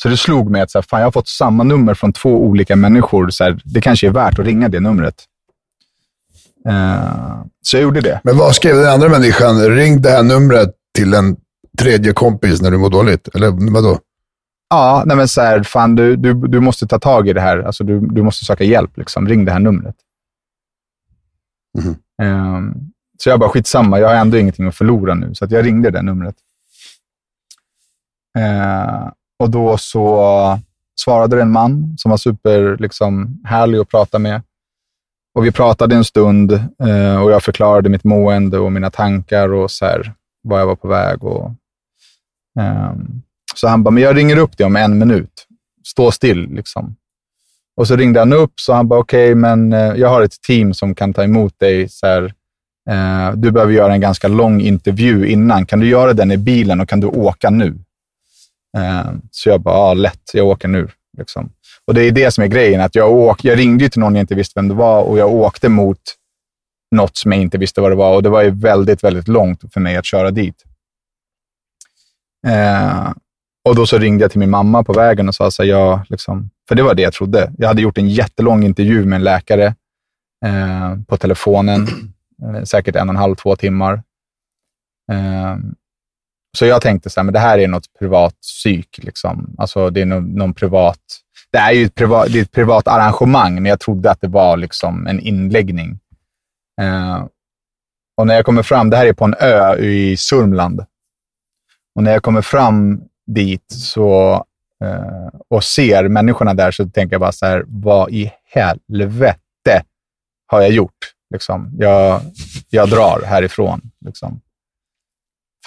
Så 0.03 0.09
det 0.09 0.17
slog 0.17 0.49
mig 0.51 0.61
att 0.61 0.71
så 0.71 0.77
här, 0.77 0.83
fan, 0.83 0.99
jag 0.99 1.07
har 1.07 1.11
fått 1.11 1.27
samma 1.27 1.63
nummer 1.63 1.93
från 1.93 2.13
två 2.13 2.29
olika 2.29 2.75
människor. 2.75 3.29
Så 3.29 3.43
här, 3.43 3.61
det 3.65 3.81
kanske 3.81 4.07
är 4.07 4.11
värt 4.11 4.39
att 4.39 4.45
ringa 4.45 4.69
det 4.69 4.79
numret. 4.79 5.15
Uh, 6.69 7.43
så 7.61 7.77
jag 7.77 7.83
gjorde 7.83 8.01
det. 8.01 8.21
Men 8.23 8.37
vad 8.37 8.55
skrev 8.55 8.75
den 8.75 8.89
andra 8.89 9.09
människan? 9.09 9.59
Ring 9.59 10.01
det 10.01 10.09
här 10.09 10.23
numret 10.23 10.69
till 10.95 11.13
en 11.13 11.37
tredje 11.79 12.13
kompis 12.13 12.61
när 12.61 12.71
du 12.71 12.77
mår 12.77 12.89
dåligt? 12.89 13.27
Eller 13.35 13.73
vadå? 13.73 13.99
Ja, 14.69 15.03
nej 15.05 15.17
men 15.17 15.27
så 15.27 15.41
här, 15.41 15.63
fan 15.63 15.95
du, 15.95 16.15
du, 16.15 16.33
du 16.33 16.59
måste 16.59 16.87
ta 16.87 16.99
tag 16.99 17.27
i 17.27 17.33
det 17.33 17.41
här. 17.41 17.57
Alltså 17.57 17.83
du, 17.83 17.99
du 17.99 18.23
måste 18.23 18.45
söka 18.45 18.63
hjälp. 18.63 18.97
Liksom. 18.97 19.27
Ring 19.27 19.45
det 19.45 19.51
här 19.51 19.59
numret. 19.59 19.95
Mm. 21.79 22.55
Um, 22.55 22.91
så 23.17 23.29
jag 23.29 23.39
bara, 23.39 23.49
skitsamma, 23.49 23.99
jag 23.99 24.07
har 24.07 24.15
ändå 24.15 24.37
ingenting 24.37 24.67
att 24.67 24.75
förlora 24.75 25.13
nu. 25.13 25.35
Så 25.35 25.47
jag 25.49 25.65
ringde 25.65 25.91
det 25.91 26.01
numret. 26.01 26.35
Uh, 28.39 29.11
och 29.43 29.49
då 29.49 29.77
så 29.77 30.59
svarade 30.99 31.35
det 31.35 31.41
en 31.41 31.51
man 31.51 31.95
som 31.97 32.11
var 32.11 32.17
super 32.17 32.77
liksom, 32.79 33.41
härlig 33.45 33.79
att 33.79 33.89
prata 33.89 34.19
med. 34.19 34.41
Och 35.35 35.45
Vi 35.45 35.51
pratade 35.51 35.95
en 35.95 36.03
stund 36.03 36.51
eh, 36.83 37.23
och 37.23 37.31
jag 37.31 37.43
förklarade 37.43 37.89
mitt 37.89 38.03
mående 38.03 38.59
och 38.59 38.71
mina 38.71 38.89
tankar 38.89 39.53
och 39.53 39.71
så 39.71 39.85
här, 39.85 40.13
var 40.43 40.59
jag 40.59 40.65
var 40.65 40.75
på 40.75 40.87
väg. 40.87 41.23
Och, 41.23 41.51
um, 42.59 43.21
så 43.55 43.67
han 43.67 43.83
bara, 43.83 43.91
men 43.91 44.03
jag 44.03 44.17
ringer 44.17 44.37
upp 44.37 44.57
dig 44.57 44.65
om 44.65 44.75
en 44.75 44.97
minut. 44.97 45.47
Stå 45.87 46.11
still. 46.11 46.49
Liksom. 46.49 46.95
Och 47.77 47.87
så 47.87 47.95
ringde 47.95 48.19
han 48.19 48.33
upp, 48.33 48.53
så 48.55 48.73
han 48.73 48.87
bara, 48.87 48.99
okej, 48.99 49.25
okay, 49.25 49.35
men 49.35 49.73
eh, 49.73 49.93
jag 49.95 50.09
har 50.09 50.21
ett 50.21 50.41
team 50.41 50.73
som 50.73 50.95
kan 50.95 51.13
ta 51.13 51.23
emot 51.23 51.59
dig. 51.59 51.89
Så 51.89 52.07
här, 52.07 52.33
eh, 52.89 53.35
du 53.35 53.51
behöver 53.51 53.73
göra 53.73 53.93
en 53.93 54.01
ganska 54.01 54.27
lång 54.27 54.61
intervju 54.61 55.27
innan. 55.27 55.65
Kan 55.65 55.79
du 55.79 55.87
göra 55.87 56.13
den 56.13 56.31
i 56.31 56.37
bilen 56.37 56.81
och 56.81 56.89
kan 56.89 56.99
du 56.99 57.07
åka 57.07 57.49
nu? 57.49 57.77
Eh, 58.77 59.11
så 59.31 59.49
jag 59.49 59.61
bara, 59.61 59.75
ja, 59.75 59.93
lätt. 59.93 60.33
Jag 60.33 60.47
åker 60.47 60.67
nu. 60.67 60.87
Liksom. 61.17 61.51
Och 61.87 61.93
det 61.93 62.03
är 62.03 62.11
det 62.11 62.31
som 62.31 62.43
är 62.43 62.47
grejen. 62.47 62.81
att 62.81 62.95
Jag, 62.95 63.11
åk, 63.11 63.43
jag 63.43 63.59
ringde 63.59 63.89
till 63.89 63.99
någon 63.99 64.15
jag 64.15 64.23
inte 64.23 64.35
visste 64.35 64.59
vem 64.59 64.67
det 64.67 64.73
var 64.73 65.03
och 65.03 65.17
jag 65.17 65.33
åkte 65.33 65.69
mot 65.69 65.99
något 66.95 67.17
som 67.17 67.31
jag 67.31 67.41
inte 67.41 67.57
visste 67.57 67.81
vad 67.81 67.91
det 67.91 67.95
var. 67.95 68.15
Och 68.15 68.23
Det 68.23 68.29
var 68.29 68.41
ju 68.41 68.49
väldigt, 68.49 69.03
väldigt 69.03 69.27
långt 69.27 69.73
för 69.73 69.79
mig 69.79 69.97
att 69.97 70.05
köra 70.05 70.31
dit. 70.31 70.63
Eh, 72.47 73.11
och 73.65 73.75
då 73.75 73.85
så 73.85 73.97
ringde 73.97 74.23
jag 74.23 74.31
till 74.31 74.39
min 74.39 74.49
mamma 74.49 74.83
på 74.83 74.93
vägen 74.93 75.27
och 75.27 75.35
sa 75.35 75.51
så 75.51 75.63
här, 75.63 75.69
jag, 75.69 75.99
liksom, 76.09 76.49
för 76.67 76.75
det 76.75 76.83
var 76.83 76.95
det 76.95 77.01
jag 77.01 77.13
trodde. 77.13 77.51
Jag 77.57 77.67
hade 77.67 77.81
gjort 77.81 77.97
en 77.97 78.09
jättelång 78.09 78.63
intervju 78.63 79.05
med 79.05 79.15
en 79.15 79.23
läkare 79.23 79.75
eh, 80.45 80.95
på 81.07 81.17
telefonen, 81.17 81.87
eh, 82.43 82.63
säkert 82.63 82.95
en 82.95 83.09
och 83.09 83.13
en 83.13 83.19
halv, 83.19 83.35
två 83.35 83.55
timmar. 83.55 83.93
Eh, 85.11 85.57
så 86.57 86.65
jag 86.65 86.81
tänkte 86.81 87.09
så 87.09 87.19
här, 87.19 87.23
men 87.23 87.33
det 87.33 87.39
här 87.39 87.59
är 87.59 87.67
något 87.67 87.93
privat 87.99 88.35
psyk. 88.41 88.99
Liksom. 89.01 89.55
Alltså, 89.57 89.89
det 89.89 90.01
är 90.01 90.05
någon, 90.05 90.35
någon 90.35 90.53
privat... 90.53 90.99
Det 91.51 91.57
är 91.57 91.71
ju 91.71 91.85
ett 91.85 91.95
privat, 91.95 92.27
det 92.31 92.39
är 92.39 92.41
ett 92.41 92.51
privat 92.51 92.87
arrangemang, 92.87 93.53
men 93.53 93.65
jag 93.65 93.79
trodde 93.79 94.11
att 94.11 94.21
det 94.21 94.27
var 94.27 94.57
liksom 94.57 95.07
en 95.07 95.19
inläggning. 95.19 95.99
Eh, 96.81 97.25
och 98.17 98.27
när 98.27 98.35
jag 98.35 98.45
kommer 98.45 98.63
fram, 98.63 98.89
det 98.89 98.97
här 98.97 99.05
är 99.05 99.13
på 99.13 99.25
en 99.25 99.35
ö 99.39 99.75
i 99.75 100.17
Sörmland. 100.17 100.85
Och 101.95 102.03
när 102.03 102.11
jag 102.11 102.23
kommer 102.23 102.41
fram 102.41 103.01
dit 103.27 103.71
så, 103.71 104.33
eh, 104.83 105.39
och 105.49 105.63
ser 105.63 106.07
människorna 106.07 106.53
där 106.53 106.71
så 106.71 106.89
tänker 106.89 107.13
jag 107.13 107.21
bara 107.21 107.31
så 107.31 107.45
här, 107.45 107.63
vad 107.67 108.11
i 108.11 108.31
helvete 108.45 109.83
har 110.47 110.61
jag 110.61 110.71
gjort? 110.71 111.13
Liksom, 111.33 111.71
jag, 111.77 112.21
jag 112.69 112.89
drar 112.89 113.21
härifrån. 113.25 113.81
Liksom. 114.05 114.41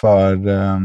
För 0.01 0.49
eh, 0.49 0.79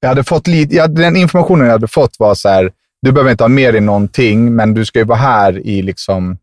jag 0.00 0.08
hade 0.08 0.24
fått 0.24 0.46
lite, 0.46 0.74
jag, 0.74 0.94
den 0.94 1.16
informationen 1.16 1.66
jag 1.66 1.72
hade 1.72 1.88
fått 1.88 2.18
var 2.18 2.34
så 2.34 2.48
här, 2.48 2.72
du 3.02 3.12
behöver 3.12 3.30
inte 3.30 3.44
ha 3.44 3.48
med 3.48 3.74
dig 3.74 3.80
någonting, 3.80 4.54
men 4.54 4.74
du 4.74 4.84
ska 4.84 4.98
ju 4.98 5.04
vara 5.04 5.18
här 5.18 5.66
i 5.66 5.82
liksom 5.82 6.38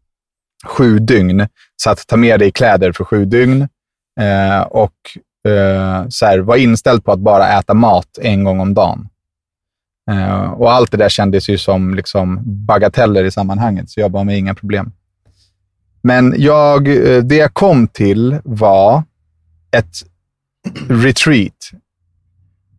sju 0.65 0.99
dygn. 0.99 1.47
Så 1.75 1.89
att 1.89 2.07
ta 2.07 2.17
med 2.17 2.39
dig 2.39 2.51
kläder 2.51 2.91
för 2.91 3.03
sju 3.03 3.25
dygn 3.25 3.61
eh, 4.19 4.61
och 4.61 4.93
eh, 5.51 6.05
så 6.09 6.25
här, 6.25 6.39
var 6.39 6.55
inställd 6.55 7.03
på 7.03 7.11
att 7.11 7.19
bara 7.19 7.59
äta 7.59 7.73
mat 7.73 8.17
en 8.21 8.43
gång 8.43 8.59
om 8.59 8.73
dagen. 8.73 9.09
Eh, 10.11 10.51
och 10.51 10.73
allt 10.73 10.91
det 10.91 10.97
där 10.97 11.09
kändes 11.09 11.49
ju 11.49 11.57
som 11.57 11.93
liksom 11.95 12.39
bagateller 12.45 13.23
i 13.23 13.31
sammanhanget, 13.31 13.89
så 13.89 13.99
jag 13.99 14.11
bara, 14.11 14.23
med 14.23 14.37
inga 14.37 14.55
problem. 14.55 14.91
Men 16.01 16.35
jag, 16.37 16.87
eh, 16.87 17.23
det 17.23 17.35
jag 17.35 17.53
kom 17.53 17.87
till 17.87 18.39
var 18.43 19.03
ett 19.71 19.95
retreat. 20.89 21.71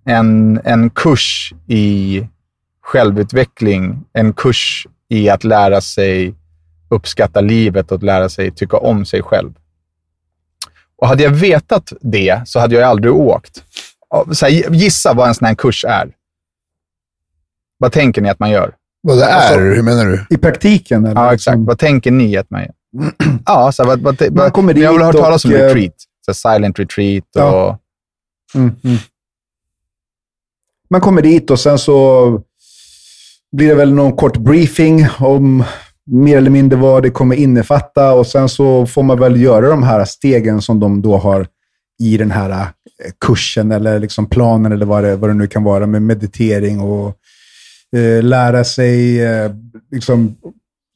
En, 0.04 0.60
en 0.64 0.90
kurs 0.90 1.52
i 1.66 2.26
självutveckling. 2.82 4.04
En 4.12 4.32
kurs 4.32 4.86
i 5.08 5.28
att 5.28 5.44
lära 5.44 5.80
sig 5.80 6.34
uppskatta 6.88 7.40
livet 7.40 7.90
och 7.90 7.96
att 7.96 8.02
lära 8.02 8.28
sig 8.28 8.50
tycka 8.50 8.76
om 8.76 9.04
sig 9.04 9.22
själv. 9.22 9.52
Och 10.96 11.08
hade 11.08 11.22
jag 11.22 11.30
vetat 11.30 11.92
det 12.00 12.42
så 12.48 12.60
hade 12.60 12.74
jag 12.74 12.82
aldrig 12.84 13.14
åkt. 13.14 13.64
Så 14.32 14.46
här, 14.46 14.52
gissa 14.74 15.14
vad 15.14 15.28
en 15.28 15.34
sån 15.34 15.46
här 15.46 15.54
kurs 15.54 15.84
är. 15.84 16.12
Vad 17.78 17.92
tänker 17.92 18.22
ni 18.22 18.28
att 18.28 18.38
man 18.38 18.50
gör? 18.50 18.74
Vad 19.02 19.18
det 19.18 19.24
är? 19.24 19.34
Alltså- 19.34 19.58
Hur 19.58 19.82
menar 19.82 20.04
du? 20.06 20.26
I 20.30 20.36
praktiken? 20.38 21.06
Eller? 21.06 21.20
Ja, 21.20 21.34
exakt. 21.34 21.58
Vad 21.58 21.78
tänker 21.78 22.10
ni 22.10 22.36
att 22.36 22.50
man 22.50 22.60
gör? 22.60 22.72
Ja, 23.46 23.72
så 23.72 23.82
här, 23.82 23.90
vad, 23.96 24.00
vad, 24.00 24.32
Man 24.32 24.50
kommer 24.50 24.74
jag 24.78 24.90
har 24.90 24.98
dit 24.98 25.06
hört 25.06 25.16
talas 25.16 25.44
om 25.44 25.50
och, 25.50 25.56
eh, 25.56 25.64
retreat. 25.66 25.94
Så 26.34 26.48
silent 26.48 26.78
retreat 26.78 27.24
och... 27.34 27.42
Ja. 27.42 27.78
Mm, 28.54 28.76
mm. 28.84 28.98
Man 30.90 31.00
kommer 31.00 31.22
dit 31.22 31.50
och 31.50 31.60
sen 31.60 31.78
så 31.78 32.42
blir 33.52 33.68
det 33.68 33.74
väl 33.74 33.94
någon 33.94 34.16
kort 34.16 34.36
briefing 34.36 35.06
om 35.18 35.64
mer 36.06 36.36
eller 36.36 36.50
mindre 36.50 36.78
vad 36.78 37.02
det 37.02 37.10
kommer 37.10 37.36
innefatta 37.36 38.12
och 38.12 38.26
sen 38.26 38.48
så 38.48 38.86
får 38.86 39.02
man 39.02 39.20
väl 39.20 39.40
göra 39.40 39.68
de 39.68 39.82
här 39.82 40.04
stegen 40.04 40.62
som 40.62 40.80
de 40.80 41.02
då 41.02 41.16
har 41.16 41.46
i 42.00 42.16
den 42.16 42.30
här 42.30 42.50
eh, 42.50 42.66
kursen 43.26 43.72
eller 43.72 43.98
liksom 43.98 44.26
planen 44.26 44.72
eller 44.72 44.86
vad 44.86 45.04
det, 45.04 45.16
vad 45.16 45.30
det 45.30 45.34
nu 45.34 45.46
kan 45.46 45.64
vara 45.64 45.86
med 45.86 46.02
meditering 46.02 46.80
och 46.80 47.16
eh, 47.96 48.22
lära 48.22 48.64
sig 48.64 49.22
eh, 49.22 49.50
liksom 49.90 50.36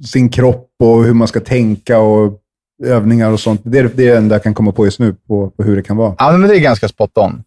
sin 0.06 0.28
kropp 0.28 0.70
och 0.82 1.04
hur 1.04 1.14
man 1.14 1.28
ska 1.28 1.40
tänka 1.40 1.98
och 1.98 2.40
övningar 2.84 3.30
och 3.30 3.40
sånt. 3.40 3.60
Det 3.64 3.78
är 3.78 3.90
det 3.94 4.08
är 4.08 4.16
enda 4.16 4.34
jag 4.34 4.42
kan 4.42 4.54
komma 4.54 4.72
på 4.72 4.84
just 4.84 4.98
nu 4.98 5.14
på, 5.28 5.50
på 5.50 5.62
hur 5.62 5.76
det 5.76 5.82
kan 5.82 5.96
vara. 5.96 6.14
Ja, 6.18 6.32
men 6.32 6.48
det 6.48 6.56
är 6.56 6.60
ganska 6.60 6.88
spot 6.88 7.18
on. 7.18 7.42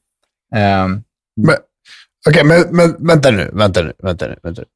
Ehm, 0.55 1.01
Men, 1.41 1.55
Okej, 2.29 2.43
men, 2.43 2.61
men 2.69 2.95
vänta 3.07 3.31
nu, 3.31 3.49
vänta 3.53 3.81
nu, 3.81 3.93
vänta 4.03 4.27
nu. 4.27 4.35
Vänta 4.43 4.61
nu. 4.61 4.67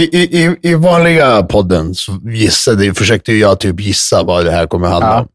I, 0.00 0.04
i, 0.16 0.56
i, 0.62 0.74
vanliga 0.74 1.42
podden 1.42 1.94
så 1.94 2.12
gissade, 2.24 2.94
försökte 2.94 3.32
ju 3.32 3.38
jag 3.38 3.60
typ 3.60 3.80
gissa 3.80 4.22
vad 4.22 4.44
det 4.44 4.50
här 4.50 4.66
kommer 4.66 4.88
handla 4.88 5.08
Ja. 5.08 5.20
om. 5.20 5.28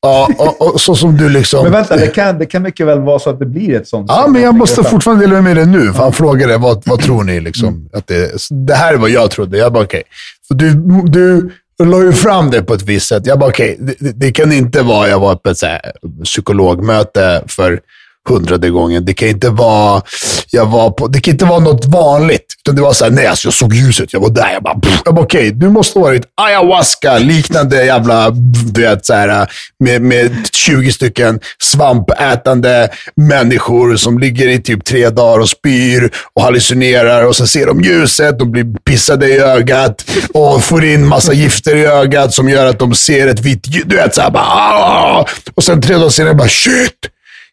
Ja, 0.00 0.28
och, 0.38 0.74
och 0.74 0.80
så 0.80 0.94
som 0.94 1.16
du 1.16 1.28
liksom... 1.28 1.62
Men 1.62 1.72
vänta, 1.72 1.96
det 1.96 2.06
kan, 2.06 2.38
det 2.38 2.46
kan 2.46 2.62
mycket 2.62 2.86
väl 2.86 3.00
vara 3.00 3.18
så 3.18 3.30
att 3.30 3.38
det 3.38 3.46
blir 3.46 3.74
ett 3.74 3.88
sånt. 3.88 4.06
Ja, 4.08 4.26
men 4.28 4.42
jag 4.42 4.54
måste 4.54 4.84
fortfarande 4.84 5.26
dela 5.26 5.40
med 5.42 5.56
det 5.56 5.66
nu. 5.66 5.92
För 5.92 6.02
han 6.02 6.12
frågade 6.12 6.56
vad, 6.58 6.82
vad 6.86 7.00
tror 7.00 7.24
ni? 7.24 7.40
Liksom, 7.40 7.88
att 7.92 8.06
det, 8.06 8.32
det 8.50 8.74
här 8.74 8.94
är 8.94 8.98
vad 8.98 9.10
jag 9.10 9.30
trodde. 9.30 9.58
Jag 9.58 9.72
bara 9.72 9.84
okej. 9.84 10.02
För 10.48 10.54
Du, 10.54 10.72
du 11.06 11.50
la 11.84 12.02
ju 12.02 12.12
fram 12.12 12.50
det 12.50 12.62
på 12.62 12.74
ett 12.74 12.82
visst 12.82 13.08
sätt. 13.08 13.26
Jag 13.26 13.38
bara 13.38 13.50
okej, 13.50 13.76
det, 13.80 13.94
det, 13.98 14.12
det 14.12 14.32
kan 14.32 14.52
inte 14.52 14.82
vara, 14.82 15.08
jag 15.08 15.20
var 15.20 15.36
på 15.36 15.50
ett 15.50 15.58
så 15.58 15.66
här, 15.66 15.92
psykologmöte 16.24 17.44
för 17.46 17.80
hundrade 18.28 18.70
gången. 18.70 19.04
Det 19.04 19.14
kan 19.14 19.28
inte 19.28 19.50
vara, 19.50 20.02
jag 20.50 20.66
var 20.66 20.90
på, 20.90 21.06
det 21.06 21.20
kan 21.20 21.32
inte 21.32 21.44
vara 21.44 21.60
något 21.60 21.84
vanligt. 21.84 22.46
Utan 22.64 22.76
det 22.76 22.82
var 22.82 22.92
så 22.92 23.04
här, 23.04 23.10
nej 23.10 23.26
alltså 23.26 23.46
jag 23.46 23.54
såg 23.54 23.74
ljuset, 23.74 24.12
jag 24.12 24.20
var 24.20 24.30
där. 24.30 24.50
Jag 24.52 24.62
bara, 24.62 24.78
pff, 24.78 25.00
jag 25.04 25.14
bara 25.14 25.24
okej, 25.24 25.50
du 25.50 25.68
måste 25.68 25.98
ha 25.98 26.06
varit 26.06 26.22
ayahuasca, 26.40 27.18
liknande 27.18 27.84
jävla, 27.84 28.30
du 28.30 28.82
vet 28.82 29.06
så 29.06 29.14
här, 29.14 29.50
med, 29.84 30.02
med 30.02 30.48
20 30.52 30.92
stycken 30.92 31.40
svampätande 31.62 32.88
människor 33.16 33.96
som 33.96 34.18
ligger 34.18 34.48
i 34.48 34.62
typ 34.62 34.84
tre 34.84 35.10
dagar 35.10 35.38
och 35.40 35.48
spyr 35.48 36.10
och 36.34 36.42
hallucinerar 36.42 37.26
och 37.26 37.36
så 37.36 37.46
ser 37.46 37.66
de 37.66 37.80
ljuset 37.80 38.40
och 38.40 38.46
blir 38.46 38.64
pissade 38.84 39.28
i 39.28 39.38
ögat 39.38 40.04
och 40.34 40.64
får 40.64 40.84
in 40.84 41.06
massa 41.06 41.32
gifter 41.32 41.76
i 41.76 41.86
ögat 41.86 42.34
som 42.34 42.48
gör 42.48 42.66
att 42.66 42.78
de 42.78 42.94
ser 42.94 43.26
ett 43.26 43.40
vitt 43.40 43.66
ljus. 43.66 43.84
Du 43.86 43.96
vet, 43.96 44.14
så 44.14 44.20
här, 44.20 44.30
bara, 44.30 44.44
Aah! 44.44 45.26
Och 45.54 45.64
sen 45.64 45.82
tre 45.82 45.94
dagar 45.94 46.08
senare 46.08 46.34
bara 46.34 46.48
shit! 46.48 47.10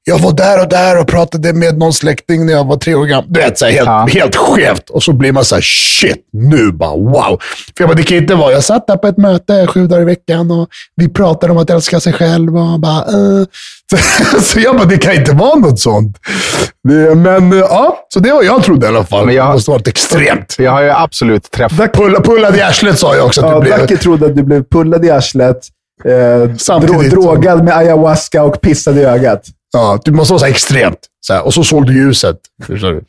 Jag 0.07 0.19
var 0.19 0.31
där 0.31 0.61
och 0.63 0.69
där 0.69 0.99
och 1.01 1.07
pratade 1.07 1.53
med 1.53 1.77
någon 1.77 1.93
släkting 1.93 2.45
när 2.45 2.53
jag 2.53 2.63
var 2.67 2.77
tre 2.77 2.95
år 2.95 3.05
gammal. 3.05 3.25
Du 3.27 3.39
vet, 3.39 3.57
så 3.59 3.65
här, 3.65 3.71
helt, 3.71 3.85
Ja. 3.85 4.07
helt 4.11 4.35
skevt. 4.35 4.89
Och 4.89 5.03
så 5.03 5.13
blir 5.13 5.31
man 5.31 5.45
så 5.45 5.55
här, 5.55 5.61
shit, 5.61 6.17
nu 6.33 6.71
bara 6.71 6.89
wow. 6.95 7.39
För 7.77 7.83
jag 7.83 7.89
bara, 7.89 7.93
det 7.95 8.03
kan 8.03 8.17
inte 8.17 8.35
vara, 8.35 8.51
jag 8.51 8.63
satt 8.63 8.87
där 8.87 8.97
på 8.97 9.07
ett 9.07 9.17
möte 9.17 9.67
sju 9.67 9.87
dagar 9.87 10.01
i 10.01 10.05
veckan 10.05 10.51
och 10.51 10.67
vi 10.95 11.09
pratade 11.09 11.51
om 11.53 11.57
att 11.57 11.69
älska 11.69 11.99
sig 11.99 12.13
själv 12.13 12.57
och 12.57 12.79
bara, 12.79 13.05
uh. 13.11 13.45
så, 14.31 14.41
så 14.41 14.59
jag 14.59 14.75
bara, 14.77 14.85
det 14.85 14.97
kan 14.97 15.13
inte 15.13 15.31
vara 15.31 15.55
något 15.59 15.79
sånt. 15.79 16.17
Det, 16.87 17.15
men 17.15 17.53
eh, 17.53 17.59
ja, 17.59 17.97
så 18.13 18.19
det 18.19 18.31
var 18.33 18.43
jag 18.43 18.63
trodde 18.63 18.85
i 18.85 18.89
alla 18.89 19.03
fall. 19.03 19.25
Men 19.25 19.35
jag- 19.35 19.47
Det 19.49 19.53
måste 19.53 19.71
varit 19.71 19.87
extremt. 19.87 20.55
jag 20.59 20.71
har 20.71 20.81
ju 20.81 20.89
absolut 20.89 21.51
träffat... 21.51 21.93
Pulla, 21.93 22.21
pullad 22.21 22.55
i 22.57 22.61
arslet 22.61 22.99
sa 22.99 23.15
jag 23.15 23.25
också 23.25 23.41
att 23.45 23.51
Ja, 23.51 23.55
du 23.55 23.61
blev. 23.61 23.77
Dacke 23.79 23.97
trodde 23.97 24.25
att 24.25 24.35
du 24.35 24.43
blev 24.43 24.63
pullad 24.71 25.05
i 25.05 25.09
arslet, 25.11 25.57
eh, 26.05 26.99
drogad 27.09 27.63
med 27.63 27.77
ayahuasca 27.77 28.43
och 28.43 28.61
pissad 28.61 28.97
i 28.97 29.01
ögat. 29.03 29.41
Ja, 29.75 29.99
du 30.05 30.11
måste 30.11 30.33
vara 30.33 30.39
så 30.39 30.45
extremt. 30.45 30.99
Så 31.19 31.33
här, 31.33 31.45
och 31.45 31.53
så 31.53 31.63
såg 31.63 31.85
du 31.87 31.93
ljuset. 31.93 32.37
Förstår 32.63 32.91
du? 32.91 33.01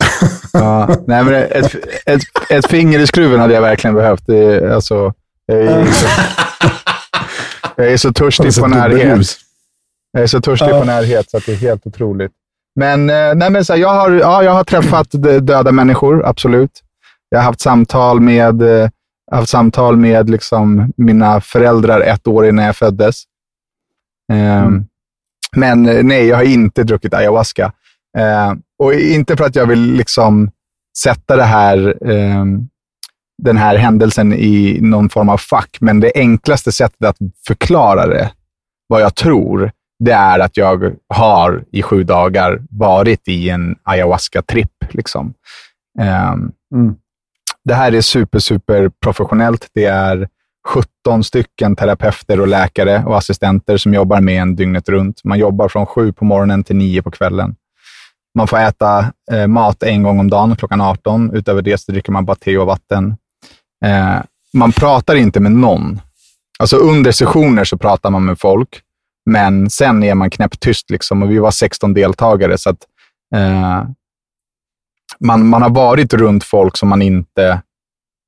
Ja, 0.53 0.89
nej, 1.07 1.25
men 1.25 1.35
ett, 1.35 1.75
ett, 2.07 2.23
ett 2.51 2.67
finger 2.67 2.99
i 2.99 3.07
skruven 3.07 3.41
hade 3.41 3.55
jag 3.55 3.61
verkligen 3.61 3.95
behövt. 3.95 4.27
Det, 4.27 4.75
alltså, 4.75 5.13
jag, 5.47 5.59
är 5.59 5.87
så, 5.93 6.07
jag 7.77 7.93
är 7.93 7.97
så 7.97 8.13
törstig 8.13 8.55
på 8.55 8.67
närhet. 8.67 9.27
Jag 10.13 10.23
är 10.23 10.27
så 10.27 10.41
törstig 10.41 10.71
på 10.71 10.85
närhet 10.85 11.31
så 11.31 11.37
att 11.37 11.47
det 11.47 11.53
är 11.53 11.57
helt 11.57 11.87
otroligt. 11.87 12.33
Men, 12.77 13.11
eh, 13.11 13.35
nej, 13.35 13.51
men 13.51 13.65
så 13.65 13.73
här, 13.73 13.81
jag, 13.81 13.95
har, 13.95 14.11
ja, 14.11 14.43
jag 14.43 14.53
har 14.53 14.65
träffat 14.65 15.09
döda 15.41 15.73
människor, 15.73 16.27
absolut. 16.27 16.71
Jag 17.29 17.39
har 17.39 17.45
haft 17.45 17.61
samtal 17.61 18.21
med, 18.21 18.63
eh, 18.63 18.89
haft 19.33 19.49
samtal 19.49 19.97
med 19.97 20.31
liksom, 20.31 20.93
mina 20.97 21.41
föräldrar 21.41 22.01
ett 22.01 22.27
år 22.27 22.47
innan 22.47 22.65
jag 22.65 22.77
föddes. 22.77 23.23
Ehm, 24.33 24.85
Men 25.57 25.89
eh, 25.89 26.03
nej, 26.03 26.27
jag 26.27 26.37
har 26.37 26.45
inte 26.45 26.85
druckit 26.85 27.15
ayahuasca. 27.15 27.73
Eh, 28.19 28.53
och 28.79 28.95
inte 28.95 29.37
för 29.37 29.45
att 29.45 29.57
jag 29.57 29.67
vill 29.67 29.93
liksom 29.93 30.51
sätta 30.99 31.37
det 31.37 31.45
här, 31.45 32.09
ehm, 32.11 32.69
den 33.43 33.57
här 33.57 33.77
händelsen 33.77 34.33
i 34.33 34.79
någon 34.83 35.09
form 35.09 35.29
av 35.29 35.39
fack, 35.39 35.77
men 35.81 36.01
det 36.01 36.13
enklaste 36.15 36.73
sättet 36.73 37.05
att 37.09 37.17
förklara 37.47 38.07
det, 38.07 38.31
vad 38.89 39.01
jag 39.03 39.15
tror, 39.15 39.71
det 40.05 40.13
är 40.13 40.39
att 40.39 40.57
jag 40.57 40.93
har 41.15 41.65
i 41.73 41.83
sju 41.83 42.03
dagar 42.03 42.63
varit 42.71 43.29
i 43.29 43.51
en 43.51 43.77
ayahuasca-tripp. 43.85 44.85
Liksom. 44.91 45.35
Ehm, 46.01 46.53
Mm. 46.75 46.95
Det 47.65 47.75
här 47.75 47.93
är 47.93 48.01
super, 48.01 48.39
super 48.39 48.89
professionellt. 48.89 49.69
Det 49.75 49.85
är 49.85 50.29
17 50.67 51.25
stycken 51.25 51.77
terapeuter 51.77 52.41
och 52.41 52.49
läkare 52.49 53.05
och 53.05 53.19
assistenter 53.19 53.77
som 53.77 53.95
jobbar 53.95 54.21
med 54.21 54.43
en 54.43 54.57
dygnet 54.57 54.89
runt. 54.89 55.25
Man 55.25 55.39
jobbar 55.39 55.69
från 55.69 55.87
sju 55.87 56.13
på 56.13 56.25
morgonen 56.25 56.65
till 56.65 56.77
nio 56.77 57.03
på 57.03 57.11
kvällen. 57.11 57.57
Man 58.35 58.49
får 58.49 58.59
äta 58.59 59.13
eh, 59.33 59.47
mat 59.47 59.83
en 59.83 60.03
gång 60.03 60.21
om 60.21 60.31
dagen 60.31 60.57
klockan 60.57 60.81
18. 60.81 61.31
Utöver 61.35 61.63
det 61.63 61.79
så 61.81 61.93
dricker 61.93 62.13
man 62.13 62.25
bara 62.25 62.37
te 62.37 62.59
och 62.59 62.67
vatten. 62.67 63.17
Eh, 63.85 64.17
man 64.53 64.73
pratar 64.73 65.15
inte 65.15 65.41
med 65.41 65.53
någon. 65.53 66.01
Alltså 66.59 66.77
under 66.77 67.13
sessioner 67.13 67.65
så 67.65 67.79
pratar 67.79 68.11
man 68.11 68.25
med 68.25 68.39
folk, 68.39 68.81
men 69.31 69.71
sen 69.71 70.03
är 70.03 70.15
man 70.15 70.31
knäpptyst. 70.31 70.91
Liksom, 70.91 71.23
och 71.23 71.31
vi 71.31 71.39
var 71.39 71.51
16 71.51 71.95
deltagare, 71.95 72.59
så 72.59 72.71
att 72.71 72.87
eh, 73.35 73.85
man, 75.21 75.49
man 75.49 75.63
har 75.63 75.71
varit 75.71 76.15
runt 76.15 76.45
folk 76.45 76.77
som 76.77 76.89
man 76.89 77.03
inte 77.03 77.63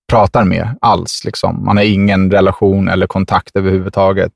pratar 0.09 0.45
med 0.45 0.79
alls. 0.81 1.25
Liksom. 1.25 1.65
Man 1.65 1.77
har 1.77 1.85
ingen 1.85 2.31
relation 2.31 2.89
eller 2.89 3.07
kontakt 3.07 3.57
överhuvudtaget. 3.57 4.33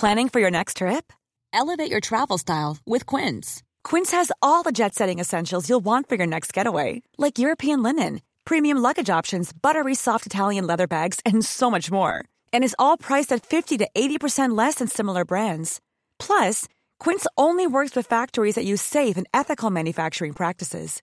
Planning 0.00 0.28
for 0.28 0.40
your 0.40 0.50
next 0.50 0.76
trip? 0.76 1.12
Elevate 1.52 1.90
your 1.90 2.00
travel 2.00 2.38
style 2.38 2.76
with 2.86 3.06
Quince. 3.06 3.62
Quince 3.82 4.12
has 4.12 4.30
all 4.40 4.62
the 4.62 4.70
jet 4.70 4.94
setting 4.94 5.18
essentials 5.18 5.68
you'll 5.68 5.84
want 5.84 6.08
for 6.08 6.16
your 6.16 6.26
next 6.26 6.52
getaway, 6.52 7.02
like 7.16 7.38
European 7.38 7.82
linen, 7.82 8.20
premium 8.44 8.78
luggage 8.78 9.10
options, 9.10 9.52
buttery 9.52 9.94
soft 9.94 10.26
Italian 10.26 10.66
leather 10.66 10.86
bags, 10.86 11.20
and 11.26 11.44
so 11.44 11.70
much 11.70 11.90
more. 11.90 12.24
And 12.52 12.64
is 12.64 12.76
all 12.78 12.96
priced 12.96 13.32
at 13.32 13.44
50 13.44 13.78
to 13.78 13.88
80% 13.92 14.56
less 14.56 14.76
than 14.76 14.88
similar 14.88 15.24
brands. 15.24 15.80
Plus, 16.18 16.68
Quince 17.00 17.26
only 17.36 17.66
works 17.66 17.96
with 17.96 18.06
factories 18.06 18.54
that 18.54 18.64
use 18.64 18.82
safe 18.82 19.16
and 19.16 19.26
ethical 19.34 19.70
manufacturing 19.70 20.32
practices. 20.32 21.02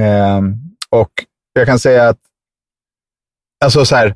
Ehm, 0.00 0.54
och 0.90 1.12
jag 1.52 1.66
kan 1.66 1.78
säga 1.78 2.08
att 2.08 2.18
alltså 3.64 3.84
så 3.84 3.96
här, 3.96 4.14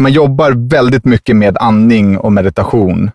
man 0.00 0.12
jobbar 0.12 0.52
väldigt 0.70 1.04
mycket 1.04 1.36
med 1.36 1.56
andning 1.58 2.18
och 2.18 2.32
meditation 2.32 3.10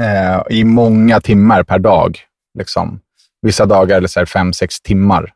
eh, 0.00 0.42
i 0.50 0.64
många 0.64 1.20
timmar 1.20 1.62
per 1.62 1.78
dag. 1.78 2.18
Liksom. 2.58 3.00
Vissa 3.42 3.66
dagar 3.66 3.96
är 3.96 4.20
det 4.20 4.26
fem, 4.26 4.52
sex 4.52 4.80
timmar 4.80 5.32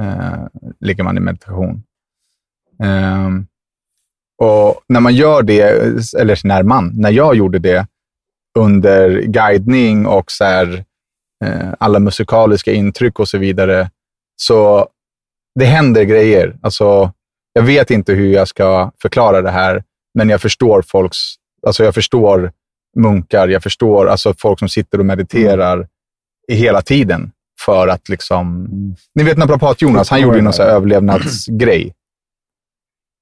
eh, 0.00 0.46
ligger 0.80 1.04
man 1.04 1.16
i 1.16 1.20
meditation. 1.20 1.82
Eh, 2.82 3.28
och 4.38 4.80
när 4.88 5.00
man 5.00 5.14
gör 5.14 5.42
det, 5.42 5.60
eller 6.20 6.46
när 6.46 6.62
man, 6.62 6.92
när 6.94 7.10
jag 7.10 7.34
gjorde 7.36 7.58
det 7.58 7.86
under 8.58 9.20
guidning 9.20 10.06
och 10.06 10.30
så 10.32 10.44
här, 10.44 10.72
eh, 10.74 10.82
alla 11.78 11.98
musikaliska 11.98 12.72
intryck 12.72 13.18
och 13.18 13.28
så 13.28 13.38
vidare, 13.38 13.90
så 14.36 14.88
det 15.54 15.64
händer 15.64 16.02
grejer. 16.02 16.56
Alltså, 16.62 17.12
jag 17.52 17.62
vet 17.62 17.90
inte 17.90 18.12
hur 18.12 18.32
jag 18.32 18.48
ska 18.48 18.92
förklara 19.02 19.42
det 19.42 19.50
här, 19.50 19.84
men 20.14 20.28
jag 20.28 20.40
förstår 20.40 20.82
folks, 20.82 21.18
alltså 21.66 21.84
jag 21.84 21.94
förstår 21.94 22.52
munkar, 22.96 23.48
jag 23.48 23.62
förstår 23.62 24.06
alltså 24.06 24.34
folk 24.38 24.58
som 24.58 24.68
sitter 24.68 24.98
och 24.98 25.06
mediterar 25.06 25.74
mm. 25.76 25.86
hela 26.52 26.82
tiden 26.82 27.32
för 27.64 27.88
att 27.88 28.08
liksom... 28.08 28.66
Mm. 28.66 28.96
Ni 29.14 29.22
vet 29.22 29.38
naprapat-Jonas, 29.38 30.10
han 30.10 30.20
gjorde 30.20 30.42
någon 30.42 30.52
så 30.52 30.62
överlevnadsgrej. 30.62 31.94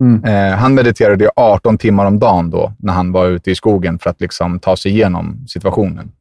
Mm. 0.05 0.25
Eh, 0.25 0.57
han 0.59 0.75
mediterade 0.75 1.31
18 1.37 1.79
timmar 1.79 2.07
om 2.07 2.19
dagen 2.19 2.51
då, 2.51 2.73
när 2.79 2.93
han 2.93 3.13
var 3.13 3.27
ute 3.27 3.51
i 3.51 3.55
skogen 3.55 3.99
för 3.99 4.11
att 4.11 4.21
liksom 4.21 4.59
ta 4.59 4.77
sig 4.77 4.93
igenom 4.93 5.47
situationen. 5.49 6.13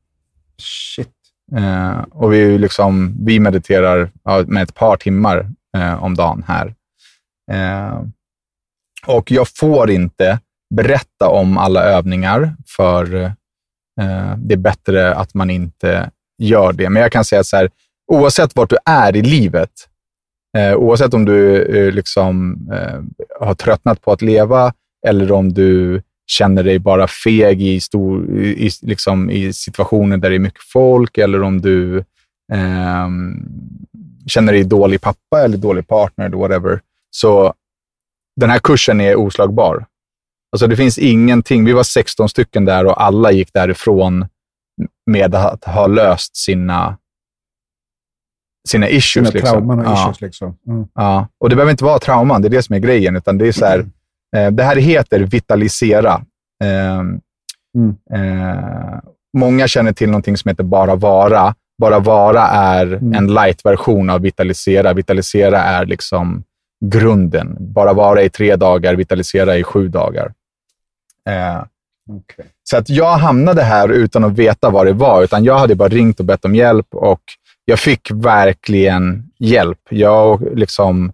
Shit. 0.57 1.18
Eh, 1.57 1.99
och 2.11 2.33
vi, 2.33 2.57
liksom, 2.57 3.17
vi 3.25 3.39
mediterar 3.39 4.11
ja, 4.23 4.43
med 4.47 4.63
ett 4.63 4.75
par 4.75 4.97
timmar 4.97 5.49
eh, 5.77 6.03
om 6.03 6.15
dagen 6.15 6.43
här. 6.47 6.75
Eh, 7.51 8.03
och 9.05 9.31
jag 9.31 9.47
får 9.47 9.89
inte 9.89 10.39
berätta 10.75 11.27
om 11.27 11.57
alla 11.57 11.83
övningar, 11.83 12.55
för 12.67 13.15
eh, 14.01 14.35
det 14.37 14.53
är 14.53 14.57
bättre 14.57 15.15
att 15.15 15.33
man 15.33 15.49
inte 15.49 16.11
gör 16.37 16.73
det. 16.73 16.89
Men 16.89 17.01
jag 17.01 17.11
kan 17.11 17.25
säga 17.25 17.43
så 17.43 17.57
här, 17.57 17.69
oavsett 18.11 18.55
vart 18.55 18.69
du 18.69 18.77
är 18.85 19.15
i 19.15 19.21
livet, 19.21 19.71
eh, 20.57 20.75
oavsett 20.75 21.13
om 21.13 21.25
du 21.25 21.63
eh, 21.63 21.93
liksom, 21.93 22.67
eh, 22.73 23.01
har 23.47 23.53
tröttnat 23.53 24.01
på 24.01 24.11
att 24.11 24.21
leva 24.21 24.73
eller 25.07 25.31
om 25.31 25.53
du 25.53 26.01
känner 26.29 26.63
dig 26.63 26.79
bara 26.79 27.07
feg 27.07 27.61
i, 27.61 27.81
stor, 27.81 28.37
i, 28.39 28.69
liksom, 28.81 29.29
i 29.29 29.53
situationer 29.53 30.17
där 30.17 30.29
det 30.29 30.35
är 30.35 30.39
mycket 30.39 30.63
folk 30.63 31.17
eller 31.17 31.43
om 31.43 31.61
du 31.61 31.97
eh, 32.53 33.09
känner 34.27 34.53
dig 34.53 34.63
dålig 34.63 35.01
pappa 35.01 35.41
eller 35.43 35.57
dålig 35.57 35.87
partner, 35.87 36.25
eller 36.25 36.37
whatever. 36.37 36.81
Så 37.11 37.53
den 38.35 38.49
här 38.49 38.59
kursen 38.59 39.01
är 39.01 39.15
oslagbar. 39.15 39.85
Alltså 40.51 40.67
det 40.67 40.75
finns 40.75 40.97
ingenting. 40.97 41.65
Vi 41.65 41.73
var 41.73 41.83
16 41.83 42.29
stycken 42.29 42.65
där 42.65 42.85
och 42.85 43.03
alla 43.03 43.31
gick 43.31 43.53
därifrån 43.53 44.25
med 45.11 45.35
att 45.35 45.63
ha 45.63 45.87
löst 45.87 46.37
sina, 46.37 46.97
sina 48.67 48.89
issues. 48.89 49.11
Sina 49.11 49.29
liksom. 49.29 49.51
trauman 49.51 49.79
och 49.79 49.85
ja. 49.85 50.01
issues. 50.03 50.21
Liksom. 50.21 50.57
Mm. 50.67 50.87
Ja. 50.95 51.27
Och 51.39 51.49
det 51.49 51.55
behöver 51.55 51.71
inte 51.71 51.83
vara 51.83 51.99
trauman, 51.99 52.41
det 52.41 52.47
är 52.47 52.49
det 52.49 52.63
som 52.63 52.75
är 52.75 52.79
grejen. 52.79 53.15
Utan 53.15 53.37
det, 53.37 53.47
är 53.47 53.51
så 53.51 53.65
här, 53.65 53.79
eh, 53.79 53.85
det 54.51 54.63
här 54.63 54.75
heter 54.75 55.19
vitalisera. 55.19 56.21
Eh, 56.63 57.01
Mm. 57.75 57.95
eh, 58.13 58.99
många 59.37 59.67
känner 59.67 59.91
till 59.93 60.09
någonting 60.09 60.37
som 60.37 60.49
heter 60.49 60.63
bara 60.63 60.95
vara. 60.95 61.55
Bara 61.81 61.99
vara 61.99 62.41
är 62.47 62.85
Mm. 62.85 63.13
en 63.13 63.27
light-version 63.33 64.09
av 64.09 64.21
vitalisera. 64.21 64.93
Vitalisera 64.93 65.63
är 65.63 65.85
liksom 65.85 66.43
grunden. 66.85 67.57
Bara 67.59 67.93
vara 67.93 68.21
i 68.21 68.29
tre 68.29 68.55
dagar, 68.55 68.95
vitalisera 68.95 69.57
i 69.57 69.63
sju 69.63 69.87
dagar. 69.87 70.33
Eh, 71.29 71.63
Okay. 72.11 72.45
så 72.63 72.77
att 72.77 72.89
jag 72.89 73.17
hamnade 73.17 73.63
här 73.63 73.89
utan 73.89 74.23
att 74.23 74.33
veta 74.33 74.69
vad 74.69 74.85
det 74.85 74.93
var, 74.93 75.23
utan 75.23 75.43
jag 75.43 75.57
hade 75.57 75.75
bara 75.75 75.89
ringt 75.89 76.19
och 76.19 76.25
bett 76.25 76.45
om 76.45 76.55
hjälp 76.55 76.87
och 76.91 77.21
jag 77.65 77.79
fick 77.79 78.11
verkligen 78.11 79.29
hjälp. 79.39 79.79
Jag 79.89 80.57
liksom 80.57 81.11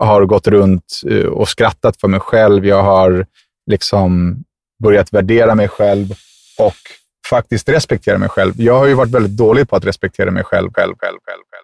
har 0.00 0.24
gått 0.24 0.46
runt 0.46 1.00
eh, 1.10 1.26
och 1.26 1.48
skrattat 1.48 2.00
för 2.00 2.08
mig 2.08 2.20
själv. 2.20 2.66
Jag 2.66 2.82
har 2.82 3.26
liksom 3.70 4.42
börjat 4.82 5.12
värdera 5.12 5.54
mig 5.54 5.68
själv 5.68 6.06
och 6.58 6.76
faktiskt 7.30 7.68
respektera 7.68 8.18
mig 8.18 8.28
själv. 8.28 8.52
Jag 8.56 8.78
har 8.78 8.86
ju 8.86 8.94
varit 8.94 9.12
väldigt 9.12 9.36
dålig 9.36 9.68
på 9.68 9.76
att 9.76 9.84
respektera 9.84 10.30
mig 10.30 10.44
själv, 10.44 10.70
själv, 10.72 10.94
själv, 10.98 11.18
själv, 11.24 11.42
själv. 11.50 11.57